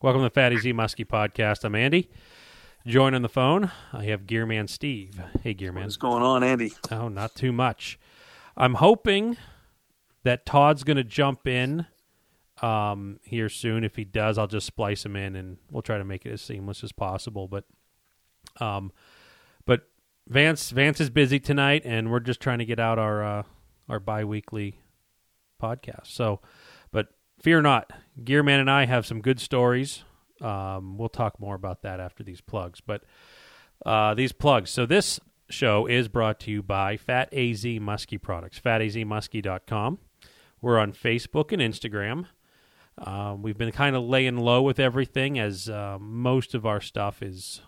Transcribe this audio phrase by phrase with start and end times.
[0.00, 1.64] Welcome to the Fat AZ Muskie podcast.
[1.64, 2.08] I'm Andy.
[2.86, 5.20] Join on the phone, I have Gearman Steve.
[5.42, 5.82] Hey, Gearman.
[5.82, 6.72] What's going on, Andy?
[6.92, 7.98] Oh, not too much.
[8.56, 9.36] I'm hoping
[10.22, 11.86] that Todd's going to jump in
[12.62, 13.82] um, here soon.
[13.82, 16.42] If he does, I'll just splice him in, and we'll try to make it as
[16.42, 17.48] seamless as possible.
[17.48, 17.64] But,
[18.60, 18.92] um,
[19.66, 19.88] but
[20.28, 23.42] Vance Vance is busy tonight, and we're just trying to get out our uh,
[23.88, 24.78] our biweekly
[25.60, 26.06] podcast.
[26.06, 26.40] So,
[27.40, 27.92] fear not,
[28.22, 30.04] Gearman and I have some good stories.
[30.40, 32.80] Um, we'll talk more about that after these plugs.
[32.80, 33.02] But
[33.84, 34.70] uh, these plugs.
[34.70, 38.60] So this show is brought to you by Fat AZ Muskie Products.
[38.60, 39.98] FatAZMuskie.com.
[40.60, 42.26] We're on Facebook and Instagram.
[42.96, 47.22] Uh, we've been kind of laying low with everything as uh, most of our stuff
[47.22, 47.62] is,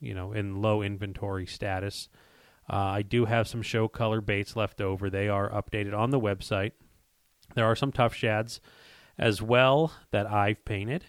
[0.00, 2.08] you know, in low inventory status.
[2.68, 5.10] Uh, I do have some show color baits left over.
[5.10, 6.72] They are updated on the website.
[7.54, 8.60] There are some tough shads
[9.20, 11.04] as well that I've painted.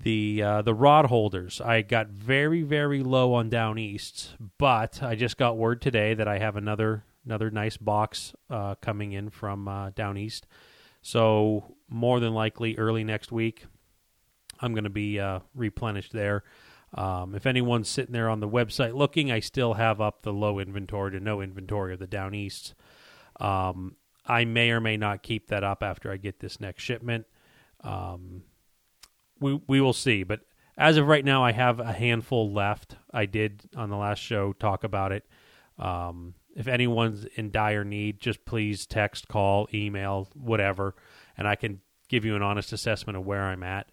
[0.00, 5.14] The uh, the rod holders I got very very low on down east, but I
[5.14, 9.68] just got word today that I have another another nice box uh, coming in from
[9.68, 10.46] uh, down east.
[11.02, 13.66] So more than likely early next week,
[14.60, 16.44] I'm going to be uh, replenished there.
[16.94, 20.58] Um, if anyone's sitting there on the website looking, I still have up the low
[20.58, 22.74] inventory to no inventory of the down east.
[23.40, 23.96] Um,
[24.28, 27.26] I may or may not keep that up after I get this next shipment.
[27.82, 28.42] Um,
[29.40, 30.40] we we will see, but
[30.76, 32.96] as of right now, I have a handful left.
[33.12, 35.24] I did on the last show talk about it.
[35.78, 40.94] Um, if anyone's in dire need, just please text, call, email, whatever,
[41.36, 43.90] and I can give you an honest assessment of where I'm at.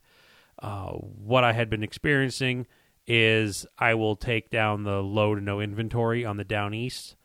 [0.59, 2.65] Uh, what I had been experiencing
[3.07, 7.15] is I will take down the low to no inventory on the down east,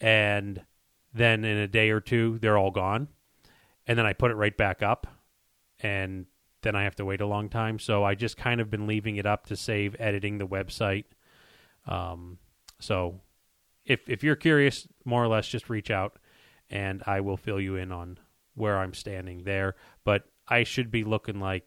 [0.00, 0.62] and
[1.14, 3.08] then in a day or two, they're all gone.
[3.86, 5.06] And then I put it right back up,
[5.80, 6.26] and
[6.62, 7.78] then I have to wait a long time.
[7.78, 11.04] So I just kind of been leaving it up to save editing the website.
[11.86, 12.38] Um,
[12.78, 13.20] so
[13.84, 16.18] if if you're curious, more or less, just reach out,
[16.70, 18.18] and I will fill you in on
[18.54, 19.74] where I'm standing there.
[20.04, 21.64] But I should be looking like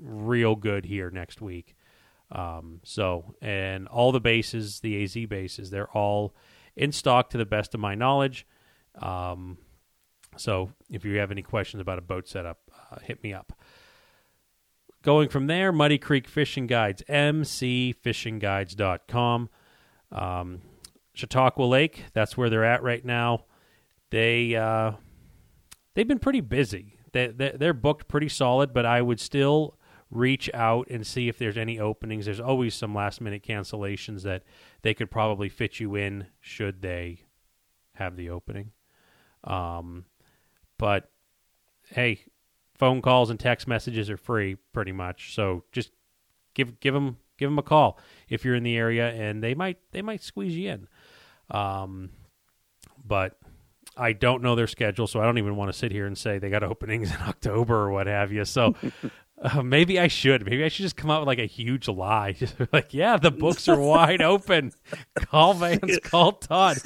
[0.00, 1.74] real good here next week.
[2.30, 6.34] Um, so, and all the bases, the AZ bases, they're all
[6.78, 8.46] in stock to the best of my knowledge.
[9.00, 9.58] Um,
[10.36, 12.58] so, if you have any questions about a boat setup,
[12.90, 13.52] uh, hit me up.
[15.02, 19.50] Going from there, Muddy Creek Fishing Guides, mcfishingguides.com.
[20.10, 20.62] Um,
[21.14, 23.44] Chautauqua Lake, that's where they're at right now.
[24.10, 24.92] They uh,
[25.94, 26.94] they've been pretty busy.
[27.12, 29.77] They, they they're booked pretty solid, but I would still
[30.10, 32.24] reach out and see if there's any openings.
[32.24, 34.42] There's always some last minute cancellations that
[34.82, 37.24] they could probably fit you in should they
[37.94, 38.72] have the opening.
[39.44, 40.06] Um,
[40.78, 41.10] but
[41.90, 42.20] hey,
[42.74, 45.34] phone calls and text messages are free pretty much.
[45.34, 45.90] So just
[46.54, 47.98] give give them give them a call
[48.28, 50.88] if you're in the area, and they might they might squeeze you in.
[51.50, 52.10] Um,
[53.04, 53.38] but
[53.96, 56.38] I don't know their schedule, so I don't even want to sit here and say
[56.38, 58.44] they got openings in October or what have you.
[58.44, 58.74] So
[59.42, 60.44] uh, maybe I should.
[60.44, 62.32] Maybe I should just come out with like a huge lie.
[62.38, 64.72] Just like, yeah, the books are wide open.
[65.16, 66.78] Call Vance, call Todd.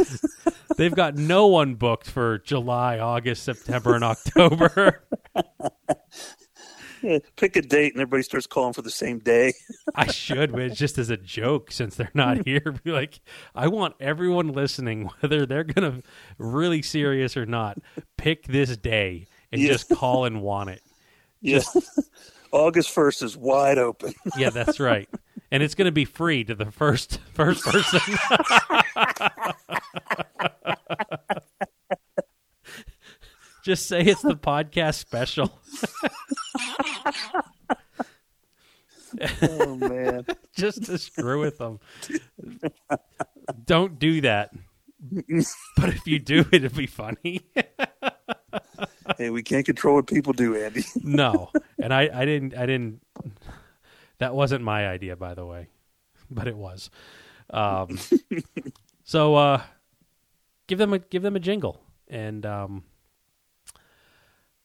[0.77, 5.03] They've got no one booked for July, August, September, and October.
[7.03, 9.55] Yeah, pick a date and everybody starts calling for the same day.
[9.95, 12.75] I should, but just as a joke since they're not here.
[12.85, 13.21] Be like,
[13.57, 16.01] I want everyone listening, whether they're gonna
[16.39, 17.79] really serious or not,
[18.17, 19.73] pick this day and Yeah.
[19.73, 20.81] just call and want it.
[21.41, 21.63] Yeah.
[22.53, 24.15] August 1st is wide open.
[24.37, 25.09] Yeah, that's right.
[25.51, 28.01] And it's going to be free to the first first person.
[33.65, 35.53] Just say it's the podcast special.
[39.43, 40.27] oh, man.
[40.57, 41.79] Just to screw with them.
[43.65, 44.51] Don't do that.
[45.77, 47.43] But if you do, it'll be funny.
[49.19, 50.85] Hey, we can't control what people do, Andy.
[51.03, 53.03] no, and I, I didn't, I didn't.
[54.19, 55.69] That wasn't my idea, by the way,
[56.31, 56.91] but it was.
[57.51, 57.99] Um,
[59.05, 59.63] so uh,
[60.67, 62.85] give them a give them a jingle, and um,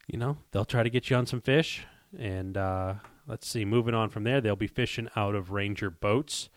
[0.07, 1.85] you know they'll try to get you on some fish.
[2.17, 2.95] And uh,
[3.27, 6.49] let's see, moving on from there, they'll be fishing out of Ranger boats.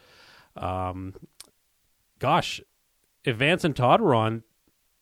[0.56, 1.14] Um,
[2.19, 2.60] gosh,
[3.25, 4.44] if Vance and Todd were on,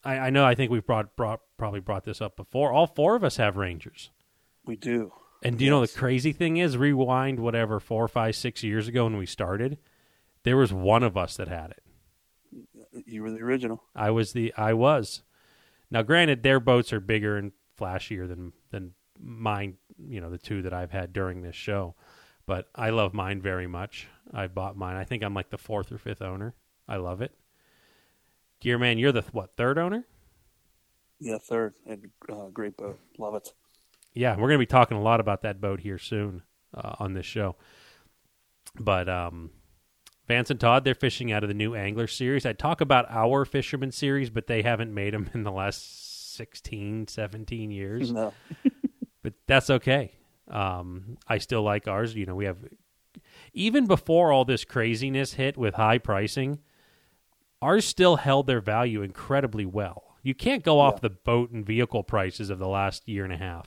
[0.09, 2.73] I, I know I think we've brought, brought probably brought this up before.
[2.73, 4.11] All four of us have Rangers.
[4.65, 5.13] We do.
[5.43, 9.05] And do you know the crazy thing is, rewind whatever four, five, six years ago
[9.05, 9.77] when we started,
[10.45, 11.83] there was one of us that had it.
[13.07, 13.83] You were the original.
[13.95, 15.23] I was the I was.
[15.91, 19.77] Now, granted, their boats are bigger and flashier than than mine.
[19.99, 21.95] You know, the two that I've had during this show,
[22.49, 24.09] But I love mine very much.
[24.33, 24.97] I bought mine.
[24.97, 26.55] I think I'm like the fourth or fifth owner.
[26.89, 27.35] I love it.
[28.63, 30.07] Gearman, you're the what third owner?
[31.21, 32.99] Yeah, third and uh, great boat.
[33.19, 33.53] Love it.
[34.15, 36.43] Yeah, we're going to be talking a lot about that boat here soon
[36.75, 37.57] uh, on this show.
[38.79, 39.51] But um,
[40.27, 42.47] Vance and Todd, they're fishing out of the new Angler series.
[42.47, 47.09] I talk about our Fisherman series, but they haven't made them in the last 16,
[47.09, 48.13] 17 years.
[48.13, 48.33] No.
[49.23, 50.13] but that's okay.
[50.49, 52.15] Um, I still like ours.
[52.15, 52.59] You know, we have
[53.53, 56.59] even before all this craziness hit with high pricing,
[57.63, 60.17] ours still held their value incredibly well.
[60.23, 61.01] You can't go off Yeah.
[61.09, 63.67] the boat and vehicle prices of the last year and a half.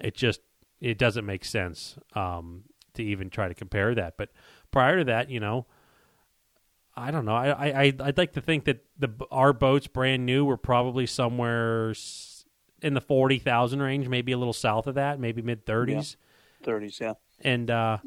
[0.00, 0.40] It just
[0.80, 2.64] it doesn't make sense um,
[2.94, 4.16] to even try to compare that.
[4.18, 4.30] But
[4.70, 5.66] prior to that, you know,
[6.94, 7.34] I don't know.
[7.34, 7.50] I,
[7.84, 11.94] I I'd like to think that the our boats brand new were probably somewhere
[12.82, 16.16] in the forty thousand range, maybe a little south of that, maybe mid thirties.
[16.62, 17.14] Thirties, yeah.
[17.40, 17.98] And uh,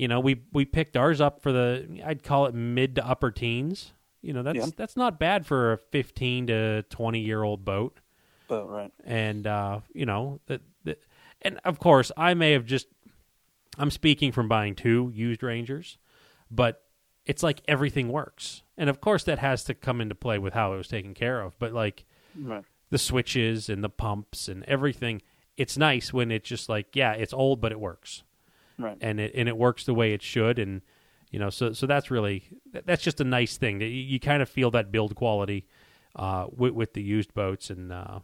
[0.00, 3.30] you know, we we picked ours up for the I'd call it mid to upper
[3.30, 3.92] teens.
[4.22, 4.66] You know, that's Yeah.
[4.76, 8.00] that's not bad for a fifteen to twenty year old boat
[8.48, 8.92] Boat, right.
[9.04, 11.02] and uh, you know that, that,
[11.42, 12.86] and of course I may have just
[13.78, 15.98] I'm speaking from buying two used Rangers,
[16.50, 16.82] but
[17.26, 20.72] it's like everything works, and of course that has to come into play with how
[20.72, 21.58] it was taken care of.
[21.58, 22.04] But like
[22.38, 22.64] Right.
[22.90, 25.20] the switches and the pumps and everything,
[25.58, 28.22] it's nice when it's just like yeah, it's old but it works,
[28.80, 28.98] Right.
[29.00, 30.82] and it and it works the way it should, and
[31.30, 34.42] you know so so that's really that's just a nice thing that you, you kind
[34.42, 35.66] of feel that build quality
[36.16, 38.20] uh, with, with the used boats and uh,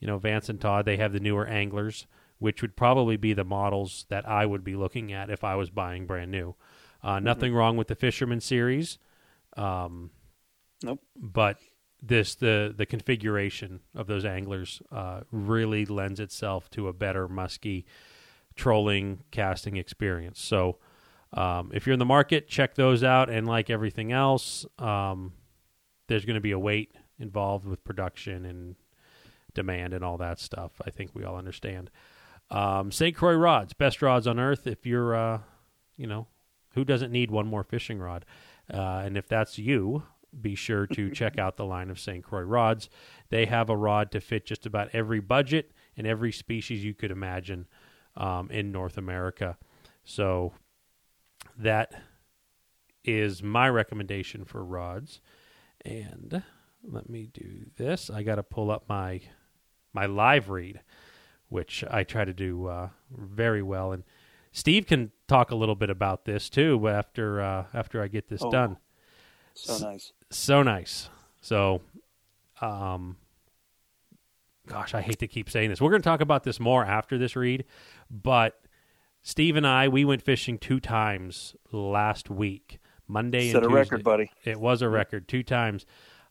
[0.00, 2.06] you know Vance and Todd they have the newer anglers
[2.40, 5.68] which would probably be the models that I would be looking at if I was
[5.68, 6.56] buying brand new.
[7.02, 8.98] Uh, nothing wrong with the Fisherman series,
[9.56, 10.10] um,
[10.82, 11.00] Nope.
[11.16, 11.58] but
[12.02, 17.84] this the the configuration of those anglers uh, really lends itself to a better musky
[18.56, 20.40] trolling casting experience.
[20.40, 20.78] So
[21.32, 23.30] um, if you're in the market, check those out.
[23.30, 25.32] And like everything else, um,
[26.08, 28.76] there's going to be a wait involved with production and
[29.54, 30.72] demand and all that stuff.
[30.84, 31.90] I think we all understand.
[32.50, 33.14] Um, St.
[33.14, 34.66] Croix rods, best rods on earth.
[34.66, 35.40] If you're, uh,
[35.96, 36.26] you know,
[36.74, 38.24] who doesn't need one more fishing rod?
[38.72, 40.04] Uh, and if that's you,
[40.40, 42.24] be sure to check out the line of St.
[42.24, 42.88] Croix rods.
[43.28, 47.10] They have a rod to fit just about every budget and every species you could
[47.10, 47.66] imagine
[48.16, 49.56] um, in North America.
[50.04, 50.52] So
[51.58, 51.92] that
[53.04, 55.20] is my recommendation for rods.
[55.84, 56.42] And
[56.84, 58.10] let me do this.
[58.10, 59.20] I got to pull up my
[59.92, 60.80] my live read,
[61.48, 63.92] which I try to do uh, very well.
[63.92, 64.04] And
[64.52, 68.28] Steve can talk a little bit about this too But after uh, after I get
[68.28, 68.50] this Oh.
[68.50, 68.76] done.
[69.54, 70.12] So nice.
[70.30, 71.08] So nice.
[71.40, 71.80] So,
[72.60, 73.16] um,
[74.66, 75.80] gosh, I hate to keep saying this.
[75.80, 77.64] We're going to talk about this more after this read,
[78.10, 78.60] but
[79.22, 84.04] Steve and I we went fishing two times last week, Monday Set and a record,
[84.04, 84.30] buddy.
[84.44, 85.86] It was a record two times.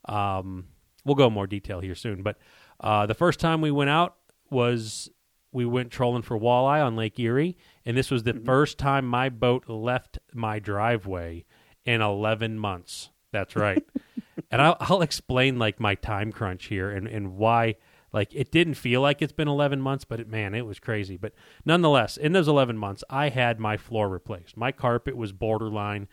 [0.05, 0.67] Um,
[1.05, 2.37] we'll go more detail here soon, but
[2.79, 4.15] uh, the first time we went out
[4.49, 5.09] was
[5.51, 9.29] we went trolling for walleye on Lake Erie, and this was the first time my
[9.29, 11.45] boat left my driveway
[11.85, 13.09] in 11 months.
[13.31, 13.83] That's right.
[14.51, 17.75] and I'll, I'll explain like my time crunch here and, and why
[18.11, 21.17] like it didn't feel like it's been 11 months but it, man it was crazy.
[21.17, 21.33] But
[21.65, 24.57] nonetheless in those 11 months i had my floor replaced.
[24.57, 26.07] My carpet was borderline.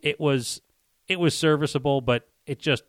[0.00, 0.60] It was
[1.08, 2.84] it was serviceable but it just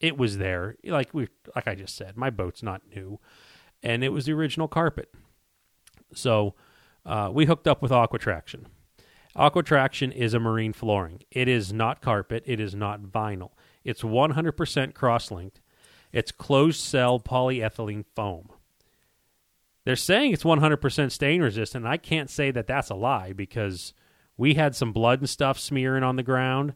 [0.00, 0.76] it was there.
[0.84, 3.18] Like we like i just said my boat's not new
[3.82, 5.12] and it was the original carpet.
[6.14, 6.54] So
[7.04, 8.66] uh, we hooked up with AquaTraction
[9.36, 11.22] AquaTraction is a marine flooring.
[11.30, 12.42] It is not carpet.
[12.46, 13.50] It is not vinyl.
[13.82, 15.60] It's 100% cross-linked
[16.12, 18.50] it's closed cell polyethylene foam
[19.84, 21.86] they're saying it's 100% stain resistant.
[21.86, 23.94] I can't say that that's a lie because
[24.36, 26.74] we had some blood and stuff smearing on the ground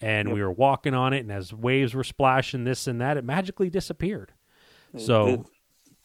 [0.00, 0.34] and Yep.
[0.34, 3.70] we were walking on it and as waves were splashing this and that it magically
[3.70, 4.32] disappeared.
[4.96, 5.46] So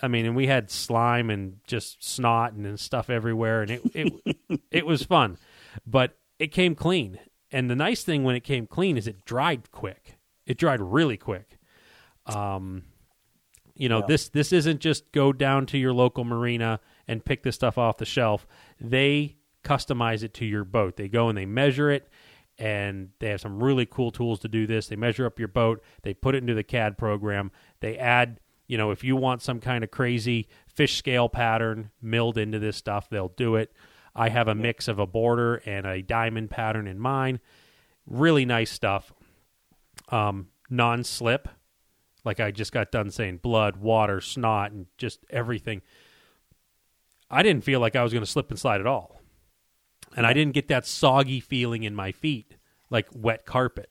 [0.02, 3.82] I mean, and we had slime and just snot and, and stuff everywhere, and it
[3.94, 5.38] it it was fun,
[5.86, 7.20] but it came clean.
[7.52, 10.18] And the nice thing when it came clean is it dried quick.
[10.48, 11.59] It dried really quick.
[12.36, 12.84] Um,
[13.76, 14.06] you know Yeah.
[14.08, 17.98] this this isn't just go down to your local marina and pick this stuff off
[17.98, 18.46] the shelf.
[18.80, 20.96] They customize it to your boat.
[20.98, 22.10] They go and they measure it,
[22.58, 24.88] and they have some really cool tools to do this.
[24.88, 25.82] They measure up your boat.
[26.04, 27.52] They put it into the CAD program.
[27.80, 32.38] They add, you know, if you want some kind of crazy fish scale pattern milled
[32.38, 33.72] into this stuff, they'll do it.
[34.16, 37.40] I have a mix of a border and a diamond pattern in mine.
[38.06, 39.14] Really nice stuff.
[40.10, 41.48] Um, non slip,
[42.30, 45.82] like I just got done saying, blood, water, snot, and just everything.
[47.30, 49.22] I didn't feel like I was going to slip and slide at all.
[50.16, 52.56] and I didn't get that soggy feeling in my feet
[52.90, 53.90] like wet carpet.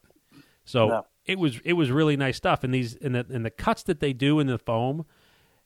[0.65, 1.07] So No.
[1.27, 2.65] it was it was really nice stuff.
[2.65, 5.05] And these and the and the cuts that they do in the foam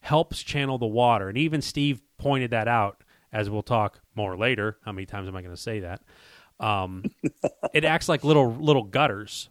[0.01, 1.29] helps channel the water.
[1.29, 3.03] And even Steve pointed that out,
[3.33, 4.79] as we'll talk more later.
[4.85, 6.03] How many times am I going to say that?
[6.61, 7.05] Um,
[7.73, 9.49] it acts like little little gutters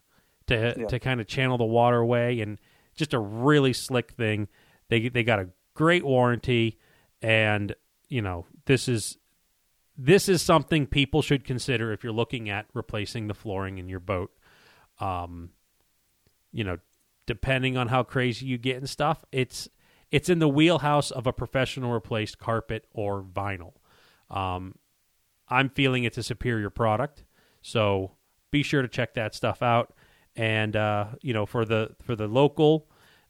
[0.48, 0.86] to Yeah.
[0.88, 2.60] to kind of channel the water away, and
[2.96, 4.48] just a really slick thing.
[4.90, 6.80] They they got a great warranty,
[7.22, 7.76] and
[8.10, 9.18] you know this is
[9.98, 14.00] this is something people should consider if you're looking at replacing the flooring in your
[14.00, 14.32] boat.
[15.00, 15.52] Um,
[16.52, 16.78] you know,
[17.26, 19.70] depending on how crazy you get and stuff, it's
[20.12, 23.74] it's in the wheelhouse of a professional replaced carpet or vinyl.
[24.30, 24.76] Um,
[25.48, 27.24] I'm feeling it's a superior product,
[27.62, 28.12] so
[28.52, 29.94] be sure to check that stuff out.
[30.36, 32.88] And uh, you know, for the for the local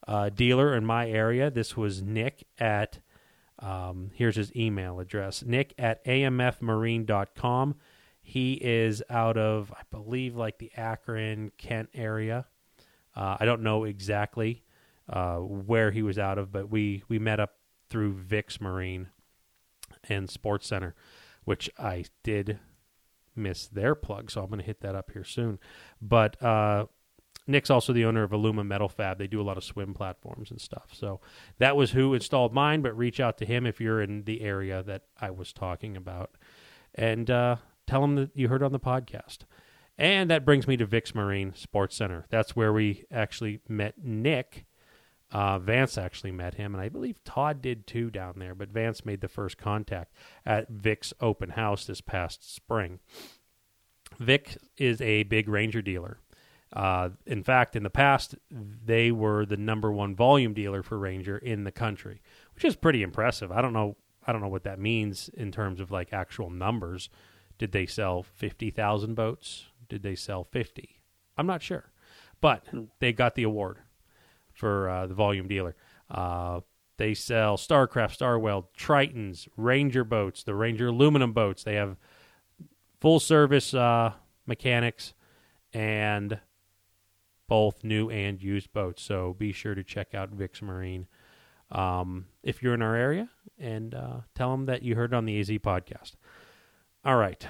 [0.07, 2.99] uh, dealer in my area, this was Nick at
[3.61, 7.75] um, here's his email address nick at amfmarine.com.
[8.23, 12.45] He is out of, I believe, like the Akron, Kent area.
[13.15, 14.63] Uh, I don't know exactly
[15.09, 17.55] uh, where he was out of, but we, we met up
[17.89, 19.09] through Vic's Marine
[20.07, 20.95] and Sports Center,
[21.43, 22.59] which I did
[23.35, 25.59] miss their plug, so I'm going to hit that up here soon.
[26.01, 26.85] But uh,
[27.47, 29.17] Nick's also the owner of Aluma Metal Fab.
[29.17, 30.89] They do a lot of swim platforms and stuff.
[30.93, 31.21] So
[31.57, 34.83] that was who installed mine, but reach out to him if you're in the area
[34.83, 36.31] that I was talking about.
[36.93, 37.57] And uh,
[37.87, 39.39] tell him that you heard on the podcast.
[39.97, 42.25] And that brings me to Vic's Marine Sports Center.
[42.29, 44.65] That's where we actually met Nick.
[45.31, 49.05] Uh, Vance actually met him, and I believe Todd did too down there, but Vance
[49.05, 50.13] made the first contact
[50.45, 52.99] at Vic's open house this past spring.
[54.19, 56.19] Vic is a big Ranger dealer.
[56.73, 61.37] Uh, in fact, in the past, they were the number one volume dealer for Ranger
[61.37, 62.21] in the country,
[62.53, 63.51] which is pretty impressive.
[63.51, 63.95] I don't know.
[64.25, 67.09] I don't know what that means in terms of like actual numbers.
[67.57, 69.65] Did they sell fifty thousand boats?
[69.89, 71.01] Did they sell fifty?
[71.37, 71.91] I'm not sure,
[72.39, 72.65] but
[72.99, 73.79] they got the award
[74.61, 75.75] for uh, the volume dealer.
[76.09, 76.61] Uh,
[76.97, 81.63] they sell Starcraft, Starweld, Tritons, Ranger boats, the Ranger aluminum boats.
[81.63, 81.97] They have
[82.99, 84.13] full service uh,
[84.45, 85.15] mechanics
[85.73, 86.39] and
[87.47, 89.01] both new and used boats.
[89.01, 91.07] So be sure to check out Vic's Marine
[91.71, 95.39] um, if you're in our area and uh, tell them that you heard on the
[95.39, 96.11] AZ podcast.
[97.03, 97.47] All right,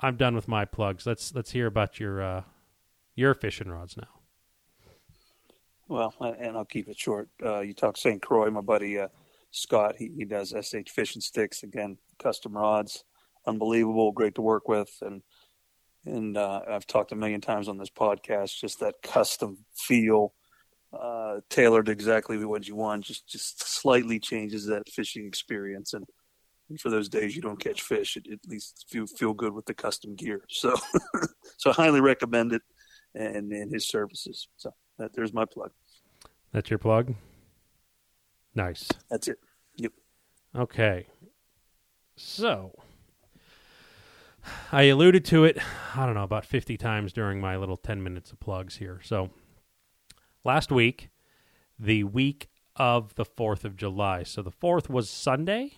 [0.00, 1.06] I'm done with my plugs.
[1.06, 2.42] Let's let's hear about your uh,
[3.14, 4.13] your fishing rods now.
[5.88, 7.28] Well, and I'll keep it short.
[7.44, 8.22] Uh, you talk St.
[8.22, 9.08] Croix, my buddy uh,
[9.50, 9.96] Scott.
[9.98, 13.04] He, he does SH fishing sticks again, custom rods,
[13.46, 15.22] unbelievable, great to work with, and
[16.06, 18.58] and uh, I've talked a million times on this podcast.
[18.58, 20.34] Just that custom feel,
[20.92, 23.04] uh, tailored exactly to what you want.
[23.04, 26.06] Just just slightly changes that fishing experience, and
[26.80, 29.74] for those days you don't catch fish, it, at least feel feel good with the
[29.74, 30.44] custom gear.
[30.48, 30.74] So,
[31.58, 32.62] so I highly recommend it,
[33.14, 34.48] and and his services.
[34.56, 35.70] So that, there's my plug.
[36.52, 37.14] That's your plug.
[38.54, 38.88] Nice.
[39.10, 39.38] That's it.
[39.76, 39.92] Yep.
[40.56, 41.06] Okay.
[42.16, 42.72] So,
[44.70, 45.58] I alluded to it,
[45.96, 49.00] I don't know, about 50 times during my little 10 minutes of plugs here.
[49.02, 49.30] So,
[50.44, 51.08] last week,
[51.78, 54.22] the week of the 4th of July.
[54.22, 55.72] So, the 4th was Sunday.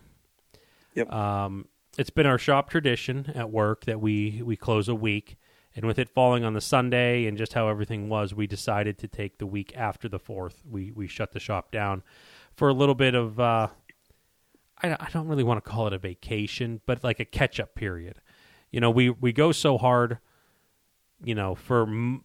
[0.95, 1.11] Yep.
[1.13, 1.69] Um,
[1.99, 5.37] it's been our shop tradition at work that we, we close a week.
[5.77, 9.09] And with it falling on the Sunday and just how everything was, we decided to
[9.09, 10.55] take the week after the 4th.
[10.69, 12.03] We, we shut the shop down
[12.55, 13.69] for a little bit of, uh,
[14.83, 17.75] I, I don't really want to call it a vacation, but like a catch up
[17.75, 18.23] period.
[18.71, 20.19] You know, we, we go so hard,
[21.23, 22.23] you know, for m-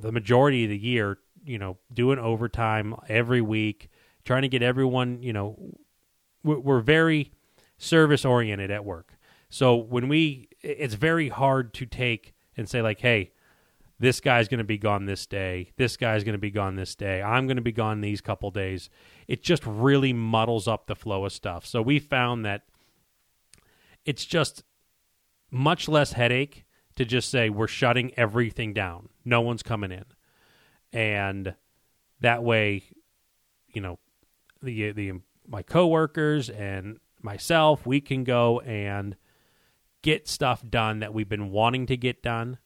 [0.00, 3.90] the majority of the year, you know, doing overtime every week,
[4.24, 5.76] trying to get everyone, you know,
[6.42, 7.30] we're, we're very
[7.78, 9.14] service oriented at work.
[9.50, 13.30] So when we, it's very hard to take and say, like, hey,
[14.00, 15.70] this guy's going to be gone this day.
[15.76, 17.22] This guy's going to be gone this day.
[17.22, 18.90] I'm going to be gone these couple days.
[19.26, 21.66] It just really muddles up the flow of stuff.
[21.66, 22.62] So we found that
[24.04, 24.62] it's just
[25.50, 26.64] much less headache
[26.96, 29.08] to just say we're shutting everything down.
[29.24, 30.04] No one's coming in.
[30.92, 31.54] And
[32.20, 32.82] that way,
[33.68, 33.98] you know,
[34.62, 35.12] the the
[35.46, 39.16] my coworkers and myself, we can go and
[40.02, 42.58] get stuff done that we've been wanting to get done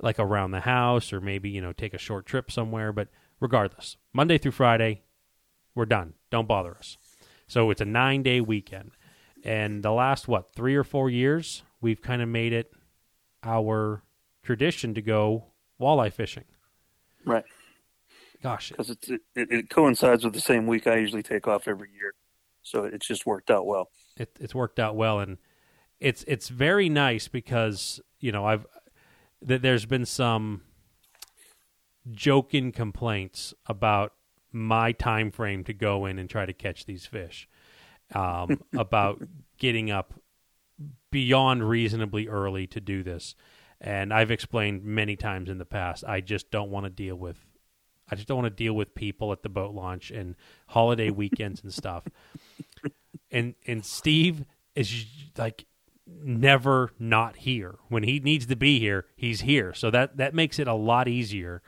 [0.00, 2.92] like around the house or maybe, you know, take a short trip somewhere.
[2.92, 3.08] But
[3.40, 5.02] regardless, Monday through Friday,
[5.74, 6.14] we're done.
[6.30, 6.96] Don't bother us.
[7.46, 8.92] So it's a nine day weekend.
[9.44, 12.72] And the last, what, three or four years, we've kind of made it
[13.42, 14.02] our
[14.42, 15.44] tradition to go
[15.80, 16.44] walleye fishing.
[17.26, 17.44] Right.
[18.42, 21.88] Gosh, Because it, it it coincides with the same week I usually take off every
[21.98, 22.12] year,
[22.62, 23.88] so it's just worked out well.
[24.18, 25.18] it, it's worked out well.
[25.18, 25.38] And
[26.04, 28.66] it's it's very nice because you know I've
[29.40, 30.60] that there's been some
[32.10, 34.12] joking complaints about
[34.52, 37.48] my time frame to go in and try to catch these fish
[38.14, 39.22] um, about
[39.56, 40.12] getting up
[41.10, 43.34] beyond reasonably early to do this.
[43.80, 47.38] And i've explained many times in the past i just don't want to deal with
[48.10, 50.36] i just don't want to deal with people at the boat launch and
[50.68, 52.04] holiday weekends and stuff.
[53.30, 54.44] And and steve
[54.76, 55.06] is
[55.36, 55.66] like
[56.06, 60.58] never not here when he needs to be here he's here so that that makes
[60.58, 61.62] it a lot easier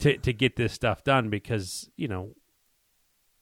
[0.00, 2.30] to to get this stuff done because you know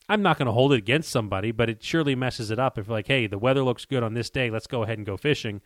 [0.09, 2.89] I'm not going to hold it against somebody, but it surely messes it up if
[2.89, 5.61] like, hey, the weather looks good on this day, let's go ahead and go fishing,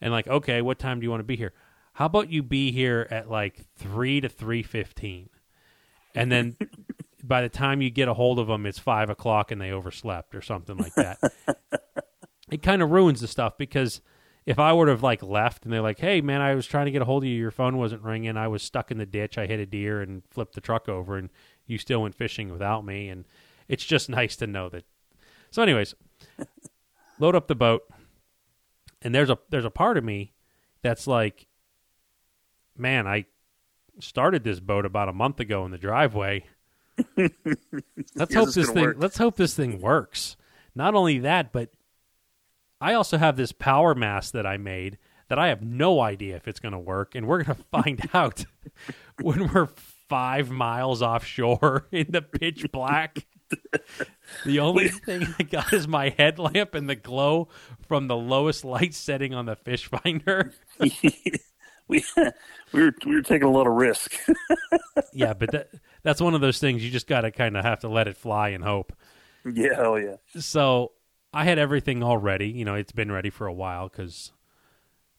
[0.00, 1.52] and like, okay, what time do you want to be here?
[1.94, 5.28] How about you be here at like three to three fifteen,
[6.14, 6.56] and then
[7.24, 10.34] by the time you get a hold of them, it's five o'clock and they overslept
[10.34, 11.18] or something like that.
[12.50, 14.00] it kind of ruins the stuff because
[14.46, 16.90] if I would have like left and they're like, "Hey, man, I was trying to
[16.90, 17.36] get a hold of you.
[17.36, 18.36] Your phone wasn't ringing.
[18.36, 19.38] I was stuck in the ditch.
[19.38, 21.30] I hit a deer and flipped the truck over, and
[21.66, 23.26] you still went fishing without me." And
[23.68, 24.84] it's just nice to know that.
[25.50, 25.94] So, anyways,
[27.18, 27.82] load up the boat,
[29.02, 30.32] and there's a there's a part of me
[30.82, 31.46] that's like,
[32.76, 33.26] man, I
[34.00, 36.44] started this boat about a month ago in the driveway.
[38.14, 38.82] let's hope this thing.
[38.82, 38.96] Work.
[38.98, 40.36] Let's hope this thing works.
[40.74, 41.70] Not only that, but
[42.80, 46.48] I also have this power mast that I made that I have no idea if
[46.48, 48.44] it's going to work, and we're going to find out
[49.22, 49.68] when we're
[50.08, 53.26] five miles offshore in the pitch black.
[54.44, 57.48] the only thing I got is my headlamp and the glow
[57.88, 60.52] from the lowest light setting on the fish finder.
[60.78, 60.94] we
[61.88, 64.14] we were we were taking a lot of risk.
[65.12, 65.70] yeah, but that
[66.04, 68.16] that's one of those things you just got to kind of have to let it
[68.16, 68.92] fly and hope.
[69.44, 70.16] Yeah, hell yeah.
[70.38, 70.92] So
[71.32, 72.48] I had everything all ready.
[72.48, 74.32] You know, it's been ready for a while because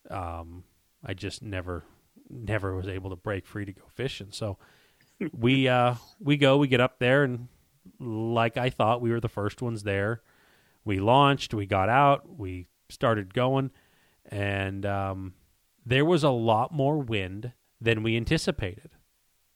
[0.10, 0.64] um,
[1.06, 1.84] I just never,
[2.30, 4.28] never was able to break free to go fishing.
[4.32, 4.58] So
[5.32, 7.48] we uh, we go, we get up there, and
[8.00, 10.22] like I thought, we were the first ones there.
[10.84, 13.72] We launched, we got out, we started going,
[14.26, 15.34] and um,
[15.86, 18.92] there was a lot more wind than we anticipated.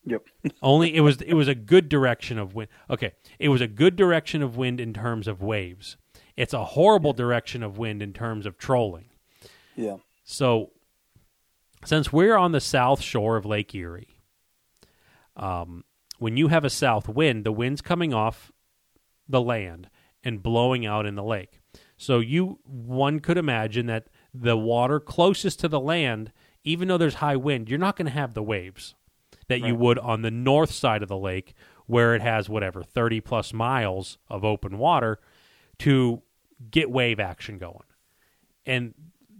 [0.05, 0.23] Yep.
[0.61, 2.69] Only it was it was a good direction of wind.
[2.89, 5.97] Okay, it was a good direction of wind in terms of waves.
[6.37, 9.09] It's a horrible direction of wind in terms of trolling.
[9.75, 9.97] Yeah.
[10.23, 10.71] So,
[11.85, 14.17] since we're on the south shore of Lake Erie,
[15.35, 15.83] um,
[16.17, 18.51] when you have a south wind, the wind's coming off
[19.27, 19.89] the land
[20.23, 21.59] and blowing out in the lake.
[21.97, 26.31] So you one could imagine that the water closest to the land,
[26.63, 28.95] even though there's high wind, you're not going to have the waves
[29.47, 29.67] that right.
[29.67, 31.53] you would on the north side of the lake
[31.85, 35.19] where it has whatever 30 plus miles of open water
[35.79, 36.21] to
[36.71, 37.83] get wave action going.
[38.65, 38.93] And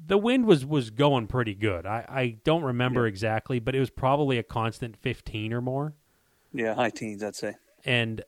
[0.07, 1.85] the wind was was going pretty good.
[1.85, 3.09] I, I don't remember yeah.
[3.09, 5.95] exactly, but it was probably a constant 15 or more.
[6.53, 7.55] Yeah, high teens, I'd say.
[7.83, 8.23] And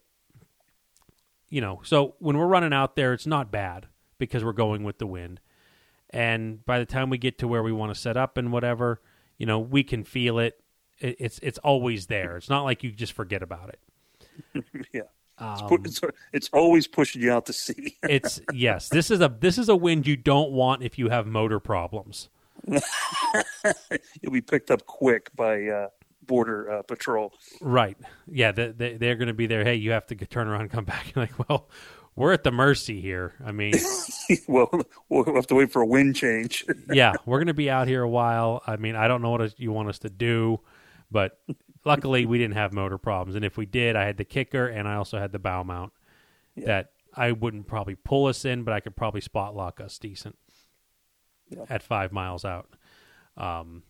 [1.50, 4.98] you know, so when we're running out there, it's not bad because we're going with
[4.98, 5.40] the wind.
[6.10, 9.02] And by the time we get to where we want to set up and whatever,
[9.38, 10.60] you know, we can feel it.
[11.00, 12.38] it it's it's always there.
[12.38, 14.66] It's not like you just forget about it.
[14.94, 15.02] yeah.
[15.40, 16.02] Um, it's,
[16.34, 17.96] it's, always pushing you out to sea.
[18.04, 18.90] it's yes.
[18.90, 22.30] This is a this is a wind you don't want if you have motor problems.
[22.68, 25.88] You'll be picked up quick by uh,
[26.24, 27.34] border uh, patrol.
[27.62, 27.98] Right.
[28.28, 28.52] Yeah.
[28.52, 29.64] They, they, are going to be there.
[29.64, 31.14] Hey, you have to turn around and come back.
[31.16, 31.70] You're like, well,
[32.16, 33.34] we're at the mercy here.
[33.46, 33.74] I mean,
[34.48, 34.72] well,
[35.10, 36.66] we'll have to wait for a wind change.
[36.92, 38.64] yeah, we're going to be out here a while.
[38.66, 40.60] I mean, I don't know what you want us to do,
[41.12, 41.40] but
[41.88, 43.36] luckily we didn't have motor problems.
[43.36, 45.94] And if we did, I had the kicker and I also had the bow mount
[46.56, 46.66] yeah.
[46.66, 50.38] that I wouldn't probably pull us in, but I could probably spot lock us decent
[51.50, 51.66] yeah.
[51.70, 52.70] at five miles out.
[53.36, 53.84] Um,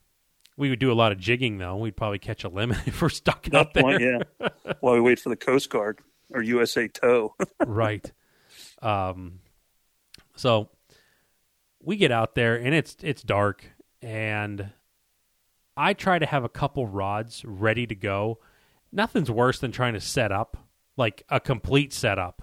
[0.56, 1.76] we would do a lot of jigging though.
[1.78, 3.84] We'd probably catch a limit if we're stuck out there.
[3.84, 4.48] Point, yeah.
[4.80, 7.36] While we wait for the Coast Guard or USA Tow.
[7.66, 8.10] right.
[8.82, 9.40] Um,
[10.36, 10.70] so
[11.82, 13.66] we get out there and it's it's dark
[14.02, 14.72] and
[15.78, 18.40] I try to have a couple rods ready to go.
[18.92, 20.58] Nothing's worse than trying to set up
[20.98, 22.42] like a complete setup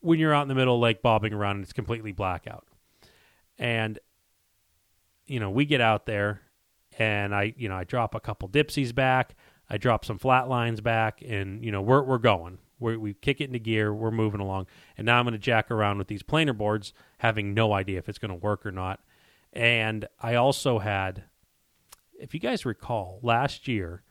[0.00, 2.66] when you're out in the middle of lake bobbing around and it's completely blackout.
[3.58, 3.98] And
[5.26, 6.40] you know, we get out there
[6.98, 9.34] and I, you know, I drop a couple dipsies back.
[9.68, 12.58] I drop some flat lines back, and you know we're we're going.
[12.78, 13.92] we we kick it into gear.
[13.92, 17.52] We're moving along, and now I'm going to jack around with these planer boards, having
[17.52, 19.00] no idea if it's going to work or not.
[19.52, 21.24] And I also had,
[22.20, 24.02] if you guys recall, last year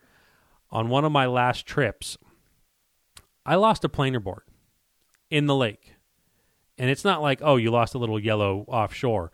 [0.71, 2.17] on one of my last trips,
[3.45, 4.43] I lost a planer board
[5.29, 5.93] in the lake,
[6.77, 9.31] and it's not like oh you lost a little yellow offshore.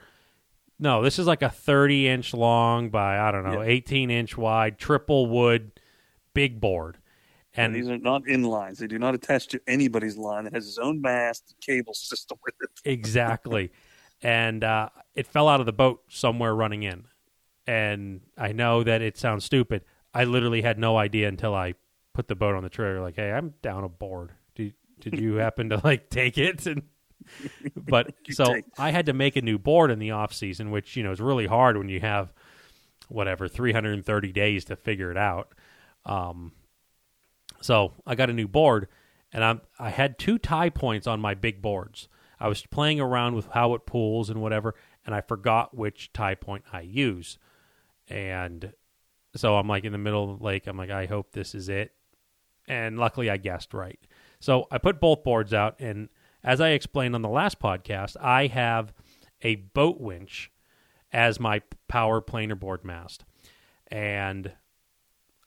[0.79, 3.67] No, this is like a 30 inch long by I don't know, Yeah.
[3.69, 5.71] 18 inch wide, triple wood,
[6.33, 6.97] big board.
[7.53, 8.79] And And these are not in lines.
[8.79, 10.47] They do not attach to anybody's line.
[10.47, 12.69] It has its own mast cable system with it.
[12.89, 13.71] exactly.
[14.23, 17.05] and uh, it fell out of the boat somewhere running in.
[17.67, 19.83] And I know that it sounds stupid.
[20.13, 21.75] I literally had no idea until I
[22.13, 23.01] put the boat on the trailer.
[23.01, 24.31] Like, hey, I'm down a board.
[24.55, 26.65] Did did you happen to like take it?
[26.67, 26.83] And
[27.75, 31.03] but so I had to make a new board in the off season, which you
[31.03, 32.33] know is really hard when you have
[33.09, 35.53] whatever 330 days to figure it out.
[36.05, 36.53] Um,
[37.61, 38.87] so I got a new board,
[39.31, 42.07] and I'm I had two tie points on my big boards.
[42.39, 44.73] I was playing around with how it pulls and whatever,
[45.05, 47.37] and I forgot which tie point I use.
[48.11, 48.73] And
[49.35, 50.67] so I'm like in the middle of the lake.
[50.67, 51.93] I'm like, I hope this is it.
[52.67, 53.99] And luckily, I guessed right.
[54.39, 56.09] So I put both boards out, and
[56.43, 58.93] as I explained on the last podcast, I have
[59.41, 60.51] a boat winch
[61.11, 63.23] as my power planer board mast,
[63.87, 64.51] and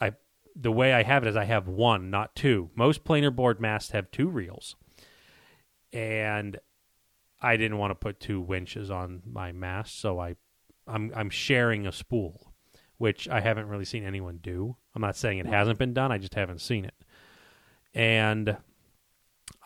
[0.00, 0.12] I
[0.54, 2.70] the way I have it is I have one, not two.
[2.74, 4.76] Most planer board masts have two reels,
[5.92, 6.58] and
[7.40, 10.36] I didn't want to put two winches on my mast, so I
[10.86, 12.52] I'm I'm sharing a spool,
[12.98, 14.76] which I haven't really seen anyone do.
[14.94, 16.94] I'm not saying it hasn't been done, I just haven't seen it.
[17.94, 18.56] And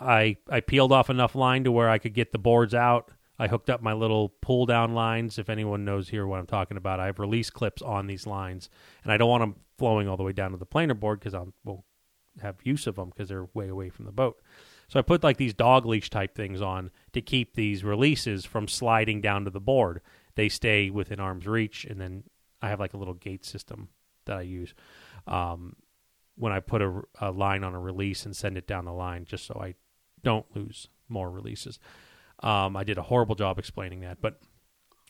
[0.00, 3.10] I I peeled off enough line to where I could get the boards out.
[3.38, 5.38] I hooked up my little pull down lines.
[5.38, 8.68] If anyone knows here what I'm talking about, I have release clips on these lines,
[9.04, 11.34] and I don't want them flowing all the way down to the planer board because
[11.34, 11.84] I will
[12.42, 14.40] have use of them because they're way away from the boat.
[14.88, 18.66] So I put like these dog leash type things on to keep these releases from
[18.66, 20.00] sliding down to the board.
[20.34, 22.24] They stay within arm's reach, and then
[22.60, 23.88] I have like a little gate system
[24.26, 24.74] that I use
[25.26, 25.76] um,
[26.36, 29.24] when I put a, a line on a release and send it down the line,
[29.24, 29.74] just so I
[30.22, 31.78] don't lose more releases.
[32.42, 34.40] Um, I did a horrible job explaining that, but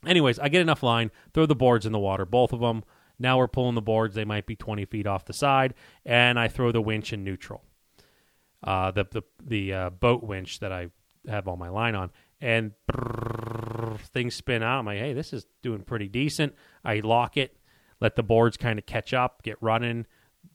[0.06, 2.84] anyways, I get enough line, throw the boards in the water, both of them.
[3.18, 5.74] Now we're pulling the boards; they might be twenty feet off the side,
[6.06, 7.64] and I throw the winch in neutral
[8.62, 10.88] uh, the the the uh, boat winch that I
[11.28, 14.81] have all my line on, and brrrr, things spin out.
[14.81, 16.55] I'm like, hey, this is doing pretty decent.
[16.85, 17.57] I lock it,
[18.01, 20.07] let the boards kind of catch up, get running,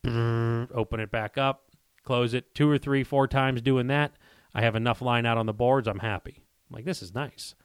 [0.05, 1.69] open it back up,
[2.03, 4.13] close it two or three, four times doing that.
[4.53, 5.87] I have enough line out on the boards.
[5.87, 6.43] I'm happy.
[6.69, 7.55] I'm like, this is nice.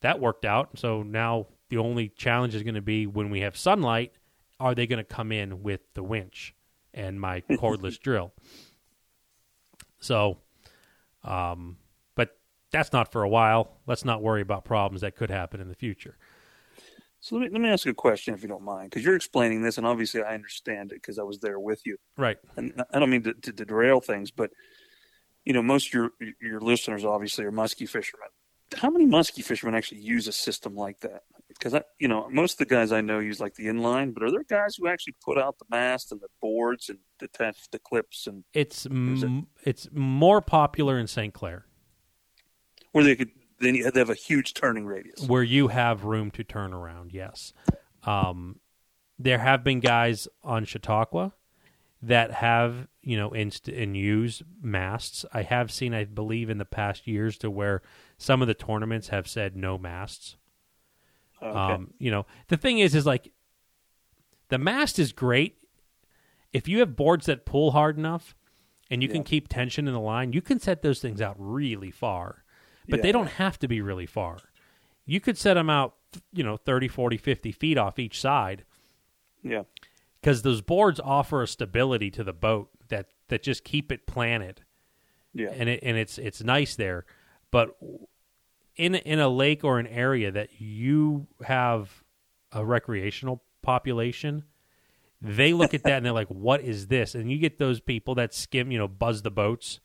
[0.00, 0.78] That worked out.
[0.78, 4.12] So now the only challenge is going to be when we have sunlight,
[4.60, 6.54] are they going to come in with the winch
[6.94, 8.32] and my cordless drill?
[10.00, 10.38] So,
[11.24, 11.76] um,
[12.70, 13.76] that's not for a while.
[13.86, 16.16] Let's not worry about problems that could happen in the future.
[17.20, 19.16] So let me let me ask you a question, if you don't mind, because you're
[19.16, 21.96] explaining this, and obviously I understand it because I was there with you.
[22.16, 22.36] Right.
[22.56, 24.50] And I don't mean to, to, derail things, but
[25.44, 28.28] you know, most of your your listeners obviously are muskie fishermen.
[28.76, 31.22] How many muskie fishermen actually use a system like that?
[31.48, 34.22] Because I, you know, most of the guys I know use like the inline, but
[34.22, 37.78] are there guys who actually put out the mast and the boards and attach the
[37.80, 41.32] clips and It's it- it's more popular in St.
[41.34, 41.64] Clair,
[42.92, 45.22] where they could then you they have a huge turning radius?
[45.22, 47.12] where you have room to turn around.
[47.12, 47.52] Yes,
[48.04, 48.60] um,
[49.18, 51.32] there have been guys on Chautauqua
[52.00, 55.24] that have you know inst- and use masts.
[55.32, 57.82] I have seen, I believe, in the past years to where
[58.16, 60.36] some of the tournaments have said no masts.
[61.42, 61.56] Okay.
[61.56, 63.32] Um, you know, the thing is, is like
[64.48, 65.56] the mast is great
[66.52, 68.34] if you have boards that pull hard enough
[68.90, 69.14] and you Yeah.
[69.16, 70.32] can keep tension in the line.
[70.32, 72.42] You can set those things out really far,
[72.88, 73.32] but Yeah, they don't yeah.
[73.32, 74.38] have to be really far.
[75.06, 75.94] You could set them out,
[76.32, 78.64] you know, 30, 40, 50 feet off each side
[79.42, 79.62] yeah,
[80.20, 84.62] because those boards offer a stability to the boat that that just keep it planted
[85.34, 87.04] yeah, and it and it's it's nice there,
[87.50, 87.76] but
[88.76, 92.02] in in a lake or an area that you have
[92.52, 94.44] a recreational population,
[95.20, 98.14] they look at that and they're like, "What is this?" And you get those people
[98.16, 99.80] that skim, you know, buzz the boats,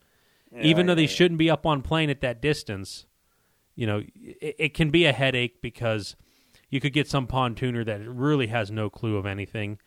[0.59, 3.05] even Yeah, though they shouldn't be up on plane at that distance.
[3.75, 6.15] You know, it, it can be a headache because
[6.69, 9.79] you could get some pontooner that really has no clue of anything,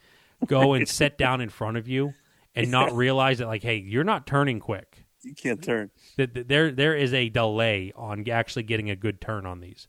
[0.46, 2.14] go and sit down in front of you
[2.55, 5.90] and not realize that, like, hey, you're not turning quick you can't turn.
[6.16, 9.88] that there there is a delay on actually getting a good turn on these.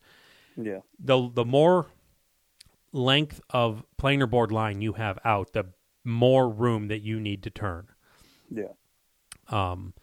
[0.58, 1.88] Yeah, The the more
[2.92, 5.66] length of planer board line you have out, the
[6.04, 7.88] more room that you need to turn.
[8.50, 8.74] yeah,
[9.50, 9.94] Um,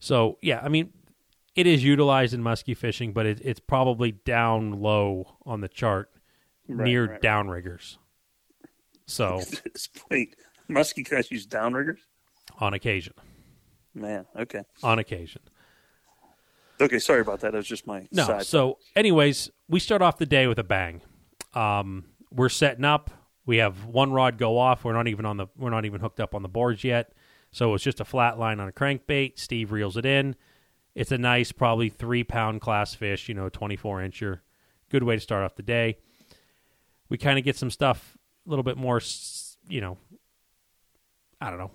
[0.00, 0.92] so yeah, I mean,
[1.54, 6.10] it is utilized in muskie fishing, but it, it's probably down low on the chart
[6.68, 7.20] Right, near right.
[7.22, 7.96] downriggers.
[9.06, 9.40] So
[10.10, 10.36] Wait,
[10.68, 11.98] muskie guys use downriggers?
[12.60, 13.14] on occasion,
[13.94, 15.42] Man, okay, on occasion.
[16.80, 16.98] okay.
[16.98, 17.52] Sorry about that.
[17.52, 18.24] That was just my No.
[18.26, 18.46] side.
[18.46, 21.00] So, anyways, we start off the day with a bang.
[21.54, 23.10] um, we're setting up.
[23.46, 24.84] We have one rod go off.
[24.84, 25.46] We're not even on the.
[25.56, 27.12] We're not even hooked up on the boards yet.
[27.52, 29.38] So it's just a flat line on a crankbait.
[29.38, 30.36] Steve reels it in.
[30.94, 33.28] It's a nice, probably three pound class fish.
[33.28, 34.40] You know, twenty four incher.
[34.88, 35.98] Good way to start off the day.
[37.08, 39.00] We kind of get some stuff a little bit more.
[39.68, 39.98] You know,
[41.40, 41.70] I don't know.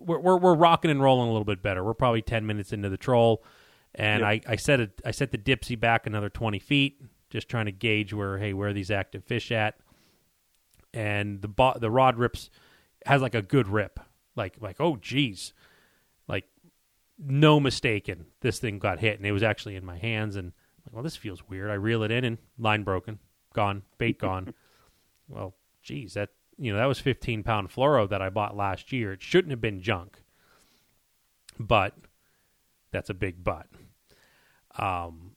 [0.00, 1.82] We're, we're we're rocking and rolling a little bit better.
[1.84, 3.44] We're probably ten minutes into the troll,
[3.94, 4.28] and Yep.
[4.48, 5.00] I I set it.
[5.04, 8.68] I set the dipsy back another twenty feet, just trying to gauge where hey where
[8.68, 9.76] are these active fish at,
[10.92, 12.50] and the bo- the rod rips
[13.06, 14.00] has like a good rip,
[14.36, 15.52] like like oh geez,
[16.28, 16.44] like
[17.18, 20.82] no mistaken, this thing got hit, and it was actually in my hands, and I'm
[20.86, 21.70] like well this feels weird.
[21.70, 23.18] I reel it in, and line broken,
[23.54, 24.54] gone, bait gone.
[25.28, 29.12] well, geez, that you know that was 15 pound fluoro that I bought last year.
[29.12, 30.22] It shouldn't have been junk,
[31.58, 31.94] but
[32.90, 33.66] that's a big but.
[34.76, 35.32] Um,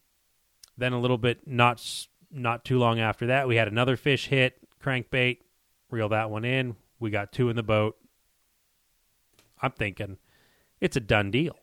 [0.76, 1.84] then a little bit not
[2.30, 5.38] not too long after that, we had another fish hit crankbait.
[5.90, 6.76] Reel that one in.
[7.00, 7.96] We got two in the boat.
[9.60, 10.18] I'm thinking
[10.80, 11.56] it's a done deal.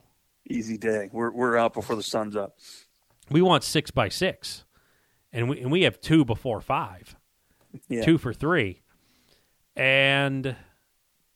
[0.49, 1.09] Easy day.
[1.11, 2.57] We're we're out before the sun's up.
[3.29, 4.65] We want six by six,
[5.33, 7.15] and we and we have two before five.
[7.89, 8.03] Yeah.
[8.03, 8.81] two for three.
[9.75, 10.55] And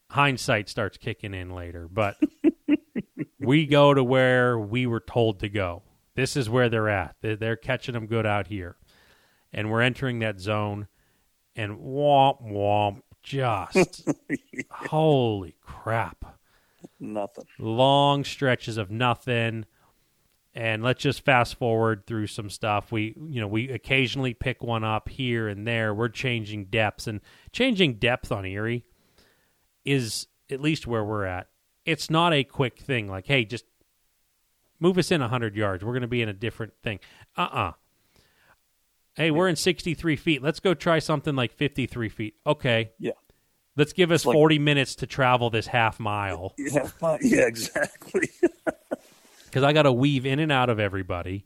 [0.09, 2.17] hindsight starts kicking in later, but
[3.39, 5.83] we go to where we were told to go.
[6.15, 7.15] This is where they're at.
[7.21, 8.77] They're, they're catching them good out here.
[9.51, 10.87] And we're entering that zone,
[11.55, 14.07] and womp, womp, just
[14.69, 16.38] holy crap
[16.99, 17.45] Nothing.
[17.57, 19.65] long stretches of nothing.
[20.55, 22.91] And let's just fast forward through some stuff.
[22.91, 25.93] We you know we occasionally pick one up here and there.
[25.93, 27.07] We're changing depths.
[27.07, 28.83] And changing depth on erie
[29.85, 31.47] is at least where we're at
[31.85, 33.07] it's not a quick thing.
[33.07, 33.65] Like hey just
[34.79, 35.83] move us in 100 yards.
[35.83, 36.99] We're going to be in a different thing.
[37.37, 37.73] Uh-uh.
[39.15, 40.41] Hey we're in 63 feet.
[40.41, 42.35] Let's go try something like 53 feet.
[42.45, 42.91] Okay.
[42.99, 43.13] Yeah.
[43.79, 46.87] Let's give us like- 40 minutes to travel this half mile Yeah.
[47.21, 47.41] Yeah.
[47.47, 48.29] Exactly.
[49.45, 51.45] because I got to weave in and out of everybody,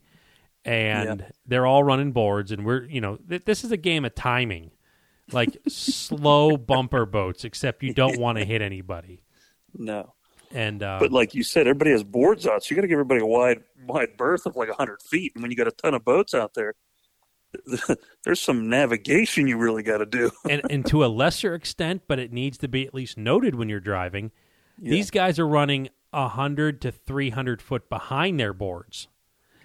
[0.65, 4.13] and they're all running boards, and we're you know th- this is a game of
[4.15, 4.72] timing,
[5.32, 9.24] like slow bumper boats, except you don't want to hit anybody.
[9.74, 10.13] no.
[10.56, 13.00] And uh, But like you said, everybody has boards out, so you got to give
[13.00, 15.32] everybody a wide wide berth of like hundred feet.
[15.34, 16.76] And when you got a ton of boats out there,
[18.24, 20.32] there's some navigation you really got to do.
[20.50, 23.70] and and to a lesser extent, but it needs to be at least noted when
[23.70, 24.32] you're driving.
[24.80, 24.92] Yeah.
[24.92, 29.08] These guys are running hundred to three hundred foot behind their boards.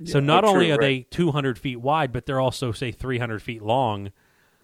[0.04, 1.08] So not only true, are right.
[1.10, 4.12] they 200 feet wide, but they're also say 300 feet long.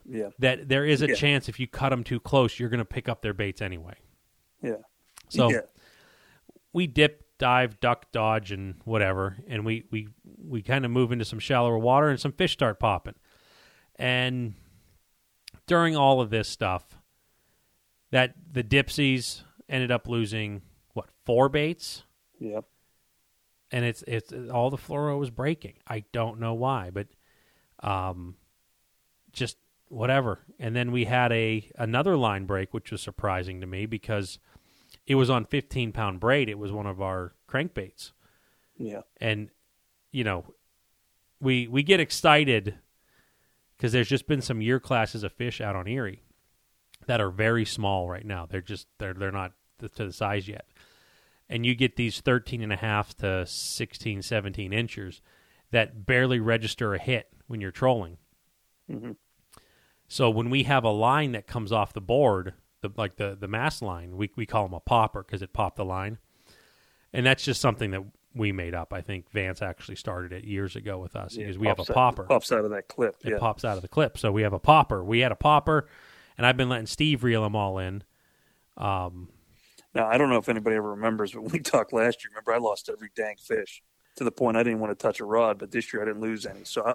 [0.09, 0.29] Yeah.
[0.39, 1.15] That there is a Yeah.
[1.15, 3.97] chance if you cut them too close, you're going to pick up their baits anyway.
[4.63, 4.77] Yeah.
[5.29, 5.51] So
[6.73, 10.09] we dip, dive, duck, dodge, and whatever, and we we
[10.43, 13.17] we kind of move into some shallower water, and some fish start popping.
[13.97, 14.55] And
[15.67, 16.97] during all of this stuff,
[18.13, 20.63] that the dipsies ended up losing
[20.95, 22.05] what four baits,
[22.41, 22.65] Yep.
[23.71, 25.75] and it's it's all the fluoro was breaking.
[25.87, 27.09] I don't know why, but
[27.83, 28.37] um,
[29.33, 30.41] just whatever.
[30.59, 34.39] And then we had a another line break, which was surprising to me because
[35.07, 36.49] it was on 15 pound braid.
[36.49, 38.13] It was one of our crankbaits,
[38.79, 39.03] Yeah.
[39.21, 39.51] and
[40.11, 40.45] you know,
[41.41, 42.77] we we get excited
[43.77, 46.23] because there's just been some year classes of fish out on Erie
[47.07, 48.47] that are very small right now.
[48.47, 50.67] They're just they're they're not to the size yet.
[51.49, 55.21] And you get these 13 and a half to 16, 17 inchers
[55.73, 58.17] that barely register a hit when you're trolling.
[58.91, 59.13] hmm
[60.09, 63.49] So when we have a line that comes off the board, the like the the
[63.49, 66.19] mast line, we we call them a popper because it popped the line,
[67.13, 68.03] and that's just something that
[68.35, 68.93] we made up.
[68.93, 71.85] I think Vance actually started it years ago with us Yeah, because we have a
[71.85, 72.23] pops out- popper.
[72.25, 73.17] pops out of that clip.
[73.25, 73.39] It yeah.
[73.39, 74.19] pops out of the clip.
[74.19, 75.05] So we have a popper.
[75.05, 75.89] We had a popper,
[76.37, 78.03] and I've been letting Steve reel them all in.
[78.77, 79.29] Um,
[79.95, 82.53] Now I don't know if anybody ever remembers, but when we talked last year, remember
[82.53, 83.83] I lost every dang fish
[84.17, 85.59] to the point I didn't want to touch a rod.
[85.59, 86.95] But this year I didn't lose any, so I,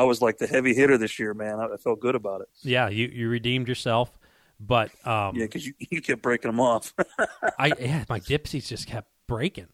[0.00, 1.60] I was like the heavy hitter this year, man.
[1.60, 2.48] I, I felt good about it.
[2.62, 4.17] yeah, you you redeemed yourself,
[4.60, 6.94] but um, Yeah, because you, you kept breaking them off.
[7.58, 9.68] I yeah, my dipsies just kept breaking.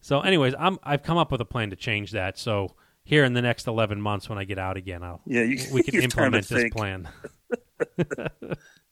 [0.00, 2.38] So, anyways, I'm I've come up with a plan to change that.
[2.38, 5.58] So here in the next 11 months, when I get out again, I'll yeah, you,
[5.72, 7.08] we can you're trying to implement this plan.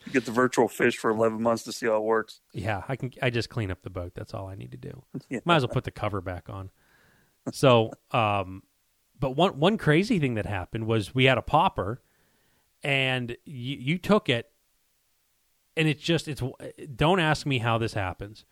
[0.07, 2.41] You get the virtual fish for eleven months to see how it works.
[2.53, 3.13] Yeah, I can.
[3.21, 4.13] I just clean up the boat.
[4.15, 5.03] That's all I need to do.
[5.29, 5.41] Yeah.
[5.45, 6.71] Might as well put the cover back on.
[7.53, 8.63] So, um,
[9.19, 12.03] but one one crazy thing that happened was we had a popper,
[12.85, 14.51] and you, you took it,
[15.77, 16.43] and it's just it's.
[16.95, 18.45] Don't ask me how this happens,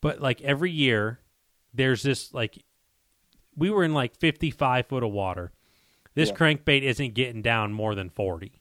[0.00, 1.20] but like every year,
[1.72, 2.62] there's this like,
[3.56, 5.52] we were in like fifty five foot of water.
[6.14, 6.36] This Yeah.
[6.36, 8.60] crankbait isn't getting down more than forty.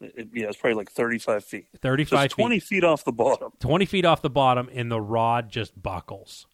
[0.00, 1.68] It, yeah, it's probably like 35 feet.
[1.72, 3.52] So 35 it's 20 feet, feet off the bottom.
[3.60, 6.46] 20 feet off the bottom, and the rod just buckles.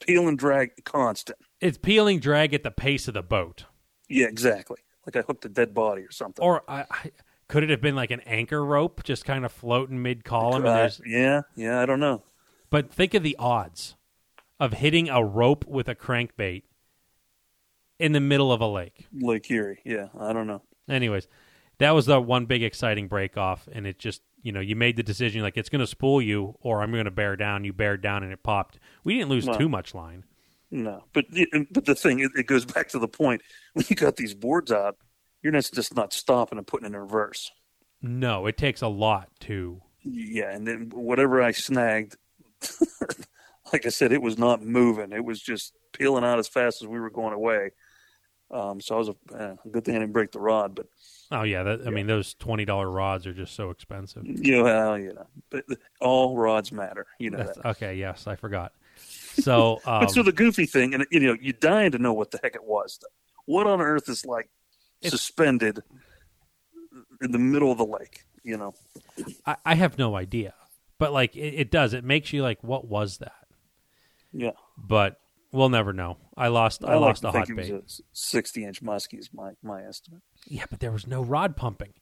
[0.00, 1.38] Peel and drag constant.
[1.60, 3.66] It's peeling drag at the pace of the boat.
[4.08, 4.78] Yeah, exactly.
[5.06, 6.44] Like I hooked a dead body or something.
[6.44, 7.10] Or I, I,
[7.48, 10.64] could it have been like an anchor rope just kind of floating mid column?
[11.06, 12.22] Yeah, yeah, I don't know.
[12.70, 13.96] But think of the odds
[14.58, 16.62] of hitting a rope with a crankbait
[17.98, 19.06] in the middle of a lake.
[19.12, 19.80] Lake Erie.
[19.84, 20.62] Yeah, I don't know.
[20.88, 21.28] Anyways,
[21.78, 24.96] that was the one big exciting break off, and it just you know you made
[24.96, 27.64] the decision like it's going to spool you or I'm going to bear down.
[27.64, 28.78] You bear down and it popped.
[29.04, 29.56] We didn't lose No.
[29.56, 30.24] too much line.
[30.70, 31.26] No, but
[31.70, 33.42] but the thing it, it goes back to the point
[33.74, 34.96] when you got these boards out,
[35.42, 37.50] you're not just not stopping and putting it in reverse.
[38.00, 39.80] No, it takes a lot to.
[40.02, 42.16] Yeah, and then whatever I snagged,
[43.72, 45.12] like I said, it was not moving.
[45.12, 47.70] It was just peeling out as fast as we were going away.
[48.50, 50.86] Um, so I was a uh, good thing I didn't break the rod, but
[51.30, 54.24] Oh yeah, that, I mean those twenty dollar rods are just so expensive.
[54.26, 55.64] you know, well, you know, but
[56.00, 57.06] all rods matter.
[57.18, 58.72] You know okay, yes, I forgot.
[58.96, 62.30] So, um, But so the goofy thing, and you know, you're dying to know what
[62.30, 62.98] the heck it was.
[63.00, 63.08] Though.
[63.46, 64.50] What on earth is like
[65.02, 65.82] It's- suspended
[67.20, 68.24] in the middle of the lake?
[68.44, 68.74] You know,
[69.46, 70.54] I, I have no idea,
[70.98, 71.94] but like it, it does.
[71.94, 73.46] It makes you like, what was that?
[74.32, 74.50] yeah.
[74.76, 75.20] But
[75.52, 76.16] we'll never know.
[76.36, 76.84] I lost.
[76.84, 77.72] I, like lost to a hot it bait.
[77.72, 80.22] was a 60 inch muskie is my my estimate.
[80.48, 81.92] Yeah, but there was no rod pumping.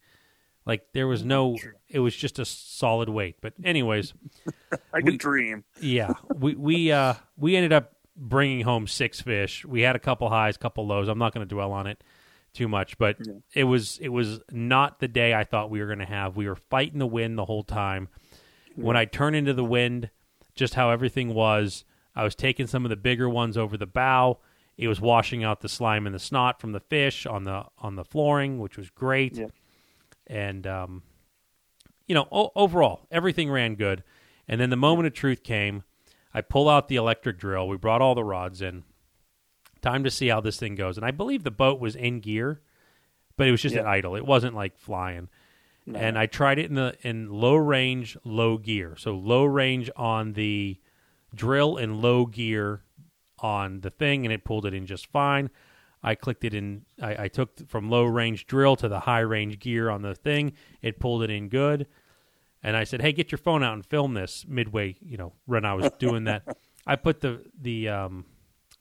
[0.65, 1.59] Like there was no.
[1.89, 3.37] It was just a solid weight.
[3.43, 4.15] But anyways,
[4.95, 5.65] I can dream.
[5.81, 9.65] yeah, we we uh we ended up bringing home six fish.
[9.67, 11.09] We had a couple highs, couple lows.
[11.09, 12.03] I'm not going to dwell on it
[12.53, 13.35] too much, but Yeah.
[13.55, 16.37] it was it was not the day I thought we were going to have.
[16.37, 18.09] We were fighting the wind the whole time.
[18.77, 20.11] When I turned into the wind,
[20.55, 21.85] just how everything was,
[22.17, 24.39] I was taking some of the bigger ones over the bow.
[24.77, 27.97] It was washing out the slime and the snot from the fish on the on
[27.97, 29.37] the flooring, which was great.
[29.37, 29.47] Yeah.
[30.27, 31.03] And um,
[32.07, 34.03] you know, o- overall, everything ran good.
[34.49, 35.85] And then the moment of truth came.
[36.33, 37.69] I pull out the electric drill.
[37.69, 38.85] We brought all the rods in.
[39.83, 40.97] Time to see how this thing goes.
[40.97, 42.61] And I believe the boat was in gear,
[43.37, 43.83] but it was just Yeah.
[43.83, 44.15] at idle.
[44.17, 45.29] It wasn't like flying.
[45.87, 45.99] No.
[45.99, 48.95] And I tried it in the in low range, low gear.
[48.99, 50.79] So low range on the
[51.35, 52.83] drill and low gear
[53.39, 55.49] on the thing, and it pulled it in just fine.
[56.03, 56.85] I clicked it in.
[57.01, 60.53] I, I took from low range drill to the high range gear on the thing.
[60.83, 61.87] It pulled it in good.
[62.63, 65.65] And I said, "Hey, get your phone out and film this." Midway, you know, when
[65.65, 68.27] I was doing that, I put the the um,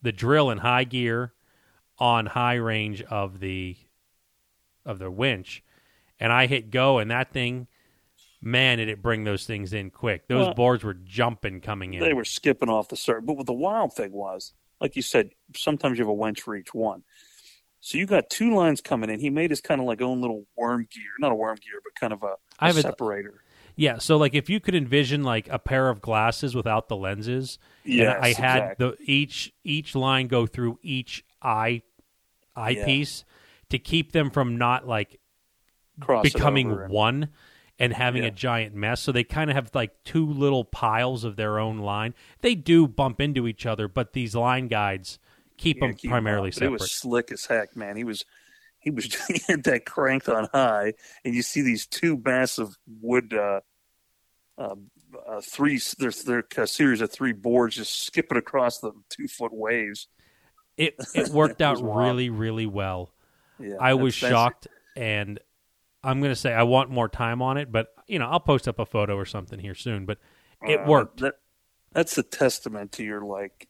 [0.01, 1.33] the drill in high gear
[1.97, 3.75] on high range of the
[4.85, 5.63] of the winch,
[6.19, 7.67] and I hit go, and that thing,
[8.41, 10.27] man, did it bring those things in quick.
[10.27, 11.99] Those Well, boards were jumping coming in.
[11.99, 13.25] They were skipping off the circle.
[13.27, 16.55] But what the wild thing was, like you said, sometimes you have a winch for
[16.55, 17.03] each one.
[17.81, 19.19] So you got two lines coming in.
[19.19, 21.95] He made his kind of like own little worm gear, not a worm gear, but
[21.95, 23.43] kind of a, I a have a- separator.
[23.79, 27.57] Yeah, so like if you could envision like a pair of glasses without the lenses,
[27.85, 28.85] yeah, I had exactly.
[28.87, 31.81] the each each line go through each eye
[32.55, 33.23] eyepiece
[33.69, 35.19] to keep them from not like
[36.01, 37.29] Cross becoming and- one
[37.77, 38.27] and having Yeah.
[38.29, 38.99] a giant mess.
[39.01, 42.13] So they kind of have like two little piles of their own line.
[42.41, 45.19] They do bump into each other, but these line guides
[45.57, 46.55] keep Yeah, them keep primarily up.
[46.55, 46.67] Separate.
[46.67, 47.95] It was slick as heck, man.
[47.95, 48.25] He was
[48.79, 53.33] he was he had that cranked on high, and you see these two massive wood
[53.33, 53.61] uh,
[54.59, 54.75] uh,
[55.27, 59.53] uh, three there's their a series of three boards just skipping across the two foot
[59.53, 60.07] waves.
[60.77, 63.13] it it worked out really really well.
[63.59, 65.39] Yeah, I was that's- shocked, and
[66.03, 68.67] I'm going to say I want more time on it, but you know I'll post
[68.67, 70.05] up a photo or something here soon.
[70.05, 70.19] But
[70.61, 71.21] it uh, worked.
[71.21, 71.35] That,
[71.91, 73.67] that's a testament to your like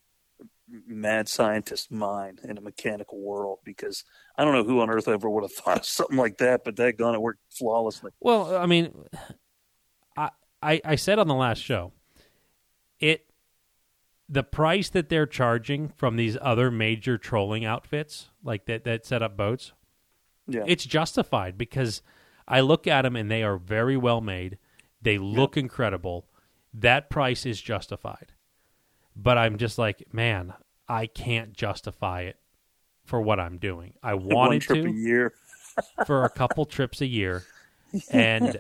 [0.88, 4.04] mad scientist mind in a mechanical world because
[4.38, 6.76] I don't know who on earth ever would have thought of something like that, but
[6.78, 8.12] that gun it worked flawlessly.
[8.20, 8.94] Well, I mean,
[10.62, 11.94] I, I said on the last show,
[13.00, 13.26] it
[14.28, 19.24] the price that they're charging from these other major trolling outfits like that that set
[19.24, 19.74] up boats,
[20.48, 22.02] Yeah, it's justified because
[22.48, 24.58] I look at them and they are very well made.
[25.02, 26.28] They look incredible.
[26.74, 28.34] That price is justified.
[29.16, 30.54] But I'm just like, man,
[30.88, 32.38] I can't justify it
[33.06, 33.94] for what I'm doing.
[34.02, 35.34] I wanted trip to a year.
[36.06, 37.44] for a couple trips a year,
[38.12, 38.60] and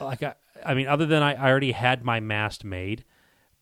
[0.00, 0.34] like I,
[0.64, 3.04] I mean, other than I, I already had my mast made,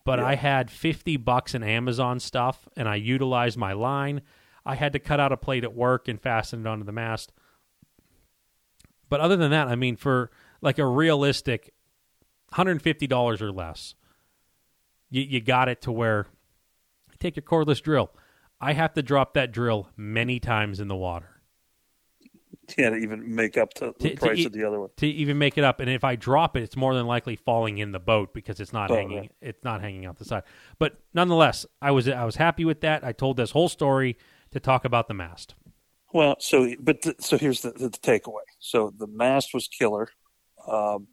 [0.05, 4.22] but I had fifty bucks in Amazon stuff, and I utilized my line.
[4.64, 7.32] I had to cut out a plate at work and fasten it onto the mast.
[9.09, 10.30] But other than that, I mean, for
[10.61, 11.72] like a realistic
[12.53, 13.94] hundred and fifty dollars or less,
[15.11, 16.26] you you got it to where
[17.18, 18.11] take your cordless drill.
[18.61, 21.38] I have to drop that drill many times in the water
[22.77, 24.91] Yeah, to even make up to the To- to price of the other one.
[24.99, 25.81] to even make it up.
[25.81, 28.73] And if I drop it, it's more than likely falling in the boat because it's
[28.73, 29.19] not Oh, hanging.
[29.21, 29.33] right.
[29.41, 30.43] It's not hanging out the side.
[30.79, 33.05] But nonetheless, I was I was happy with that.
[33.05, 34.19] I told this whole story
[34.51, 35.55] to talk about the mast.
[36.12, 38.45] Well, so but the, so here's the, the takeaway.
[38.59, 40.09] So the mast was killer.
[40.66, 41.09] Um,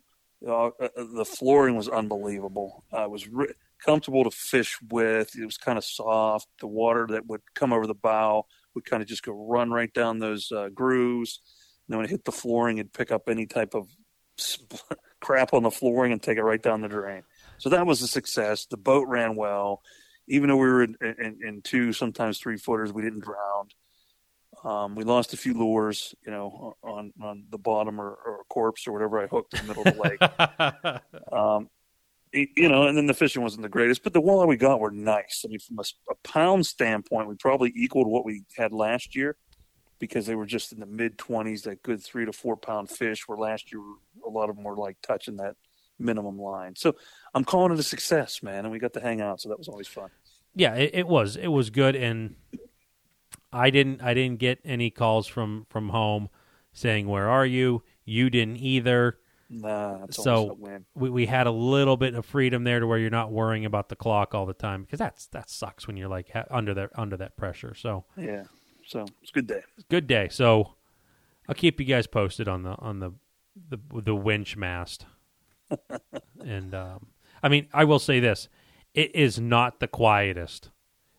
[0.46, 2.84] uh, uh, the flooring was unbelievable.
[2.94, 3.54] Uh, it was re-
[3.84, 5.36] comfortable to fish with.
[5.36, 6.48] It was kind of soft.
[6.60, 8.46] The water that would come over the bow
[8.76, 11.42] would kind of just go run right down those uh, grooves.
[11.88, 13.88] And then when it hit the flooring, it'd pick up any type of
[15.22, 17.24] crap on the flooring and take it right down the drain.
[17.58, 18.66] So that was a success.
[18.66, 19.82] The boat ran well.
[20.28, 23.68] Even though we were in, in, in two, sometimes three footers, we didn't drown.
[24.64, 28.44] Um, we lost a few lures, you know, on, on the bottom or, or a
[28.46, 31.02] corpse or whatever I hooked in the middle of the lake.
[31.32, 31.70] Um,
[32.36, 34.92] you know, and then the fishing wasn't the greatest, but the walleye we got were
[34.92, 35.44] nice.
[35.46, 39.38] I mean, from a pound standpoint, we probably equaled what we had last year
[40.00, 43.28] because they were just in the mid 20s, that good three to four pound fish,
[43.28, 43.82] where last year
[44.26, 45.56] a lot of them were like touching that
[46.00, 46.76] minimum line.
[46.76, 46.96] So
[47.34, 48.66] I'm calling it a success, man.
[48.66, 50.10] And we got to hang out, so that was always fun.
[50.56, 52.36] yeah, it, it was it was good, and
[53.52, 56.30] I didn't I didn't get any calls from from home
[56.74, 57.84] saying where are you.
[58.04, 59.18] You didn't either.
[59.50, 60.86] Nah, So- almost a win.
[60.96, 63.90] We we had a little bit of freedom there to where you're not worrying about
[63.90, 66.90] the clock all the time because that's that sucks when you're like ha- under that
[66.96, 67.74] under that pressure.
[67.76, 68.46] So Yeah.
[68.86, 69.62] So it's a good day.
[69.90, 70.30] good day.
[70.30, 70.74] So
[71.48, 73.12] I'll keep you guys posted on the on the
[73.70, 75.06] the the winch mast.
[76.44, 77.08] and um,
[77.42, 78.50] I mean, I will say this:
[78.94, 80.70] it is not the quietest.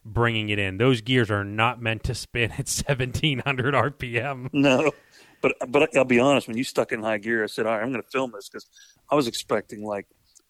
[0.08, 4.48] Bringing it in, those gears are not meant to spin at seventeen hundred RPM.
[4.52, 4.92] No,
[5.40, 6.48] but but I'll be honest.
[6.48, 8.48] When you stuck in high gear, I said, "All right, I'm going to film this"
[8.48, 8.66] because
[9.10, 10.06] I was expecting like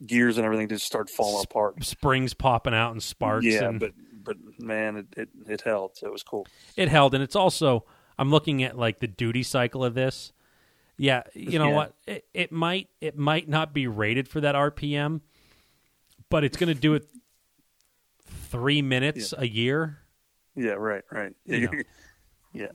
[0.06, 1.82] gears and everything to start falling apart.
[1.84, 3.44] Springs popping out and sparks.
[3.46, 5.96] yeah, and but but man, it, it it held.
[5.96, 6.46] So it was cool.
[6.76, 7.84] it held, and it's also
[8.18, 10.32] I'm looking at like the duty cycle of this.
[10.98, 11.74] Yeah, you know Yeah.
[11.74, 11.94] what?
[12.06, 15.20] It, it might it might not be rated for that RPM,
[16.30, 17.06] but it's going to do it
[18.50, 19.98] three minutes a year.
[20.54, 21.34] Yeah, right, right.
[21.44, 21.82] Yeah, You know.
[22.54, 22.66] yeah.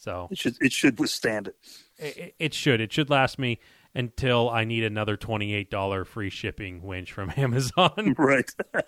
[0.00, 1.56] So It should it should withstand it.
[1.98, 3.58] it, it should it should last me
[3.94, 8.14] until I need another twenty eight dollar free shipping winch from Amazon.
[8.18, 8.50] right.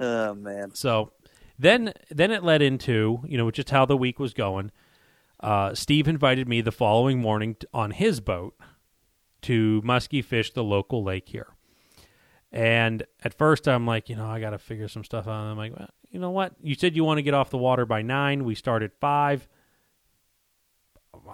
[0.00, 0.74] oh man.
[0.74, 1.12] So
[1.58, 4.70] then then it led into, you know, just how the week was going.
[5.40, 8.54] Uh, Steve invited me the following morning t- on his boat
[9.42, 11.48] to musky fish the local lake here.
[12.52, 15.42] And at first I'm like, you know, I got to figure some stuff out.
[15.42, 16.54] And I'm like, well, you know what?
[16.62, 18.44] You said you want to get off the water by 9.
[18.44, 19.46] We start at 5.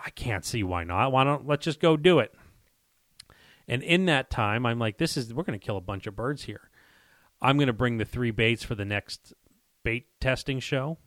[0.05, 1.13] I can't see why not.
[1.13, 2.35] Why don't let's just go do it.
[3.69, 6.17] And in that time, I'm like, this is we're going to kill a bunch of
[6.17, 6.69] birds here.
[7.41, 9.33] I'm going to bring the three baits for the next
[9.85, 10.99] bait testing show.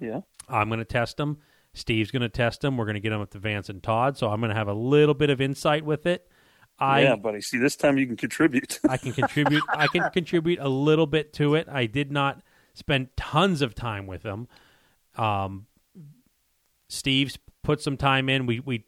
[0.00, 0.22] Yeah.
[0.48, 1.38] I'm going to test them.
[1.74, 2.76] Steve's going to test them.
[2.76, 4.18] We're going to get them at the Vance and Todd.
[4.18, 6.28] So I'm going to have a little bit of insight with it.
[6.76, 7.40] I yeah, buddy.
[7.40, 8.80] See, this time you can contribute.
[8.88, 9.62] I can contribute.
[9.68, 11.68] I can contribute a little bit to it.
[11.70, 12.42] I did not
[12.74, 14.48] spend tons of time with them.
[15.16, 15.66] Um,
[16.88, 18.46] Steve's put some time in.
[18.46, 18.84] We we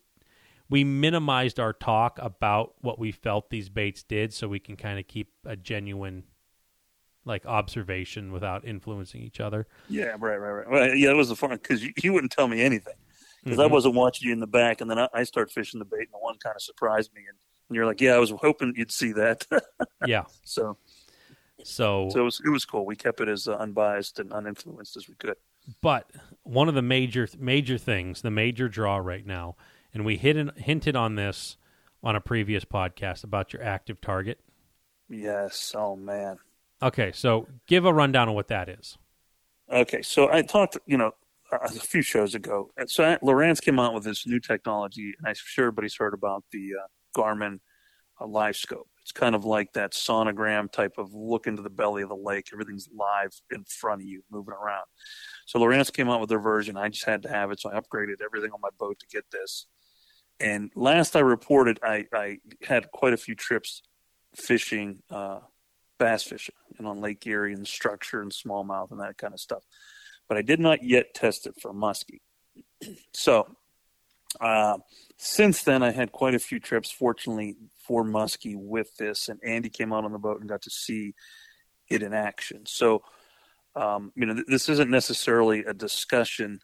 [0.68, 4.99] we minimized our talk about what we felt these baits did, so we can kind
[4.99, 6.24] of keep a genuine
[7.26, 9.66] like observation without influencing each other.
[9.89, 10.70] yeah, right, right, right.
[10.70, 12.97] Well, yeah, it was the fun because you, you wouldn't tell me anything
[13.43, 13.70] because I Mhm.
[13.70, 16.12] wasn't watching you in the back, and then I, I start fishing the bait, and
[16.12, 18.93] the one kind of surprised me, and, and you're like, "Yeah, I was hoping you'd
[18.93, 19.47] see that."
[20.07, 20.24] Yeah.
[20.43, 20.76] so,
[21.65, 22.87] So, so it was it was cool.
[22.87, 25.35] We kept it as uh, unbiased and uninfluenced as we could.
[25.81, 26.11] but
[26.43, 29.57] one of the major major things, the major draw right now,
[29.93, 31.57] and we hit hinted on this
[32.03, 34.39] on a previous podcast about your active target.
[35.09, 35.75] Yes.
[35.77, 36.37] Oh man.
[36.83, 38.99] Okay, so give a rundown of what that is.
[39.73, 41.12] Okay, so I talked, you know,
[41.51, 42.71] a few shows ago.
[42.87, 46.45] So I, Lowrance came out with this new technology, and I'm sure everybody's heard about
[46.53, 47.61] the uh, Garmin
[48.21, 48.89] uh, Live Scope.
[49.05, 52.49] It's kind of like that sonogram type of look into the belly of the lake.
[52.55, 54.87] Everything's live in front of you, moving around.
[55.45, 56.79] So Lowrance came out with their version.
[56.79, 59.31] I just had to have it, so I upgraded everything on my boat to get
[59.31, 59.67] this.
[60.41, 63.83] And last I reported, I, I had quite a few trips
[64.35, 65.41] fishing, uh,
[65.99, 69.65] bass fishing, and on Lake Erie and structure and smallmouth and that kind of stuff.
[70.31, 72.21] But I did not yet test it for muskie.
[73.13, 73.49] So
[74.41, 74.79] uh,
[75.17, 79.28] since then, I had quite a few trips, fortunately, for muskie with this.
[79.28, 81.14] And Andy came out on the boat and got to see
[81.89, 82.64] it in action.
[82.66, 83.03] So,
[83.76, 86.61] um, you know, th- this isn't necessarily a discussion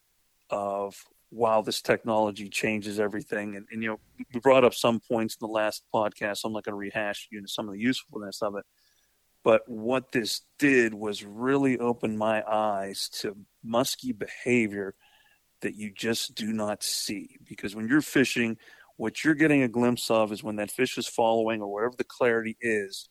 [0.48, 0.96] of
[1.32, 3.54] wow, this technology changes everything.
[3.54, 4.00] And, and you know,
[4.34, 6.38] we brought up some points in the last podcast.
[6.38, 8.64] So I'm not going to rehash you know some of the usefulness of it.
[9.42, 14.94] But what this did was really open my eyes to musky behavior
[15.62, 18.56] that you just do not see because when you're fishing,
[19.00, 22.04] what you're getting a glimpse of is when that fish is following or whatever the
[22.04, 23.08] clarity is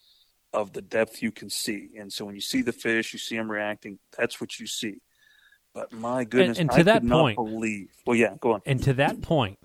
[0.53, 1.89] of the depth you can see.
[1.99, 3.97] And so when you see the fish, you see them reacting.
[4.15, 5.01] That's what you see.
[5.73, 7.87] But my goodness, and, and to I that could point, not believe.
[8.05, 8.61] Well, yeah, go on.
[8.67, 9.57] And to that point,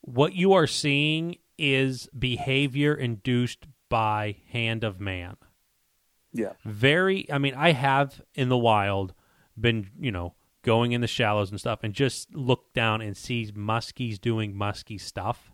[0.00, 5.38] what you are seeing is behavior induced by hand of man.
[6.32, 6.52] Yeah.
[6.64, 9.12] Very, I mean, I have in the wild
[9.60, 10.34] been, you know,
[10.68, 14.98] going in the shallows and stuff and just look down and see muskies doing musky
[14.98, 15.50] stuff.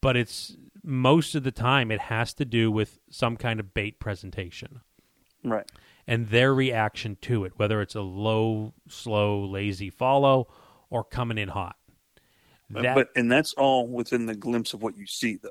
[0.00, 4.00] But it's most of the time it has to do with some kind of bait
[4.00, 4.80] presentation.
[5.44, 5.70] Right.
[6.06, 10.48] And their reaction to it, whether it's a low, slow, lazy follow
[10.88, 11.76] or coming in hot.
[12.70, 15.50] That, but and that's all within the glimpse of what you see though.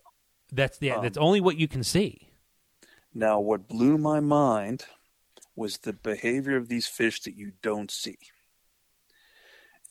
[0.51, 2.29] That's the um, that's only what you can see.
[3.13, 4.85] Now what blew my mind
[5.59, 8.17] was the behavior of these fish that you don't see.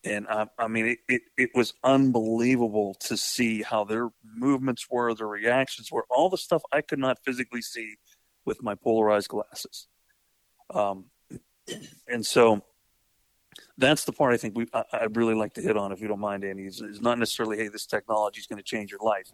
[0.02, 5.12] And I, I mean, it, it, it, was unbelievable to see how their movements were,
[5.12, 7.96] their reactions were, all the stuff I could not physically see
[8.44, 9.88] with my polarized glasses.
[10.72, 11.06] Um,
[12.06, 12.62] and so
[13.76, 16.08] that's the part I think we I, would really like to hit on, if you
[16.08, 16.64] don't mind, Andy.
[16.64, 19.30] Is, is not necessarily, hey, this technology is going to change your life,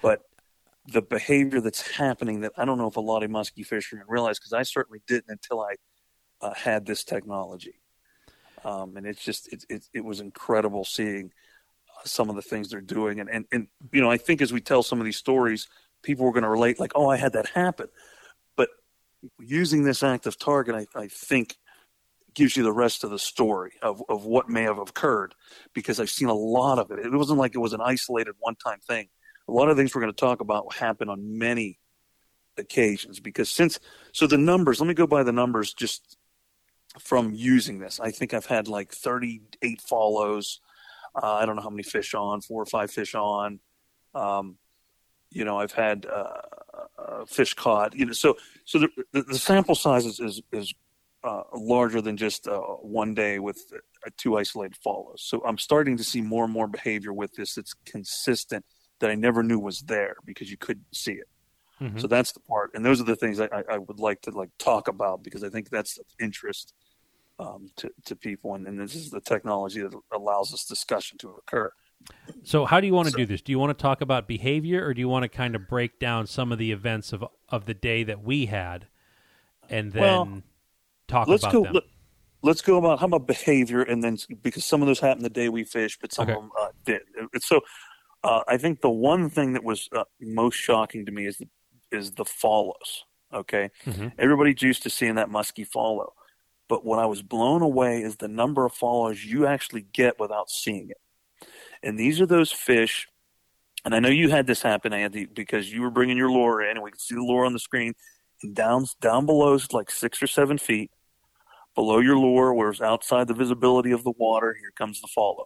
[0.00, 0.20] but
[0.86, 4.38] the behavior that's happening that I don't know if a lot of musky fishermen realize
[4.38, 5.76] because I certainly didn't until I
[6.40, 7.80] uh, had this technology.
[8.64, 11.32] Um, and it's just it, it, it was incredible seeing
[11.88, 14.52] uh, some of the things they're doing, and, and and you know I think as
[14.52, 15.68] we tell some of these stories,
[16.02, 17.88] people are going to relate like, oh, I had that happen,
[18.56, 18.70] but
[19.38, 21.56] using this active target, I, I think
[22.34, 25.34] gives you the rest of the story of, of what may have occurred
[25.72, 26.98] because I've seen a lot of it.
[26.98, 29.08] It wasn't like it was an isolated one time thing
[29.48, 31.78] a lot of things we're going to talk about happen on many
[32.56, 33.80] occasions because since
[34.12, 36.16] so the numbers let me go by the numbers just
[37.00, 37.98] from using this.
[38.00, 40.60] I think i've had like 38 follows.
[41.20, 43.60] Uh, i don't know how many fish on four or five fish on.
[44.14, 44.56] Um,
[45.30, 46.40] you know i've had uh,
[46.98, 50.74] uh, fish caught you know so so the, the, the sample size is is, is
[51.24, 53.72] uh, larger than just uh, one day with
[54.18, 55.22] two isolated follows.
[55.24, 58.64] So i'm starting to see more and more behavior with this that's consistent
[59.04, 61.28] that I never knew was there because you couldn't see it.
[61.78, 61.98] Mm-hmm.
[61.98, 64.48] So that's the part, and those are the things I, I, would like to like
[64.58, 66.72] talk about because I think that's of interest
[67.38, 71.30] um, to to people, and, and, this is the technology that allows this discussion to
[71.30, 71.70] occur.
[72.44, 73.42] So, how do you want to so, do this?
[73.42, 75.98] Do you want to talk about behavior, or do you want to kind of break
[75.98, 78.86] down some of the events of of the day that we had,
[79.68, 80.42] and then well,
[81.08, 81.72] talk let's about go, them?
[81.74, 81.82] Let,
[82.42, 85.48] let's go about how about behavior, and then because some of those happened the day
[85.48, 86.34] we fished, but some okay.
[86.34, 87.02] of them uh, did.
[87.40, 87.60] So
[88.24, 91.48] uh, I think the one thing that was uh, most shocking to me is the,
[91.92, 93.04] is the follows.
[93.32, 94.08] Okay, mm-hmm.
[94.18, 96.14] everybody's used to seeing that musky follow,
[96.68, 100.48] but what I was blown away is the number of follows you actually get without
[100.48, 101.48] seeing it.
[101.82, 103.08] And these are those fish.
[103.84, 106.76] And I know you had this happen, Andy, because you were bringing your lure in,
[106.76, 107.92] and we could see the lure on the screen.
[108.42, 110.90] And down down below is like six or seven feet
[111.74, 114.54] below your lure, where it's outside the visibility of the water.
[114.58, 115.44] Here comes the follow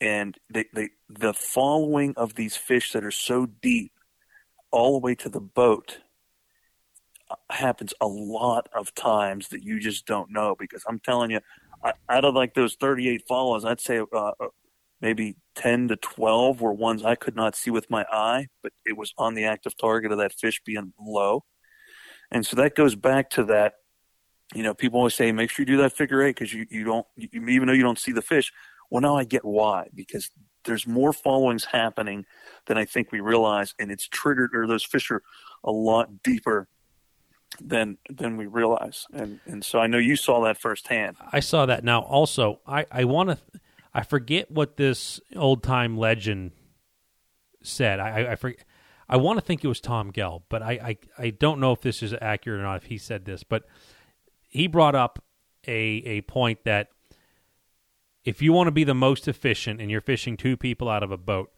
[0.00, 3.92] and they, they, the following of these fish that are so deep
[4.70, 5.98] all the way to the boat
[7.30, 11.40] uh, happens a lot of times that you just don't know because I'm telling you,
[12.08, 14.32] out of like those 38 follows, I'd say uh, uh,
[15.00, 18.96] maybe 10 to 12 were ones I could not see with my eye, but it
[18.96, 21.44] was on the active target of that fish being low.
[22.30, 23.74] And so that goes back to that,
[24.54, 26.84] you know, people always say, make sure you do that figure eight because you, you
[26.84, 28.52] don't, you, even though you don't see the fish,
[28.90, 30.30] well, now I get why because
[30.64, 32.24] there's more followings happening
[32.66, 35.22] than I think we realize, and it's triggered or those fish are
[35.64, 36.68] a lot deeper
[37.60, 39.06] than than we realize.
[39.12, 41.16] And and so I know you saw that firsthand.
[41.32, 41.84] I saw that.
[41.84, 43.38] Now, also, I I want to.
[43.94, 46.52] I forget what this old time legend
[47.62, 48.00] said.
[48.00, 48.64] I, I forget.
[49.08, 51.80] I want to think it was Tom Gelb, but I, I, I don't know if
[51.80, 52.76] this is accurate or not.
[52.76, 53.64] If he said this, but
[54.46, 55.24] he brought up
[55.66, 56.88] a a point that
[58.24, 61.10] if you want to be the most efficient and you're fishing two people out of
[61.10, 61.52] a boat,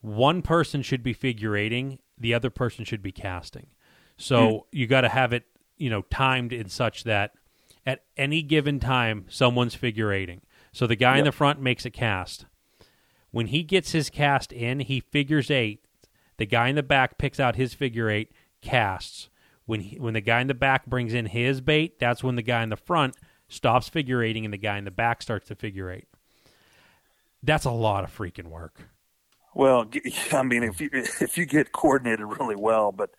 [0.00, 3.68] one person should be figure eighting, the other person should be casting.
[4.16, 4.62] So mm.
[4.72, 5.44] you got to have it,
[5.76, 7.32] you know, timed in such that
[7.86, 10.42] at any given time someone's figure eighting.
[10.72, 11.20] So the guy yep.
[11.20, 12.46] in the front makes a cast.
[13.30, 15.84] When he gets his cast in, he figures eight.
[16.36, 19.28] The guy in the back picks out his figure eight, casts.
[19.66, 22.42] When he, when the guy in the back brings in his bait, that's when the
[22.42, 23.14] guy in the front
[23.50, 26.08] stops figure eighting, and the guy in the back starts to figure eight.
[27.42, 28.80] That's a lot of freaking work.
[29.54, 29.90] Well,
[30.32, 33.10] I mean, if you if you get coordinated really well, but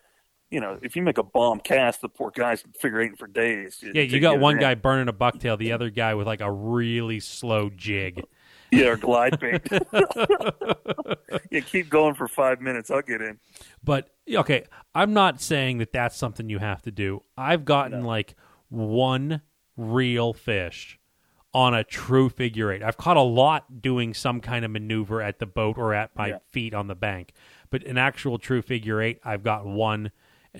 [0.50, 3.82] you know, if you make a bomb cast, the poor guy's figure eight for days.
[3.82, 7.20] Yeah, you got one guy burning a bucktail, the other guy with like a really
[7.20, 8.24] slow jig.
[8.74, 9.60] Yeah, or glide bait.
[11.50, 12.90] yeah, keep going for five minutes.
[12.90, 13.38] I'll get in.
[13.84, 14.64] But okay,
[14.94, 17.22] I'm not saying that that's something you have to do.
[17.36, 18.08] I've gotten no.
[18.08, 18.34] like
[18.70, 19.42] one
[19.90, 20.98] real fish
[21.54, 22.82] on a true figure eight.
[22.82, 26.28] I've caught a lot doing some kind of maneuver at the boat or at my
[26.28, 26.38] yeah.
[26.50, 27.32] feet on the bank,
[27.70, 30.10] but an actual true figure eight, I've got one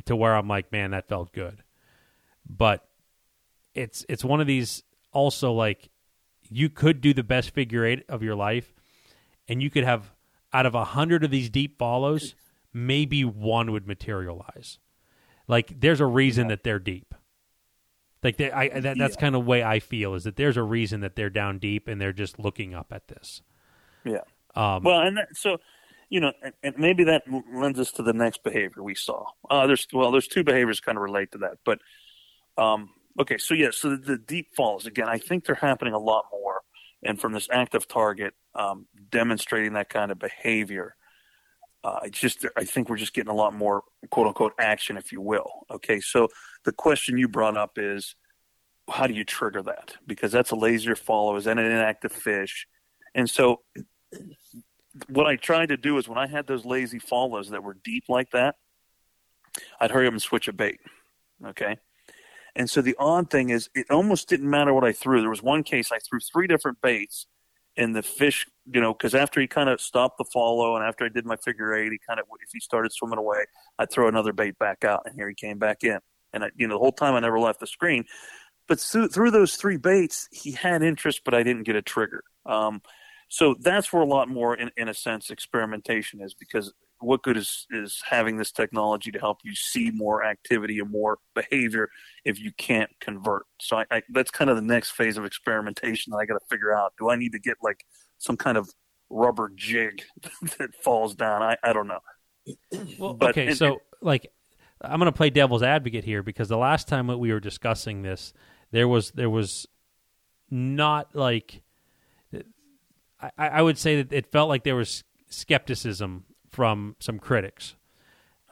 [0.05, 1.63] to where I'm like, man, that felt good.
[2.49, 2.87] But
[3.75, 5.89] it's it's one of these also like
[6.51, 8.75] you could do the best figure eight of your life,
[9.49, 10.13] and you could have
[10.53, 12.35] out of a hundred of these deep follows,
[12.73, 14.79] maybe one would materialize.
[15.49, 16.49] Like there's a reason yeah.
[16.51, 17.12] that they're deep.
[18.23, 19.21] Like they, I, that, that's yeah.
[19.21, 22.01] kind of way I feel is that there's a reason that they're down deep and
[22.01, 23.43] they're just looking up at this.
[24.05, 24.21] Yeah.
[24.55, 25.59] Um, well, and that, so
[26.09, 27.23] you know, and, and, maybe that
[27.55, 29.25] lends us to the next behavior we saw.
[29.49, 31.79] Uh, there's well, there's two behaviors kind of relate to that, but
[32.59, 35.09] um, okay, so yeah, so the, the, deep falls again.
[35.09, 36.61] I think they're happening a lot more,
[37.03, 40.97] and from this active target um, demonstrating that kind of behavior.
[41.85, 45.11] Uh, it's just I think we're just getting a lot more quote unquote action, if
[45.13, 45.67] you will.
[45.71, 46.29] Okay, so
[46.65, 48.15] the question you brought up is
[48.89, 49.97] how do you trigger that?
[50.07, 52.67] Because that's a lazier follow, is that an inactive fish?
[53.15, 53.61] And so
[55.09, 58.05] what I tried to do is when I had those lazy follows that were deep
[58.09, 58.57] like that,
[59.81, 60.81] I'd hurry up and switch a bait.
[61.45, 61.77] Okay.
[62.55, 65.21] And so the odd thing is, it almost didn't matter what I threw.
[65.21, 67.27] There was one case I threw three different baits,
[67.77, 71.05] and the fish, you know, because after he kind of stopped the follow, and after
[71.05, 73.45] I did my figure eight, he kind of, if he started swimming away,
[73.79, 75.99] I'd throw another bait back out, and here he came back in.
[76.33, 78.05] And I, you know, the whole time I never left the screen.
[78.69, 82.23] But through, through those three baits, he had interest, but I didn't get a trigger.
[82.47, 82.81] Um,
[83.29, 87.37] so that's where a lot more, in, in a sense, experimentation is because what good
[87.37, 91.89] is is having this technology to help you see more activity and more behavior
[92.25, 93.45] if you can't convert?
[93.61, 96.47] So I, I, that's kind of the next phase of experimentation that I got to
[96.49, 96.93] figure out.
[96.99, 97.85] Do I need to get like
[98.23, 98.71] some kind of
[99.11, 100.03] rubber jig
[100.59, 101.43] that falls down?
[101.43, 102.01] I, I don't know.
[102.99, 104.31] Well, but, okay, and, so like
[104.81, 108.03] I'm going to play devil's advocate here because the last time that we were discussing
[108.03, 108.33] this,
[108.71, 109.67] there was there was
[110.51, 111.63] not like
[113.39, 117.77] I, I would say that it felt like there was skepticism from some critics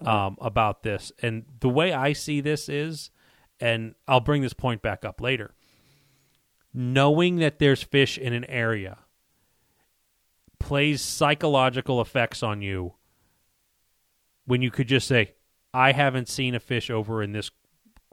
[0.05, 1.13] um, about this.
[1.21, 3.11] And the way I see this is,
[3.59, 5.55] and I'll bring this point back up later,
[6.73, 8.99] knowing that there's fish in an area
[10.61, 12.95] plays psychological effects on you
[14.47, 15.35] when you could just say,
[15.75, 17.51] I haven't seen a fish over in this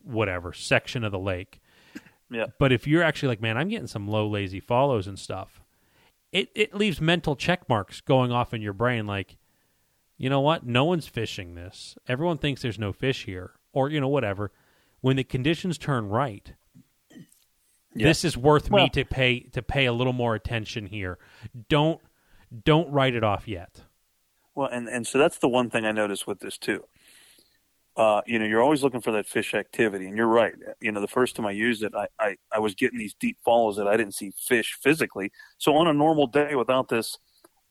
[0.03, 1.59] whatever section of the lake.
[2.29, 2.47] Yeah.
[2.59, 5.61] But if you're actually like, man, I'm getting some low lazy follows and stuff,
[6.31, 9.37] it, it leaves mental check marks going off in your brain like,
[10.17, 10.65] you know what?
[10.65, 11.95] No one's fishing this.
[12.07, 13.51] Everyone thinks there's no fish here.
[13.71, 14.51] Or, you know, whatever.
[15.01, 16.53] When the conditions turn right,
[17.93, 18.07] yeah.
[18.07, 21.19] this is worth well, me to pay to pay a little more attention here.
[21.69, 22.01] Don't
[22.63, 23.83] don't write it off yet.
[24.55, 26.83] Well, and, and so that's the one thing I noticed with this too
[27.97, 30.05] uh, you know, you're always looking for that fish activity.
[30.05, 30.53] And you're right.
[30.79, 33.37] You know, the first time I used it, I, I, I was getting these deep
[33.43, 35.31] falls that I didn't see fish physically.
[35.57, 37.17] So on a normal day without this,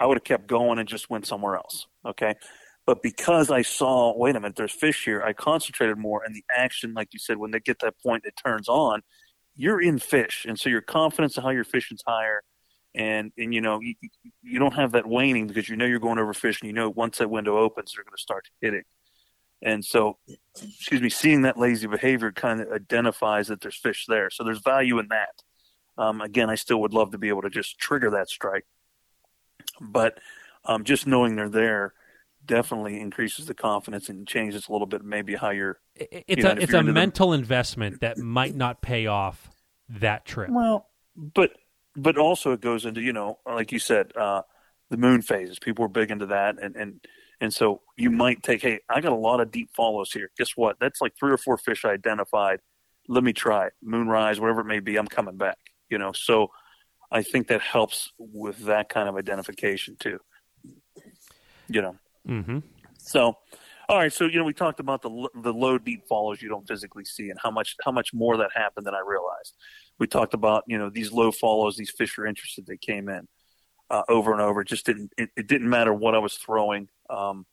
[0.00, 1.86] I would have kept going and just went somewhere else.
[2.04, 2.34] Okay.
[2.86, 6.22] But because I saw, wait a minute, there's fish here, I concentrated more.
[6.24, 9.02] And the action, like you said, when they get that point, it turns on,
[9.54, 10.44] you're in fish.
[10.46, 12.42] And so your confidence in how you're fishing's higher.
[12.96, 13.94] And, and you know, you,
[14.42, 16.88] you don't have that waning because you know you're going over fish and you know
[16.88, 18.84] once that window opens, they're going to start hitting.
[19.62, 20.18] And so,
[20.56, 24.30] excuse me, seeing that lazy behavior kind of identifies that there's fish there.
[24.30, 25.42] So there's value in that.
[25.98, 28.66] Um, again, I still would love to be able to just trigger that strike,
[29.80, 30.18] but
[30.64, 31.94] um, just knowing they're there
[32.44, 35.80] definitely increases the confidence and changes a little bit maybe how you're.
[35.94, 37.38] It's you know, a it's a mental the...
[37.38, 39.50] investment that might not pay off
[39.88, 40.50] that trip.
[40.50, 40.86] Well,
[41.16, 41.52] but
[41.96, 44.42] but also it goes into you know like you said uh,
[44.90, 45.58] the moon phases.
[45.58, 47.00] People are big into that, and and
[47.40, 50.30] and so you might take, hey, I got a lot of deep follows here.
[50.38, 50.76] Guess what?
[50.80, 52.60] That's like three or four fish I identified.
[53.08, 54.96] Let me try moonrise, whatever it may be.
[54.96, 55.58] I'm coming back.
[55.90, 56.48] You know, so
[57.10, 60.18] I think that helps with that kind of identification too.
[61.68, 61.96] You know.
[62.28, 62.58] Mm-hmm.
[62.98, 63.34] So,
[63.88, 64.12] all right.
[64.12, 67.30] So you know, we talked about the the low deep follows you don't physically see,
[67.30, 69.54] and how much how much more that happened than I realized.
[69.98, 72.66] We talked about you know these low follows, these fish are interested.
[72.66, 73.28] They came in
[73.90, 74.60] uh, over and over.
[74.60, 76.88] It just didn't it, it, didn't matter what I was throwing.
[77.08, 77.46] Um,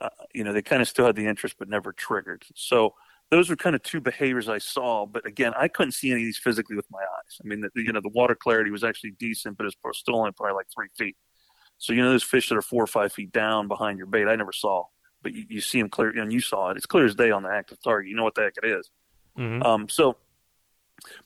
[0.00, 2.44] uh, you know, they kind of still had the interest, but never triggered.
[2.54, 2.94] So
[3.30, 5.06] those were kind of two behaviors I saw.
[5.06, 7.38] But again, I couldn't see any of these physically with my eyes.
[7.42, 10.32] I mean, the, you know, the water clarity was actually decent, but it's still only
[10.32, 11.16] probably like three feet.
[11.78, 14.28] So you know, those fish that are four or five feet down behind your bait,
[14.28, 14.84] I never saw.
[15.22, 16.76] but you, you see them clear, and you saw it.
[16.76, 18.08] It's clear as day on the active target.
[18.08, 18.90] You know what the heck it is.
[19.38, 19.64] Mhm.
[19.64, 20.16] Um, so,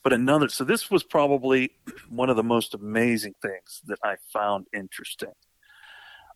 [0.03, 1.73] but another, so this was probably
[2.09, 5.33] one of the most amazing things that I found interesting.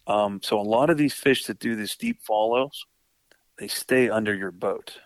[0.06, 2.84] Um, so a lot of these fish that do this deep follows,
[3.58, 4.98] they stay under your boat.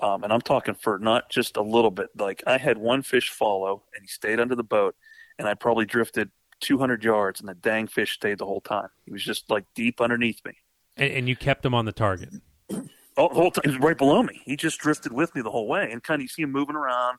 [0.00, 2.08] Um, and I'm talking for not just a little bit.
[2.18, 4.96] Like I had one fish follow, and he stayed under the boat,
[5.38, 6.30] and I probably drifted
[6.60, 8.88] 200 yards, and the dang fish stayed the whole time.
[9.04, 10.52] He was just like deep underneath me.
[10.96, 12.30] and, and you kept him on the target.
[13.20, 14.40] Oh, the whole time right below me.
[14.44, 16.76] He just drifted with me the whole way, and kind of you see him moving
[16.76, 17.18] around,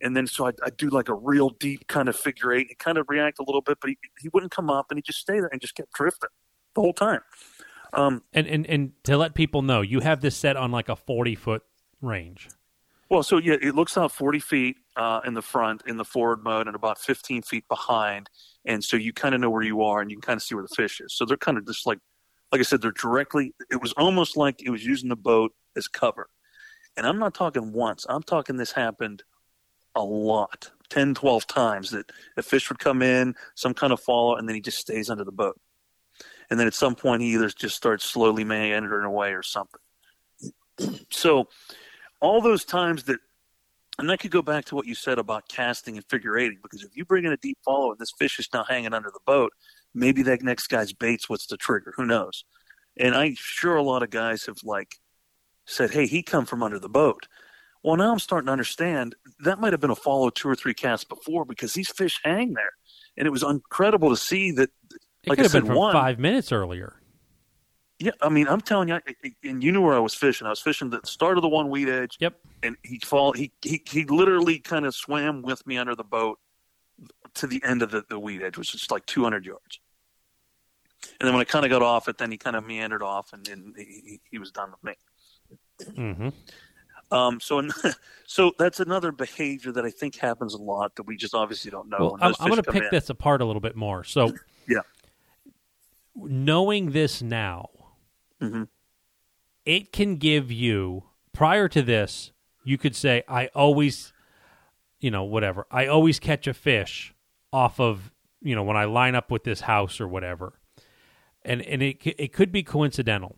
[0.00, 2.78] and then so I I do like a real deep kind of figure eight, and
[2.78, 5.18] kind of react a little bit, but he he wouldn't come up, and he just
[5.18, 6.30] stayed there and just kept drifting
[6.74, 7.20] the whole time.
[7.92, 10.96] Um, And, and and to let people know, you have this set on like a
[10.96, 11.62] forty foot
[12.00, 12.48] range.
[13.10, 16.42] well, so yeah, it looks out forty feet uh, in the front in the forward
[16.42, 18.30] mode, and about fifteen feet behind,
[18.64, 20.54] and so you kind of know where you are, and you can kind of see
[20.54, 21.12] where the fish is.
[21.14, 21.98] So they're kind of just like,
[22.52, 23.54] like I said, they're directly.
[23.70, 26.28] It was almost like it was using the boat as cover.
[26.96, 28.04] And I'm not talking once.
[28.08, 29.24] I'm talking this happened
[29.94, 34.36] a lot 10, 12 times that a fish would come in, some kind of follow,
[34.36, 35.58] and then he just stays under the boat.
[36.50, 39.80] And then at some point, he either just starts slowly meandering away or something.
[41.10, 41.48] so,
[42.20, 43.18] all those times that,
[43.98, 46.82] and that could go back to what you said about casting and figure eighting, because
[46.82, 49.20] if you bring in a deep follow and this fish is now hanging under the
[49.26, 49.52] boat,
[49.94, 51.92] maybe that next guy's bait's what's the trigger.
[51.96, 52.44] Who knows?
[52.96, 54.96] And I'm sure a lot of guys have like
[55.66, 57.26] said, "Hey, he come from under the boat."
[57.82, 60.74] Well, now I'm starting to understand that might have been a follow two or three
[60.74, 62.72] casts before because these fish hang there,
[63.16, 64.70] and it was incredible to see that.
[65.24, 66.98] It Like could I have been said, from one- five minutes earlier.
[67.98, 68.98] Yeah, I mean, I'm telling you,
[69.44, 70.44] and you knew where I was fishing.
[70.48, 72.34] I was fishing the start of the one weed edge, Yep.
[72.64, 73.32] and he fall.
[73.32, 76.40] He he he literally kind of swam with me under the boat
[77.34, 79.80] to the end of the, the weed edge, which is like 200 yards.
[81.20, 83.32] And then when I kind of got off it, then he kind of meandered off,
[83.32, 84.94] and then he, he, was done with me.
[85.96, 86.28] hmm
[87.10, 87.62] Um, so,
[88.26, 91.88] so that's another behavior that I think happens a lot that we just obviously don't
[91.88, 91.98] know.
[91.98, 92.88] Well, I'm, I'm going to pick in.
[92.90, 94.04] this apart a little bit more.
[94.04, 94.32] So,
[94.68, 94.80] Yeah.
[96.14, 97.70] knowing this now,
[98.40, 98.68] Mhm.
[99.64, 101.04] it can give you.
[101.32, 104.12] Prior to this, you could say, "I always,
[105.00, 105.66] you know, whatever.
[105.70, 107.14] I always catch a fish
[107.52, 110.54] off of, you know, when I line up with this house or whatever."
[111.44, 113.36] And and it it could be coincidental,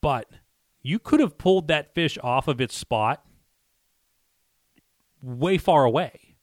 [0.00, 0.30] but
[0.82, 3.24] you could have pulled that fish off of its spot
[5.22, 6.36] way far away.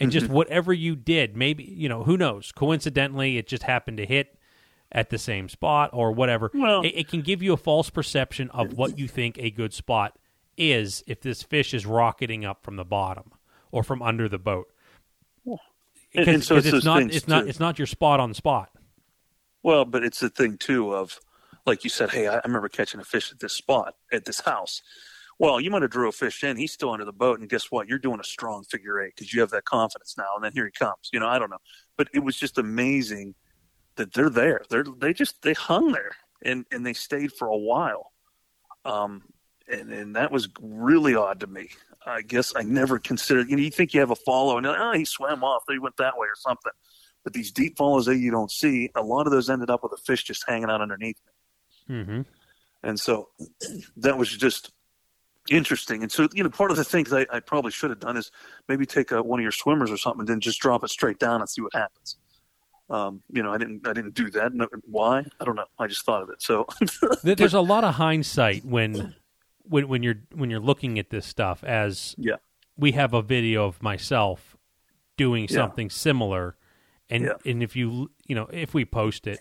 [0.00, 0.34] And just mm-hmm.
[0.34, 2.52] whatever you did, maybe, you know, who knows?
[2.52, 4.38] Coincidentally, it just happened to hit
[4.92, 6.50] at the same spot or whatever.
[6.54, 9.72] Well- it, it can give you a false perception of what you think a good
[9.72, 10.16] spot
[10.56, 13.32] is if this fish is rocketing up from the bottom
[13.72, 14.68] or from under the boat.
[16.14, 17.48] And- so it's it's not it's not too.
[17.48, 18.70] it's not your spot on the spot.
[19.62, 21.18] Well, but it's the thing too of,
[21.66, 24.40] like you said, hey, I I remember catching a fish at this spot at this
[24.40, 24.80] house.
[25.40, 26.56] Well, you might have drew a fish in.
[26.56, 27.86] He's still under the boat, and guess what?
[27.86, 30.30] You're doing a strong figure eight because you have that confidence now.
[30.34, 31.10] And then here he comes.
[31.12, 31.58] You know, I don't know,
[31.96, 33.34] but it was just amazing
[33.96, 34.62] that they're there.
[34.70, 38.12] They're they just they hung there and and they stayed for a while.
[38.84, 39.22] Um,
[39.70, 41.68] and and that was really odd to me.
[42.08, 43.48] I guess I never considered.
[43.50, 45.64] You know, you think you have a follow, and oh, he swam off.
[45.68, 46.72] he went that way or something.
[47.24, 49.92] But these deep follows that you don't see, a lot of those ended up with
[49.92, 51.18] a fish just hanging out underneath
[51.88, 51.96] me.
[51.96, 52.20] Mm-hmm.
[52.82, 53.28] And so
[53.98, 54.72] that was just
[55.50, 56.02] interesting.
[56.02, 58.30] And so, you know, part of the things I, I probably should have done is
[58.68, 61.18] maybe take a, one of your swimmers or something and then just drop it straight
[61.18, 62.16] down and see what happens.
[62.90, 64.54] Um, you know, I didn't, I didn't do that.
[64.54, 65.24] No, why?
[65.40, 65.66] I don't know.
[65.78, 66.40] I just thought of it.
[66.40, 66.66] So
[67.22, 69.14] There's a lot of hindsight when
[69.68, 72.36] when when you're when you're looking at this stuff as yeah,
[72.76, 74.56] we have a video of myself
[75.16, 75.56] doing Yeah.
[75.56, 76.56] something similar.
[77.10, 77.32] And Yeah.
[77.50, 79.40] and if you you know if we post it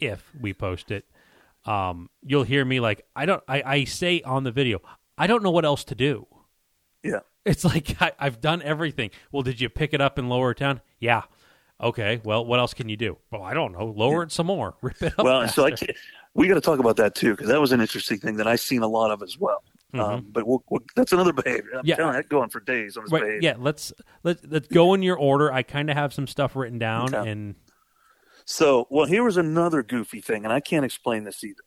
[0.00, 1.04] if we post it
[1.64, 4.80] um you'll hear me like I don't I, I say on the video
[5.18, 6.26] I don't know what else to do.
[7.02, 7.20] Yeah.
[7.44, 9.10] it's like I, I've done everything.
[9.32, 10.80] Well did you pick it up in lower Town?
[11.00, 11.22] yeah.
[11.80, 12.20] Okay.
[12.24, 13.18] Well what else can you do?
[13.30, 13.86] Well I don't know.
[13.86, 14.76] Lower it some more.
[14.82, 15.70] Rip it up Well, and so I
[16.36, 18.56] we got to talk about that too because that was an interesting thing that I
[18.56, 19.62] seen a lot of as well.
[19.94, 21.70] Um, but we'll, we'll, that's another behavior.
[21.72, 21.86] I'm Mm-hmm.
[21.88, 21.96] Yeah.
[21.96, 23.40] telling you, I could go on for days on this Right, behavior.
[23.42, 23.92] yeah let's
[24.24, 27.30] let's let's go in your order I kind of have some stuff written down Okay.
[27.30, 27.54] and
[28.44, 31.62] So, well, here was another goofy thing, and I can't explain this either.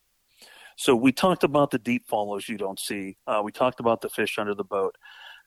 [0.77, 3.17] So, we talked about the deep follows you don't see.
[3.27, 4.95] Uh, we talked about the fish under the boat.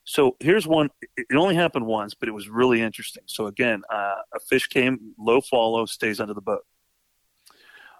[0.04, 0.90] So, here's one.
[1.16, 3.22] It it only happened once, but it was really interesting.
[3.26, 6.64] So, again, uh, a fish came, low follow, stays under the boat.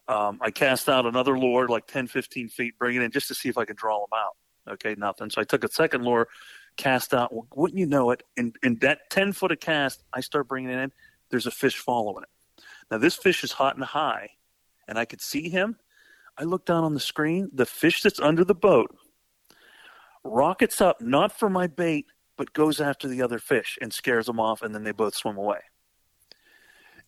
[0.09, 3.35] Um, I cast out another lure, like 10, 15 feet, bring it in just to
[3.35, 4.75] see if I could draw them out.
[4.75, 5.31] Okay, nothing.
[5.31, 6.29] So, I took a second lure,
[6.77, 7.33] cast out.
[7.33, 8.23] Well, wouldn't you know it?
[8.37, 10.93] In, in that 10 foot of cast, I start bringing it in.
[11.31, 12.63] There's a fish following it.
[12.91, 14.31] Now this fish is hot and high,
[14.87, 15.77] and I could see him.
[16.37, 17.51] I look down on the screen.
[17.53, 18.95] The fish that's under the boat
[20.25, 24.41] rockets up, not for my bait, but goes after the other fish and scares them
[24.41, 25.61] off, and then they both swim away.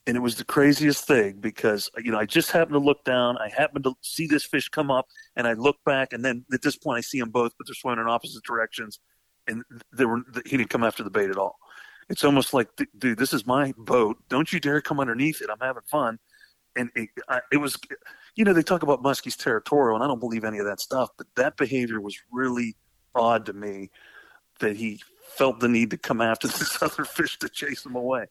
[0.06, 3.38] And it was the craziest thing because you know I just happened to look down.
[3.38, 6.60] I happened to see this fish come up, and I look back, and then at
[6.60, 9.00] this point I see them both, but they're swimming in opposite directions,
[9.46, 9.62] and
[9.96, 11.56] they were he didn't come after the bait at all.
[12.08, 14.18] It's almost like, dude, this is my boat.
[14.28, 15.48] Don't you dare come underneath it.
[15.50, 16.18] I'm having fun.
[16.76, 17.78] And it, I, it was,
[18.34, 21.10] you know, they talk about muskies territorial, and I don't believe any of that stuff.
[21.16, 22.76] But that behavior was really
[23.14, 23.90] odd to me
[24.60, 25.00] that he
[25.36, 28.26] felt the need to come after this other fish to chase him away.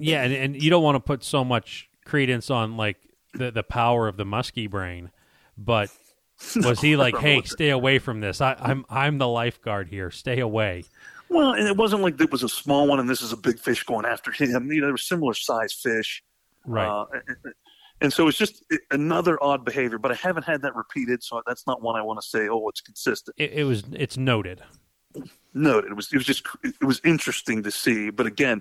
[0.00, 2.96] Yeah, and, and you don't want to put so much credence on like
[3.34, 5.10] the the power of the muskie brain,
[5.56, 5.90] but
[6.56, 8.40] was he like, "Hey, stay away from this.
[8.40, 10.10] I, I'm I'm the lifeguard here.
[10.10, 10.84] Stay away."
[11.28, 13.60] Well, and it wasn't like it was a small one and this is a big
[13.60, 14.72] fish going after him.
[14.72, 16.24] You know, there were similar sized fish,
[16.66, 16.88] right?
[16.88, 17.54] Uh, and,
[18.00, 19.98] and so it's just another odd behavior.
[19.98, 22.48] But I haven't had that repeated, so that's not one I want to say.
[22.48, 23.36] Oh, it's consistent.
[23.38, 23.84] It, it was.
[23.92, 24.62] It's noted.
[25.54, 25.92] Noted.
[25.92, 26.12] It was.
[26.12, 26.44] It was just.
[26.64, 28.10] It was interesting to see.
[28.10, 28.60] But again,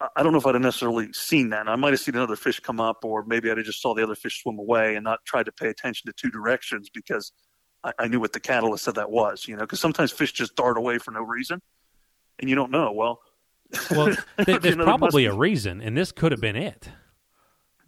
[0.00, 1.68] I don't know if I'd have necessarily seen that.
[1.68, 4.02] I might have seen another fish come up, or maybe I'd have just saw the
[4.02, 7.32] other fish swim away and not tried to pay attention to two directions because
[7.82, 9.48] I, I knew what the catalyst of that was.
[9.48, 11.60] You know, because sometimes fish just dart away for no reason,
[12.38, 12.92] and you don't know.
[12.92, 13.20] Well,
[13.90, 16.88] well, there's probably a reason, and this could have been it.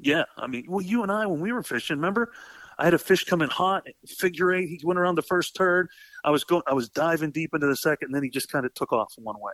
[0.00, 2.32] Yeah, I mean, well, you and I when we were fishing, remember?
[2.78, 4.66] I had a fish come in hot, figure eight.
[4.66, 5.86] He went around the first turn.
[6.24, 8.64] I was going, I was diving deep into the second, and then he just kind
[8.64, 9.52] of took off one way.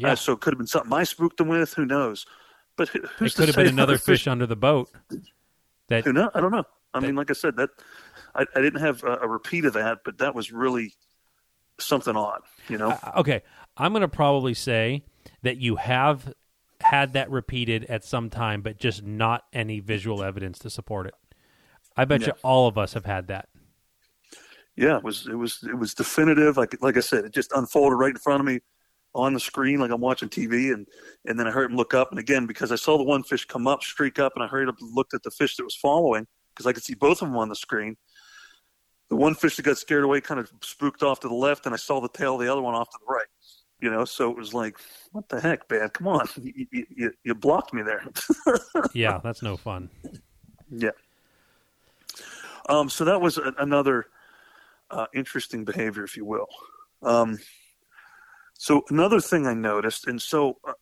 [0.00, 0.12] Yeah.
[0.12, 1.74] Uh, so it could have been something I spooked him with.
[1.74, 2.26] Who knows?
[2.76, 4.90] But who's it could have been another fish, fish under the boat.
[5.88, 6.30] That who know?
[6.34, 6.64] I don't know.
[6.94, 7.70] I that, mean, like I said, that
[8.34, 10.94] I, I didn't have a, a, repeat of that, but that was really
[11.78, 12.40] something odd.
[12.68, 12.90] You know?
[12.90, 13.42] Uh, okay,
[13.76, 15.04] I'm going to probably say
[15.42, 16.32] that you have
[16.80, 21.14] had that repeated at some time, but just not any visual evidence to support it.
[21.96, 22.28] I bet yeah.
[22.28, 23.48] you all of us have had that.
[24.76, 26.56] Yeah, it was it was it was definitive.
[26.56, 28.60] Like like I said, it just unfolded right in front of me
[29.14, 30.86] on the screen like I'm watching TV and
[31.26, 33.44] and then I heard him look up and again because I saw the one fish
[33.44, 35.74] come up, streak up, and I hurried up and looked at the fish that was
[35.74, 37.96] following because I could see both of them on the screen.
[39.08, 41.74] The one fish that got scared away kind of spooked off to the left, and
[41.74, 43.26] I saw the tail of the other one off to the right.
[43.80, 44.76] You know, so it was like,
[45.10, 45.88] what the heck, man?
[45.88, 48.06] Come on, you, you, you blocked me there.
[48.94, 49.90] yeah, that's no fun.
[50.70, 50.90] Yeah.
[52.68, 54.06] Um, so that was a, another
[54.90, 56.46] uh, interesting behavior, if you will.
[57.02, 57.38] Um,
[58.60, 60.74] so another thing I noticed, and so uh,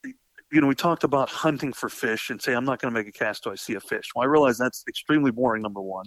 [0.50, 3.06] you know, we talked about hunting for fish and say I'm not going to make
[3.06, 4.06] a cast till I see a fish.
[4.16, 5.62] Well, I realize that's extremely boring.
[5.62, 6.06] Number one,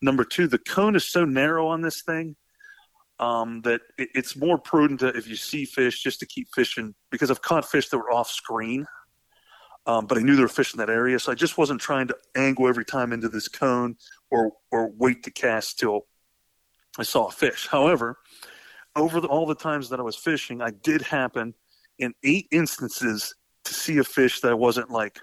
[0.00, 2.34] number two, the cone is so narrow on this thing
[3.20, 6.92] um, that it, it's more prudent to, if you see fish just to keep fishing
[7.12, 8.84] because I've caught fish that were off screen.
[9.86, 12.08] Um, but I knew there were fish in that area, so I just wasn't trying
[12.08, 13.94] to angle every time into this cone
[14.28, 16.06] or or wait to cast till
[16.98, 17.68] I saw a fish.
[17.68, 18.18] However,
[18.96, 21.54] over the, all the times that I was fishing, I did happen
[21.98, 23.34] in eight instances
[23.64, 25.20] to see a fish that I wasn't like,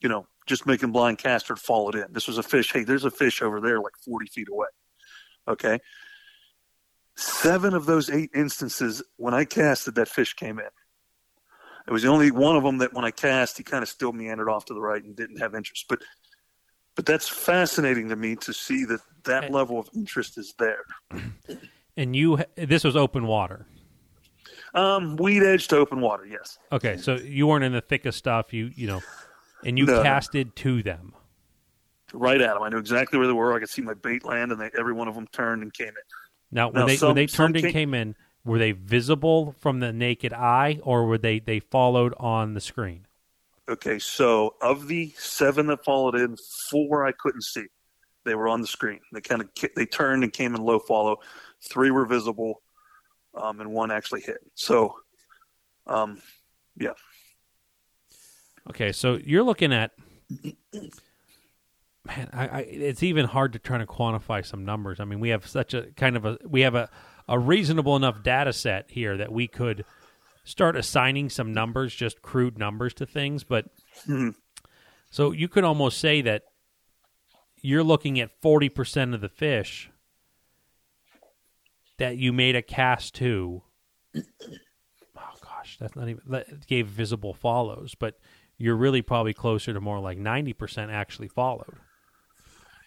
[0.00, 2.12] you know, just making blind cast or fall it in.
[2.12, 2.72] This was a fish.
[2.72, 4.68] Hey, there's a fish over there, like 40 feet away.
[5.48, 5.78] Okay.
[7.16, 10.68] Seven of those eight instances, when I casted, that fish came in.
[11.86, 14.12] It was the only one of them that when I cast, he kind of still
[14.12, 15.86] meandered off to the right and didn't have interest.
[15.88, 16.00] But,
[16.96, 20.84] but that's fascinating to me to see that that level of interest is there.
[21.96, 23.66] And you, this was open water.
[24.74, 26.26] Um, weed edge to open water.
[26.26, 26.58] Yes.
[26.72, 28.52] Okay, so you weren't in the thick of stuff.
[28.52, 29.00] You, you know,
[29.64, 30.02] and you no.
[30.02, 31.14] casted to them.
[32.12, 32.62] Right at them.
[32.62, 33.54] I knew exactly where they were.
[33.54, 35.88] I could see my bait land, and they, every one of them turned and came
[35.88, 35.94] in.
[36.50, 39.54] Now, when now, they some, when they turned and came, came in, were they visible
[39.60, 43.06] from the naked eye, or were they they followed on the screen?
[43.68, 46.36] Okay, so of the seven that followed in,
[46.70, 47.66] four I couldn't see.
[48.24, 49.00] They were on the screen.
[49.12, 51.20] They kind of they turned and came in low follow
[51.64, 52.62] three were visible,
[53.34, 54.38] um, and one actually hit.
[54.54, 54.96] So,
[55.86, 56.20] um,
[56.76, 56.92] yeah.
[58.70, 59.92] Okay, so you're looking at
[62.04, 62.30] man.
[62.32, 65.00] I, I, it's even hard to try to quantify some numbers.
[65.00, 66.88] I mean, we have such a kind of a we have a
[67.28, 69.84] a reasonable enough data set here that we could
[70.44, 73.44] start assigning some numbers, just crude numbers to things.
[73.44, 73.66] But
[74.06, 74.30] mm-hmm.
[75.10, 76.44] so you could almost say that
[77.64, 79.90] you're looking at forty percent of the fish
[81.98, 83.62] that you made a cast to.
[85.16, 88.18] Oh gosh, that's not even that gave visible follows, but
[88.58, 91.76] you're really probably closer to more like ninety percent actually followed.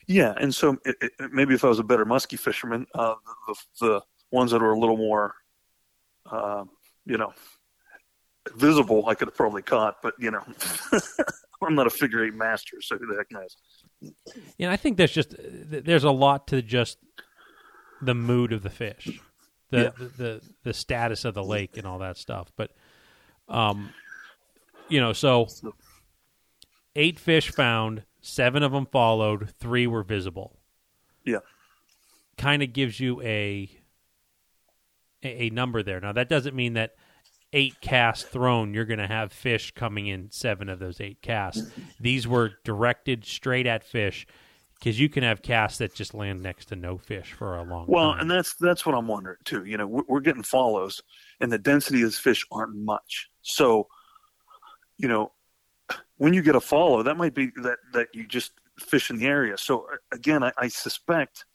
[0.07, 3.15] Yeah, and so it, it, maybe if I was a better muskie fisherman, uh,
[3.47, 4.01] the, the
[4.31, 5.35] ones that were a little more,
[6.29, 6.65] uh,
[7.05, 7.33] you know,
[8.55, 10.01] visible, I could have probably caught.
[10.01, 10.43] But you know,
[11.61, 13.57] I'm not a figure eight master, so who the heck knows?
[14.57, 16.97] Yeah, I think there's just there's a lot to just
[18.01, 19.19] the mood of the fish,
[19.71, 19.89] the Yeah.
[19.97, 22.51] the, the the status of the lake and all that stuff.
[22.55, 22.71] But
[23.49, 23.91] um,
[24.89, 25.47] you know, so
[26.95, 30.57] eight fish found, seven of them followed, three were visible.
[31.25, 31.39] Yeah.
[32.37, 33.69] Kind of gives you a,
[35.23, 35.99] a a number there.
[35.99, 36.95] Now that doesn't mean that
[37.53, 41.63] eight casts thrown, you're going to have fish coming in seven of those eight casts.
[41.99, 44.27] These were directed straight at fish
[44.75, 47.85] because you can have casts that just land next to no fish for a long
[47.87, 48.21] Well, time.
[48.21, 49.65] and that's that's what I'm wondering too.
[49.65, 51.01] You know, we're, we're getting follows,
[51.39, 53.29] and the density of fish aren't much.
[53.41, 53.87] So,
[54.97, 55.31] you know,
[56.17, 59.25] when you get a follow, that might be that that you just fish in the
[59.25, 59.57] area.
[59.57, 61.45] So again, I, I suspect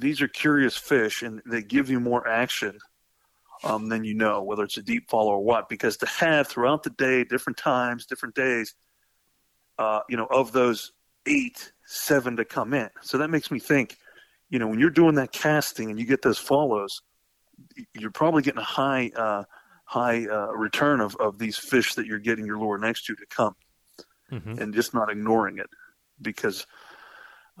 [0.00, 2.78] these are curious fish, and they give you more action
[3.64, 5.68] um, than you know, whether it's a deep follow or what.
[5.68, 8.74] Because to have throughout the day, different times, different days,
[9.78, 10.92] uh, you know, of those
[11.26, 12.90] eight, seven to come in.
[13.02, 13.96] So that makes me think
[14.50, 17.00] you know, when you're doing that casting and you get those follows,
[17.94, 19.44] you're probably getting a high, uh,
[19.86, 23.24] high uh, return of, of these fish that you're getting your lure next to to
[23.30, 23.56] come,
[24.30, 24.60] Mhm.
[24.60, 25.70] and just not ignoring it,
[26.20, 26.66] because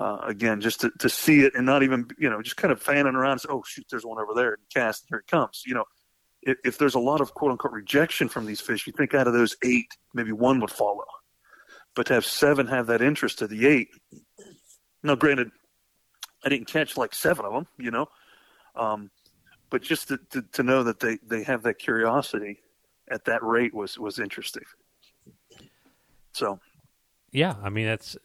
[0.02, 2.82] uh, again, just to, to see it and not even you know just kind of
[2.82, 5.62] fanning around, say, oh shoot, there's one over there, and cast, here it comes.
[5.64, 5.84] You know,
[6.42, 9.28] if, if there's a lot of quote unquote rejection from these fish, you think out
[9.28, 11.04] of those eight, maybe one would follow,
[11.94, 13.90] but to have seven have that interest to the eight.
[15.04, 15.50] Now, granted,
[16.44, 18.06] I didn't catch like seven of them, you know,
[18.74, 19.08] um,
[19.70, 22.58] but just to, to, to know that they, they have that curiosity
[23.08, 24.64] at that rate was was interesting.
[26.32, 26.58] So
[27.30, 28.16] Yeah, I mean that's.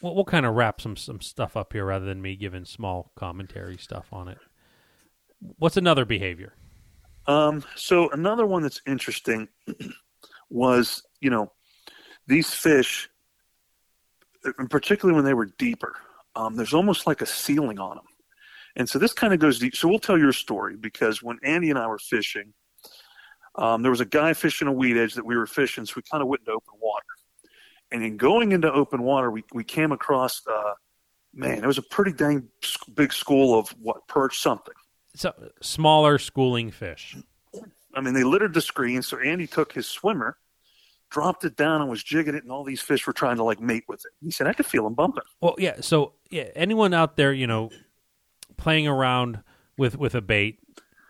[0.00, 3.12] We'll, we'll kind of wrap some some stuff up here rather than me giving small
[3.16, 4.38] commentary stuff on it.
[5.58, 6.54] What's another behavior?
[7.26, 9.48] Um, so another one that's interesting
[10.50, 11.52] was, you know,
[12.26, 13.08] these fish,
[14.58, 15.94] and particularly when they were deeper,
[16.36, 18.04] um, there's almost like a ceiling on them.
[18.76, 19.76] And so this kind of goes deep.
[19.76, 22.52] So we'll tell your story because when Andy and I were fishing,
[23.56, 26.02] um, there was a guy fishing a weed edge that we were fishing, so we
[26.02, 27.04] kind of went into open water.
[27.94, 30.72] And in going into open water, we, we came across, uh,
[31.32, 32.48] man, it was a pretty dang
[32.92, 34.74] big school of what, perch something.
[35.14, 35.32] So
[35.62, 37.16] smaller schooling fish.
[37.94, 39.00] I mean, they littered the screen.
[39.00, 40.38] So Andy took his swimmer,
[41.08, 43.60] dropped it down, and was jigging it, and all these fish were trying to like
[43.60, 44.10] mate with it.
[44.20, 45.76] He said, "I could feel them bumping." Well, yeah.
[45.80, 47.70] So yeah, anyone out there, you know,
[48.56, 49.38] playing around
[49.78, 50.58] with with a bait,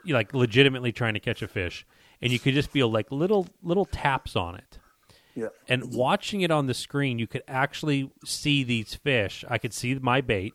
[0.04, 1.86] like legitimately trying to catch a fish,
[2.20, 4.78] and you could just feel like little little taps on it.
[5.34, 5.48] Yeah.
[5.68, 9.44] And watching it on the screen, you could actually see these fish.
[9.48, 10.54] I could see my bait.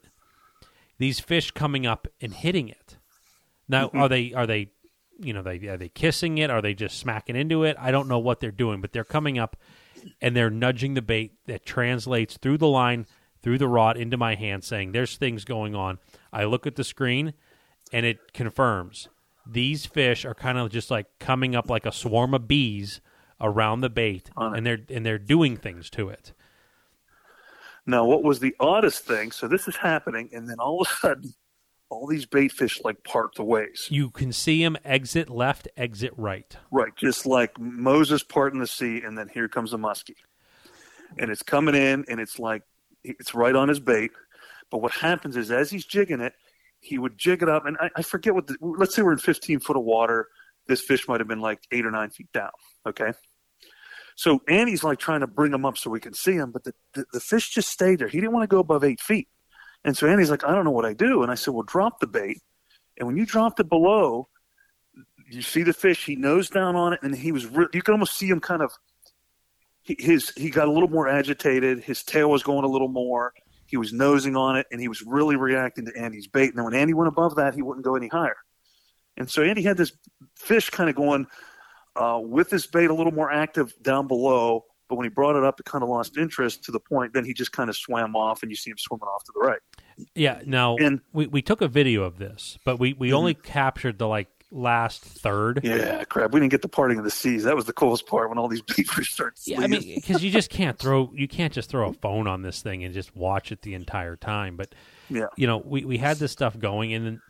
[0.97, 2.97] These fish coming up and hitting it.
[3.67, 3.99] Now, mm-hmm.
[3.99, 4.71] are they are they,
[5.19, 6.49] you know, they are they kissing it?
[6.49, 7.77] Are they just smacking into it?
[7.79, 9.55] I don't know what they're doing, but they're coming up
[10.21, 13.05] and they're nudging the bait that translates through the line,
[13.41, 15.99] through the rod into my hand, saying, "There's things going on."
[16.31, 17.33] I look at the screen,
[17.91, 19.09] and it confirms
[19.45, 23.01] these fish are kind of just like coming up like a swarm of bees
[23.41, 26.33] around the bait, and they're and they're doing things to it.
[27.85, 29.31] Now, what was the oddest thing?
[29.31, 31.33] So this is happening, and then all of a sudden,
[31.89, 33.87] all these bait fish like part the ways.
[33.89, 36.55] You can see them exit left, exit right.
[36.71, 40.15] Right, just like Moses parting the sea, and then here comes a muskie,
[41.17, 42.61] and it's coming in, and it's like
[43.03, 44.11] it's right on his bait.
[44.69, 46.33] But what happens is, as he's jigging it,
[46.79, 48.47] he would jig it up, and I, I forget what.
[48.47, 50.27] The, let's say we're in 15 foot of water.
[50.67, 52.51] This fish might have been like eight or nine feet down.
[52.85, 53.13] Okay,
[54.19, 56.73] so Andy's like trying to bring him up so we can see him, but the,
[56.93, 58.09] the, the fish just stayed there.
[58.09, 59.29] He didn't want to go above eight feet,
[59.85, 62.01] and so Andy's like, I don't know what I do, and I said, well, drop
[62.01, 62.41] the bait,
[62.97, 64.27] and when you dropped it below,
[65.31, 66.05] you see the fish.
[66.05, 67.45] He nose down on it, and he was.
[67.45, 68.73] Re- you can almost see him kind of.
[69.83, 71.79] His he got a little more agitated.
[71.79, 73.33] His tail was going a little more.
[73.67, 76.49] He was nosing on it, and he was really reacting to Andy's bait.
[76.49, 78.35] And then when Andy went above that, he wouldn't go any higher.
[79.15, 79.93] And so Andy had this
[80.35, 81.25] fish kind of going
[81.99, 84.65] uh, with his bait a little more active down below.
[84.87, 87.13] But when he brought it up, it kind of lost interest to the point.
[87.13, 89.39] Then he just kind of swam off, and you see him swimming off to the
[89.45, 89.59] right.
[90.15, 90.41] Yeah.
[90.45, 94.07] Now And- we we took a video of this, but we we only captured the
[94.07, 95.59] like last third.
[95.63, 96.31] Yeah, crap.
[96.31, 97.43] We didn't get the parting of the seas.
[97.43, 99.37] That was the coolest part when all these fish started.
[99.45, 102.41] Yeah, I mean, because you just can't throw, you can't just throw a phone on
[102.41, 104.55] this thing and just watch it the entire time.
[104.57, 104.73] But
[105.07, 105.27] yeah.
[105.35, 107.21] you know, we we had this stuff going, and then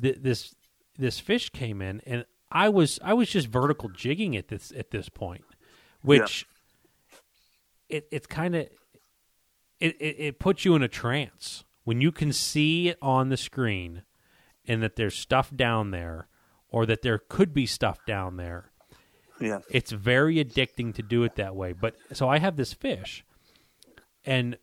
[0.00, 0.54] th- this
[0.96, 4.90] this fish came in, and I was I was just vertical jigging at this at
[4.90, 5.44] this point,
[6.02, 6.46] which
[7.88, 8.68] it it's kind of
[9.80, 13.36] it, it it puts you in a trance when you can see it on the
[13.36, 14.02] screen,
[14.66, 16.28] and that there's stuff down there,
[16.68, 18.70] or that there could be stuff down there.
[19.40, 19.60] Yeah.
[19.70, 21.72] It's very addicting to do it that way.
[21.72, 23.24] But so I have this fish,
[24.24, 24.58] and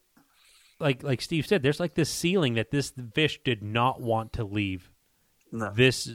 [0.79, 4.43] like like Steve said, there's like this ceiling that this fish did not want to
[4.43, 4.91] leave.
[5.55, 5.71] No.
[5.73, 6.09] This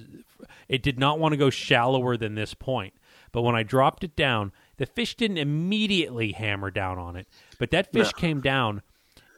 [0.69, 2.95] it did not want to go shallower than this point.
[3.33, 7.29] But when I dropped it down, the fish didn't immediately hammer down on it.
[7.59, 8.19] But that fish No.
[8.21, 8.83] came down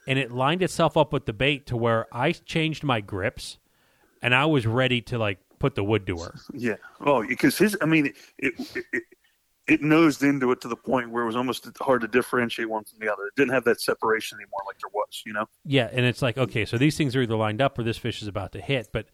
[0.07, 3.59] and it lined itself up with the bait to where I changed my grips
[4.23, 6.35] and I was ready to like put the wood to her.
[6.55, 6.77] Yeah.
[7.01, 9.03] Oh, because his, I mean, it, it, it,
[9.69, 12.85] it nosed into it to the point where it was almost hard to differentiate one
[12.85, 13.27] from the other.
[13.27, 15.47] It didn't have that separation anymore like there was, you know?
[15.65, 18.23] Yeah, and it's like okay, so these things are either lined up or this fish
[18.23, 18.89] is about to hit.
[18.93, 19.07] But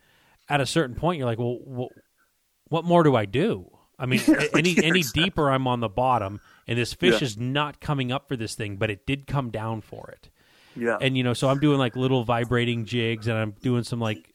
[0.48, 3.70] at a certain point, you're like, well, wh- what more do I do?
[3.98, 4.20] I mean,
[4.54, 5.24] any any exactly.
[5.24, 7.24] deeper, I'm on the bottom, and this fish Yeah.
[7.26, 10.30] is not coming up for this thing, but it did come down for it.
[10.76, 10.98] Yeah.
[11.00, 14.32] And you know, so I'm doing like little vibrating jigs, and I'm doing some like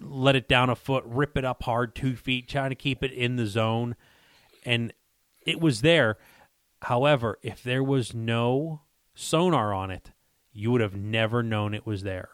[0.00, 3.12] let it down a foot, rip it up hard, two feet, trying to keep it
[3.12, 3.94] in the zone,
[4.64, 4.92] and
[5.46, 6.18] it was there.
[6.82, 8.82] However, if there was no
[9.14, 10.10] sonar on it,
[10.52, 12.28] you would have never known it was there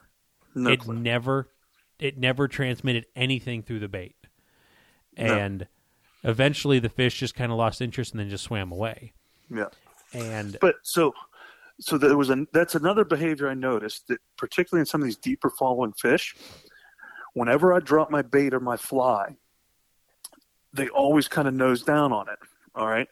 [0.54, 0.94] no it clue.
[0.96, 1.48] never
[1.98, 4.16] it never transmitted anything through the bait
[5.16, 5.24] No.
[5.24, 5.66] and
[6.24, 9.12] eventually the fish just kind of lost interest and then just swam away
[9.54, 9.66] yeah.
[10.12, 11.12] and But so,
[11.80, 15.16] so there was a, that's another behavior I noticed that particularly in some of these
[15.16, 16.34] deeper following fish,
[17.34, 19.36] whenever I drop my bait or my fly,
[20.72, 22.38] they always kind of nose down on it.
[22.74, 23.08] All right.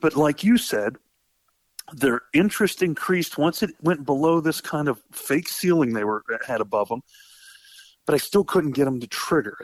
[0.00, 0.96] But like you said,
[1.92, 6.60] their interest increased once it went below this kind of fake ceiling they were had
[6.60, 7.02] above them.
[8.10, 9.56] But I still couldn't get them to trigger.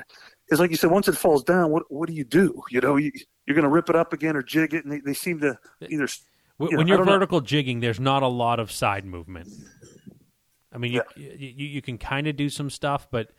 [0.47, 2.63] It's like you said, once it falls down, what what do you do?
[2.71, 3.11] You know, you,
[3.45, 5.59] you're going to rip it up again or jig it, and they, they seem to
[5.81, 6.07] either.
[6.07, 6.07] w-
[6.61, 7.13] you know, when you're don't know.
[7.15, 9.49] vertical jigging there's not a lot of side movement
[10.73, 11.23] i mean you, Yeah.
[11.37, 13.31] you, you, you can kind of do some stuff but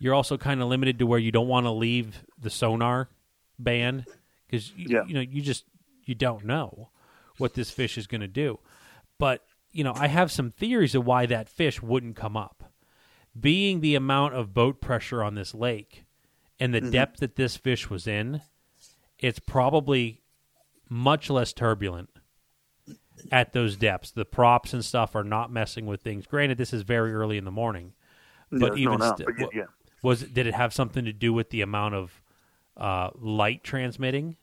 [0.00, 3.08] you're also kind of limited to where you don't want to leave the sonar
[3.58, 4.04] band
[4.46, 5.04] because you, Yeah.
[5.06, 5.64] you know you just
[6.04, 6.90] you don't know
[7.38, 8.58] what this fish is going to do
[9.18, 12.59] but you know i have some theories of why that fish wouldn't come up
[13.38, 16.04] being the amount of boat pressure on this lake
[16.58, 18.40] and the depth that this fish was in
[19.18, 20.22] it's probably
[20.88, 22.08] much less turbulent
[23.30, 24.10] at those depths.
[24.10, 26.26] The props and stuff are not messing with things.
[26.26, 27.92] Granted this is very early in the morning
[28.50, 29.64] but Yeah, even no, sti- but yeah, yeah.
[30.02, 32.22] was did it have something to do with the amount of
[32.76, 34.36] uh, light transmitting?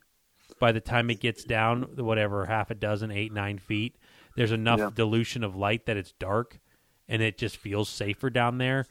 [0.59, 3.97] By the time it gets down whatever half a dozen eight nine feet
[4.35, 4.89] there's enough Yeah.
[4.93, 6.59] dilution of light that it's dark
[7.07, 8.85] and it just feels safer down there.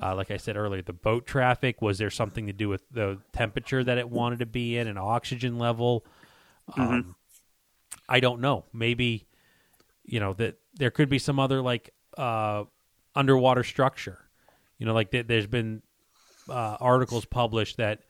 [0.00, 3.18] Uh, like i said earlier the boat traffic was there something to do with the
[3.32, 6.04] temperature that it wanted to be in and oxygen level?
[6.76, 7.16] Um,
[8.08, 8.64] i don't know.
[8.72, 9.26] Maybe
[10.04, 12.64] you know that there could be some other like uh,
[13.14, 14.18] underwater structure.
[14.78, 15.82] You know like th- there's been
[16.48, 18.02] uh, articles published that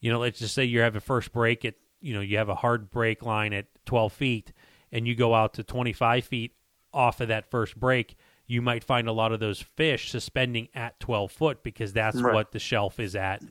[0.00, 2.48] you know let's just say you have a first break at you know you have
[2.48, 4.52] a hard break line at 12 feet
[4.92, 6.52] and you go out to 25 feet
[6.92, 8.16] off of that first break
[8.50, 12.34] you might find a lot of those fish suspending at 12 foot because that's Right.
[12.34, 13.42] what the shelf is at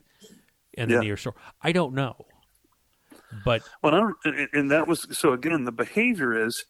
[0.74, 1.00] in the Yeah.
[1.00, 2.26] near shore i don't know
[3.44, 5.32] but Well, I don't, and- that was so.
[5.32, 6.64] Again, the behavior is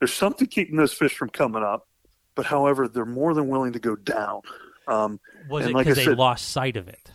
[0.00, 1.86] there's something keeping those fish from coming up,
[2.34, 4.40] but however, they're more than willing to go down.
[4.88, 7.12] Um, was And it like because they said- lost sight of it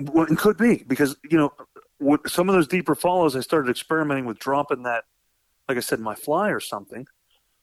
[0.00, 1.52] well, it could be because you know
[2.00, 5.04] with some of those deeper follows, I started experimenting with dropping that,
[5.68, 7.06] like I said, my fly or something.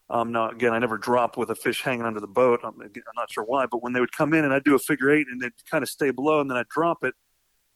[0.09, 2.61] Um, now again, I never dropped with a fish hanging under the boat.
[2.63, 4.79] I'm, I'm not sure why, but when they would come in and I'd do a
[4.79, 7.13] figure eight and they'd kind of stay below, and then I'd drop it,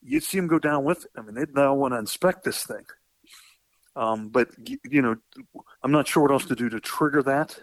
[0.01, 1.11] you'd see them go down with it.
[1.15, 2.85] I mean, they'd now want to inspect this thing.
[3.95, 4.49] Um, but
[4.89, 5.15] you know,
[5.83, 7.59] I'm not sure what else to do to trigger that.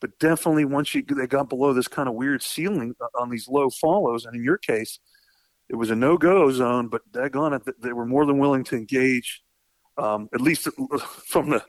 [0.00, 3.48] But definitely, once you they got below this kind of weird ceiling uh, on these
[3.48, 5.00] low follows, and in your case,
[5.68, 6.88] it was a no-go zone.
[6.88, 9.42] But daggone it, they were more than willing to engage,
[9.96, 10.68] um, at least
[11.26, 11.64] from the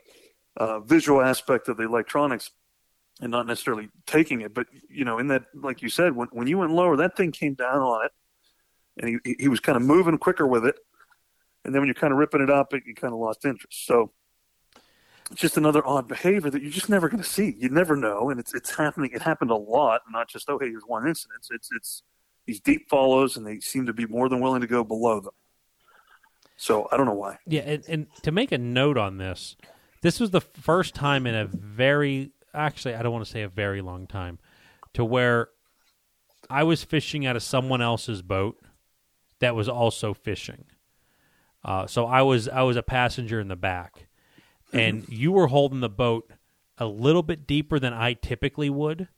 [0.60, 2.50] uh, visual aspect of the electronics,
[3.20, 4.52] and not necessarily taking it.
[4.52, 7.32] But you know, in that, like you said, when when you went lower, that thing
[7.32, 8.12] came down on it,
[8.98, 10.76] and he he was kind of moving quicker with it.
[11.64, 13.86] And then when you're kind of ripping it up, it, you kind of lost interest.
[13.86, 14.12] So
[15.30, 17.54] it's just another odd behavior that you're just never going to see.
[17.58, 19.10] You never know, and it's it's happening.
[19.14, 21.46] It happened a lot, not just oh hey, here's one incident.
[21.50, 22.02] It's it's
[22.46, 25.32] these deep follows, and they seem to be more than willing to go below them.
[26.58, 27.38] So I don't know why.
[27.46, 29.56] Yeah, and, and to make a note on this,
[30.02, 33.48] this was the first time in a very actually I don't want to say a
[33.48, 34.38] very long time
[34.94, 35.48] to where
[36.48, 38.58] I was fishing out of someone else's boat
[39.38, 40.64] that was also fishing.
[41.64, 44.08] Uh, so I was I was a passenger in the back,
[44.72, 46.30] and you were holding the boat
[46.78, 49.08] a little bit deeper than I typically would.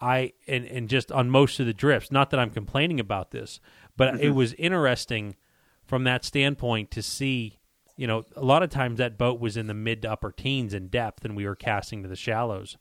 [0.00, 2.10] I and and just on most of the drifts.
[2.10, 3.60] Not that I'm complaining about this,
[3.96, 5.36] but it was interesting
[5.84, 7.57] from that standpoint to see,
[7.98, 10.72] you know, a lot of times that boat was in the mid to upper teens
[10.72, 12.78] in depth and we were casting to the shallows.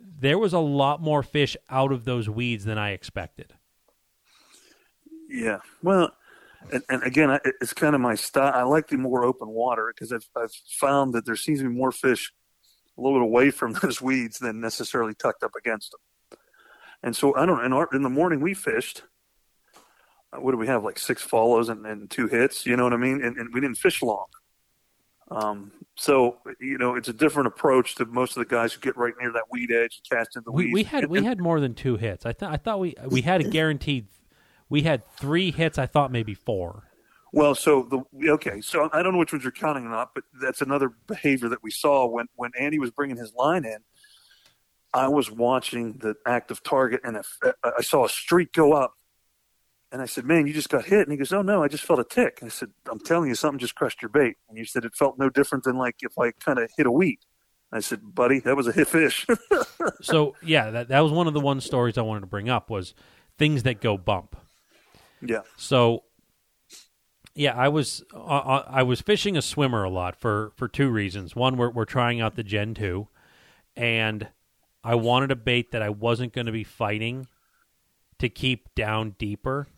[0.00, 3.52] There was a lot more fish out of those weeds than I expected.
[5.28, 5.58] Yeah.
[5.82, 6.10] Well,
[6.72, 8.54] and, and again, it's kind of my style.
[8.54, 11.74] I like the more open water because I've, I've found that there seems to be
[11.74, 12.32] more fish
[12.96, 16.38] a little bit away from those weeds than necessarily tucked up against them.
[17.02, 17.62] And so I don't.
[17.62, 19.02] In, our, in the morning we fished.
[20.32, 20.84] Uh, what do we have?
[20.84, 22.66] Like six follows and, and two hits.
[22.66, 23.22] You know what I mean?
[23.22, 24.26] And, and we didn't fish long.
[25.30, 28.96] Um, so you know, it's a different approach to most of the guys who get
[28.96, 30.68] right near that weed edge and cast in the weeds.
[30.68, 32.24] We, we had we had more than two hits.
[32.24, 34.06] I thought I thought we we had a guaranteed
[34.68, 35.78] we had three hits.
[35.78, 36.84] I thought maybe four.
[37.32, 40.24] Well, so the okay, so I don't know which ones you're counting or not, but
[40.40, 43.78] that's another behavior that we saw when when Andy was bringing his line in.
[44.94, 47.20] I was watching the active target, and
[47.62, 48.94] I saw a streak go up,
[49.90, 51.84] and I said, "Man, you just got hit." And he goes, "Oh no, I just
[51.84, 54.64] felt a tick." I said, "I'm telling you, something just crushed your bait." And you
[54.64, 57.18] said it felt no different than like if I kind of hit a weed.
[57.72, 59.26] I said, "Buddy, that was a hit fish."
[60.00, 62.70] so yeah, that that was one of the one stories I wanted to bring up
[62.70, 62.94] was
[63.38, 64.36] things that go bump.
[65.20, 65.42] Yeah.
[65.56, 66.04] So,
[67.34, 70.90] yeah, I was uh, uh, I was fishing a swimmer a lot for for two
[70.90, 71.34] reasons.
[71.34, 73.08] One, we're we're trying out the Gen two,
[73.76, 74.28] and
[74.84, 77.26] I wanted a bait that I wasn't going to be fighting
[78.18, 79.68] to keep down deeper,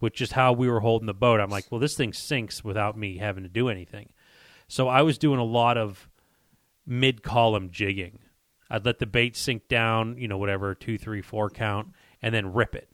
[0.00, 1.40] which is how we were holding the boat.
[1.40, 4.12] I'm like, well, this thing sinks without me having to do anything.
[4.68, 6.08] So I was doing a lot of
[6.86, 8.18] mid column jigging.
[8.68, 11.88] I'd let the bait sink down, you know, whatever two, three, four count,
[12.22, 12.88] and then rip it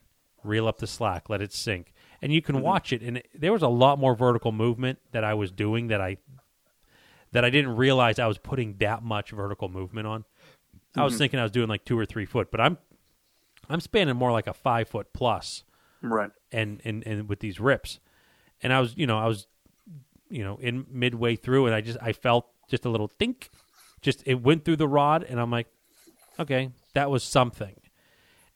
[0.46, 1.92] reel up the slack, let it sink,
[2.22, 2.64] and you can mm-hmm.
[2.64, 3.02] watch it.
[3.02, 6.18] And it, there was a lot more vertical movement that I was doing that I
[7.32, 10.20] that I didn't realize I was putting that much vertical movement on.
[10.20, 11.00] Mm-hmm.
[11.00, 11.18] I was mm-hmm.
[11.18, 12.78] thinking I was doing like two or three foot, but I'm
[13.68, 15.64] I'm spanning more like a five foot plus,
[16.12, 16.30] right?
[16.52, 17.98] And and and with these rips,
[18.62, 19.46] and I was you know I was
[20.28, 23.50] you know in midway through, and I just I felt just a little think,
[24.02, 25.68] just it went through the rod, and I'm like,
[26.38, 27.76] okay, that was something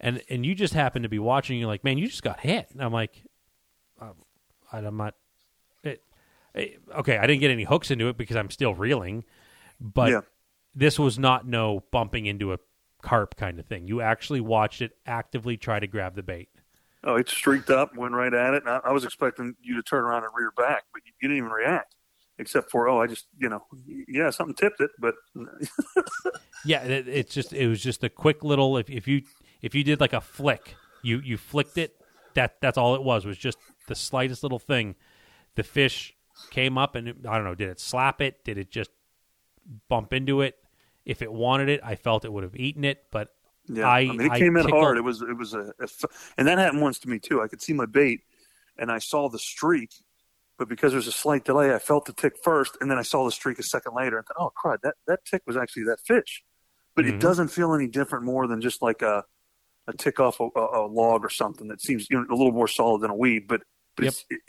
[0.01, 1.59] and and you just happened to be watching.
[1.59, 2.69] You're like, man, you just got hit.
[2.73, 3.23] And I'm like,
[4.01, 4.15] um,
[4.73, 5.15] I'm not.
[5.85, 6.03] It,
[6.55, 9.25] it, okay, I didn't get any hooks into it because I'm still reeling,
[9.79, 10.21] but yeah.
[10.75, 12.59] this was not no bumping into a
[13.03, 13.87] carp kind of thing.
[13.87, 16.49] You actually watched it actively try to grab the bait.
[17.03, 18.63] Oh, it streaked up, went right at it.
[18.67, 21.39] I, I was expecting you to turn around and rear back, but you, you didn't
[21.39, 21.97] even react
[22.39, 23.63] except for oh i just you know
[24.09, 25.15] yeah something tipped it but
[26.65, 29.21] yeah it, it's just it was just a quick little if, if you
[29.63, 31.95] if you did like a flick, you you flicked it.
[32.35, 33.25] That that's all it was.
[33.27, 33.59] Was just
[33.89, 34.95] the slightest little thing.
[35.57, 36.15] The fish
[36.51, 37.55] came up and it, I don't know.
[37.55, 38.45] Did it slap it?
[38.45, 38.91] Did it just
[39.89, 40.57] bump into it?
[41.05, 43.05] If it wanted it, I felt it would have eaten it.
[43.11, 43.35] But
[43.69, 44.83] yeah, I, I mean, it I came in tickled.
[44.83, 44.99] hard.
[44.99, 45.89] It was it was a, a,
[46.39, 47.43] and that happened once to me too.
[47.43, 48.23] I could see my bait,
[48.79, 49.91] and I saw the streak,
[50.59, 53.03] but because there was a slight delay, I felt the tick first, and then I
[53.03, 55.85] saw the streak a second later, and thought, oh crud, that that tick was actually
[55.85, 56.43] that fish.
[56.97, 57.17] But mm-hmm.
[57.17, 59.25] it doesn't feel any different more than just like a
[59.87, 62.69] a tick off a, a, log or something that seems you know, a little more
[62.69, 63.63] solid than a weed, but,
[63.97, 64.13] but yep.
[64.13, 64.41] it's, it,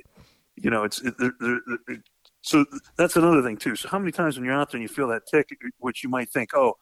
[0.56, 2.02] you know, it's, it, it,
[2.42, 2.66] so
[2.98, 3.76] that's another thing too.
[3.76, 6.10] So how many times when you're out there and you feel that tick, which you
[6.10, 6.76] might think, oh,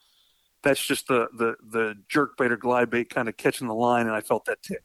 [0.62, 4.06] that's just the, the, the jerk bait or glide bait kind of catching the line
[4.06, 4.82] and I felt that tick.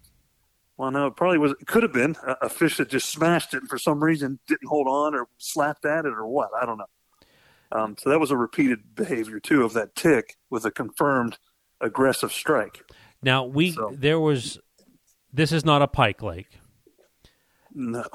[0.78, 1.54] Well, no, it probably was.
[1.54, 4.40] It could have been a, a fish that just smashed it and for some reason
[4.48, 6.50] didn't hold on or slapped at it or what.
[6.60, 6.86] I don't know.
[7.72, 11.38] Um, so that was a repeated behavior too of that tick with a confirmed
[11.82, 12.84] aggressive strike.
[13.22, 13.94] Now we so.
[13.98, 14.60] there was
[15.34, 16.60] this is not a pike lake.
[17.74, 18.06] No.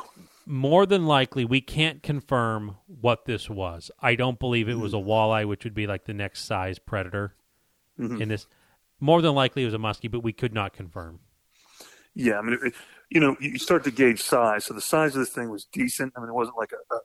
[0.46, 3.90] More than likely, we can't confirm what this was.
[4.00, 5.08] I don't believe it was a mm-hmm.
[5.08, 7.34] walleye, which would be like the next size predator
[8.00, 8.22] mm-hmm.
[8.22, 8.46] in this.
[9.00, 11.20] More than likely, it was a muskie, but we could not confirm.
[12.14, 12.74] Yeah, I mean, it,
[13.08, 14.64] you know, you start to gauge size.
[14.64, 16.12] So the size of this thing was decent.
[16.16, 16.98] I mean, it wasn't like a, a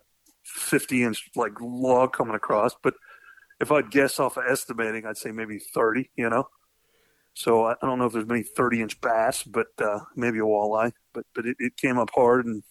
[0.44, 2.96] fifty inch like log coming across, but
[3.60, 6.10] if I'd guess off of estimating, I'd say maybe thirty.
[6.16, 6.48] You know.
[7.36, 10.94] So I, don't know if there's many 30 inch bass, but uh, maybe a walleye.
[11.14, 12.64] But but it, it, came up hard and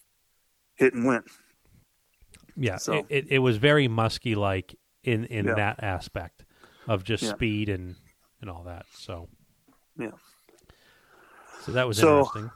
[0.75, 1.25] hit and went.
[2.57, 2.93] Yeah, so.
[2.93, 5.53] it, it, it was very musky like in in yeah.
[5.53, 6.45] that aspect
[6.87, 7.33] of just yeah.
[7.33, 7.95] speed and
[8.41, 8.85] and all that.
[8.93, 9.27] So
[9.99, 10.11] yeah.
[11.61, 12.51] So that was so, interesting.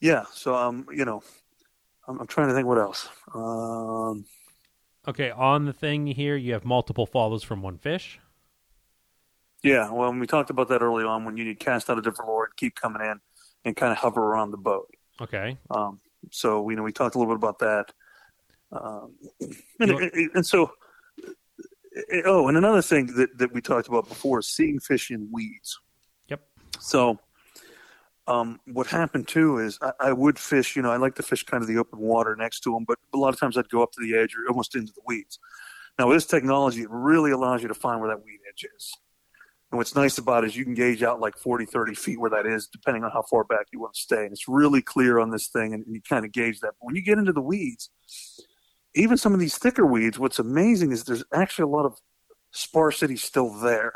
[0.00, 0.24] Yeah.
[0.32, 1.22] So um, you know,
[2.06, 3.08] I'm, I'm trying to think what else.
[3.34, 4.24] Um.
[5.06, 8.18] Okay, on the thing here, you have multiple follows from one fish.
[9.62, 12.30] Yeah, well, we talked about that early on when you need cast out a different
[12.30, 13.20] lure and keep coming in
[13.64, 14.88] and kind of hover around the boat.
[15.20, 15.58] Okay.
[15.70, 17.92] Um, so you know we talked a little bit about that,
[18.72, 19.14] um,
[19.80, 20.70] and, and, so
[22.24, 25.78] oh, and another thing that that we talked about before is seeing fish in weeds.
[26.28, 26.40] Yep.
[26.80, 27.18] So
[28.26, 30.76] um, what happened too is I, I, would fish.
[30.76, 32.98] You know, I like to fish kind of the open water next to them, but
[33.12, 35.38] a lot of times I'd go up to the edge or almost into the weeds.
[35.98, 38.92] Now with this technology, it really allows you to find where that weed edge is.
[39.70, 42.30] And what's nice about it is you can gauge out like 40, 30 feet where
[42.30, 44.22] that is, depending on how far back you want to stay.
[44.22, 46.74] And it's really clear on this thing, and you kind of gauge that.
[46.78, 47.90] But when you get into the weeds,
[48.94, 51.98] even some of these thicker weeds, what's amazing is there's actually a lot of
[52.52, 53.92] sparsity still there.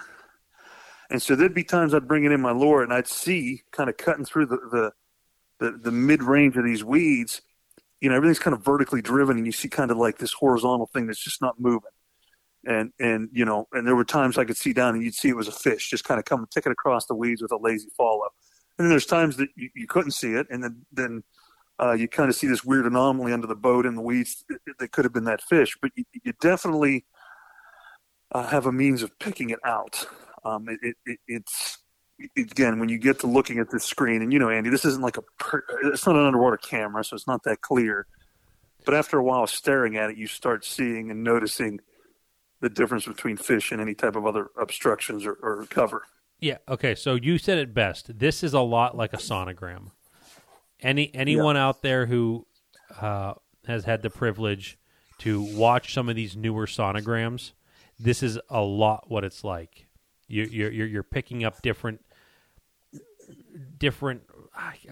[1.11, 3.89] And so there'd be times I'd bring it in my lure and I'd see kind
[3.89, 4.93] of cutting through the, the,
[5.61, 7.41] the, the mid range of these weeds,
[8.01, 10.87] you know, everything's kind of vertically driven and you see kind of like this horizontal
[10.87, 11.91] thing that's just not moving.
[12.67, 15.29] And, and, you know, and there were times I could see down and you'd see
[15.29, 17.89] it was a fish just kind of coming, ticking across the weeds with a lazy
[17.97, 18.29] follow.
[18.77, 20.47] And then there's times that you, you couldn't see it.
[20.51, 21.23] And then, then,
[21.81, 24.45] uh, you kind of see this weird anomaly under the boat in the weeds
[24.79, 27.05] that could have been that fish, but you, you definitely
[28.33, 30.07] uh, have a means of picking it out.
[30.45, 31.79] Um, it, it, it's
[32.37, 35.03] again when you get to looking at this screen, and you know, Andy, this isn't
[35.03, 38.07] like a per, it's not an underwater camera, so it's not that clear.
[38.85, 41.81] But after a while staring at it, you start seeing and noticing
[42.61, 46.03] the difference between fish and any type of other obstructions or, or cover.
[46.41, 46.59] Yeah.
[46.69, 46.95] Okay.
[46.95, 48.19] So you said it best.
[48.19, 49.91] This is a lot like a sonogram.
[50.81, 51.67] Any anyone yeah.
[51.67, 52.47] out there who
[53.01, 53.35] uh,
[53.67, 54.79] has had the privilege
[55.19, 57.53] to watch some of these newer sonograms,
[57.99, 59.87] this is a lot what it's like.
[60.29, 62.05] You, you're you're you're picking up different
[63.79, 64.23] different.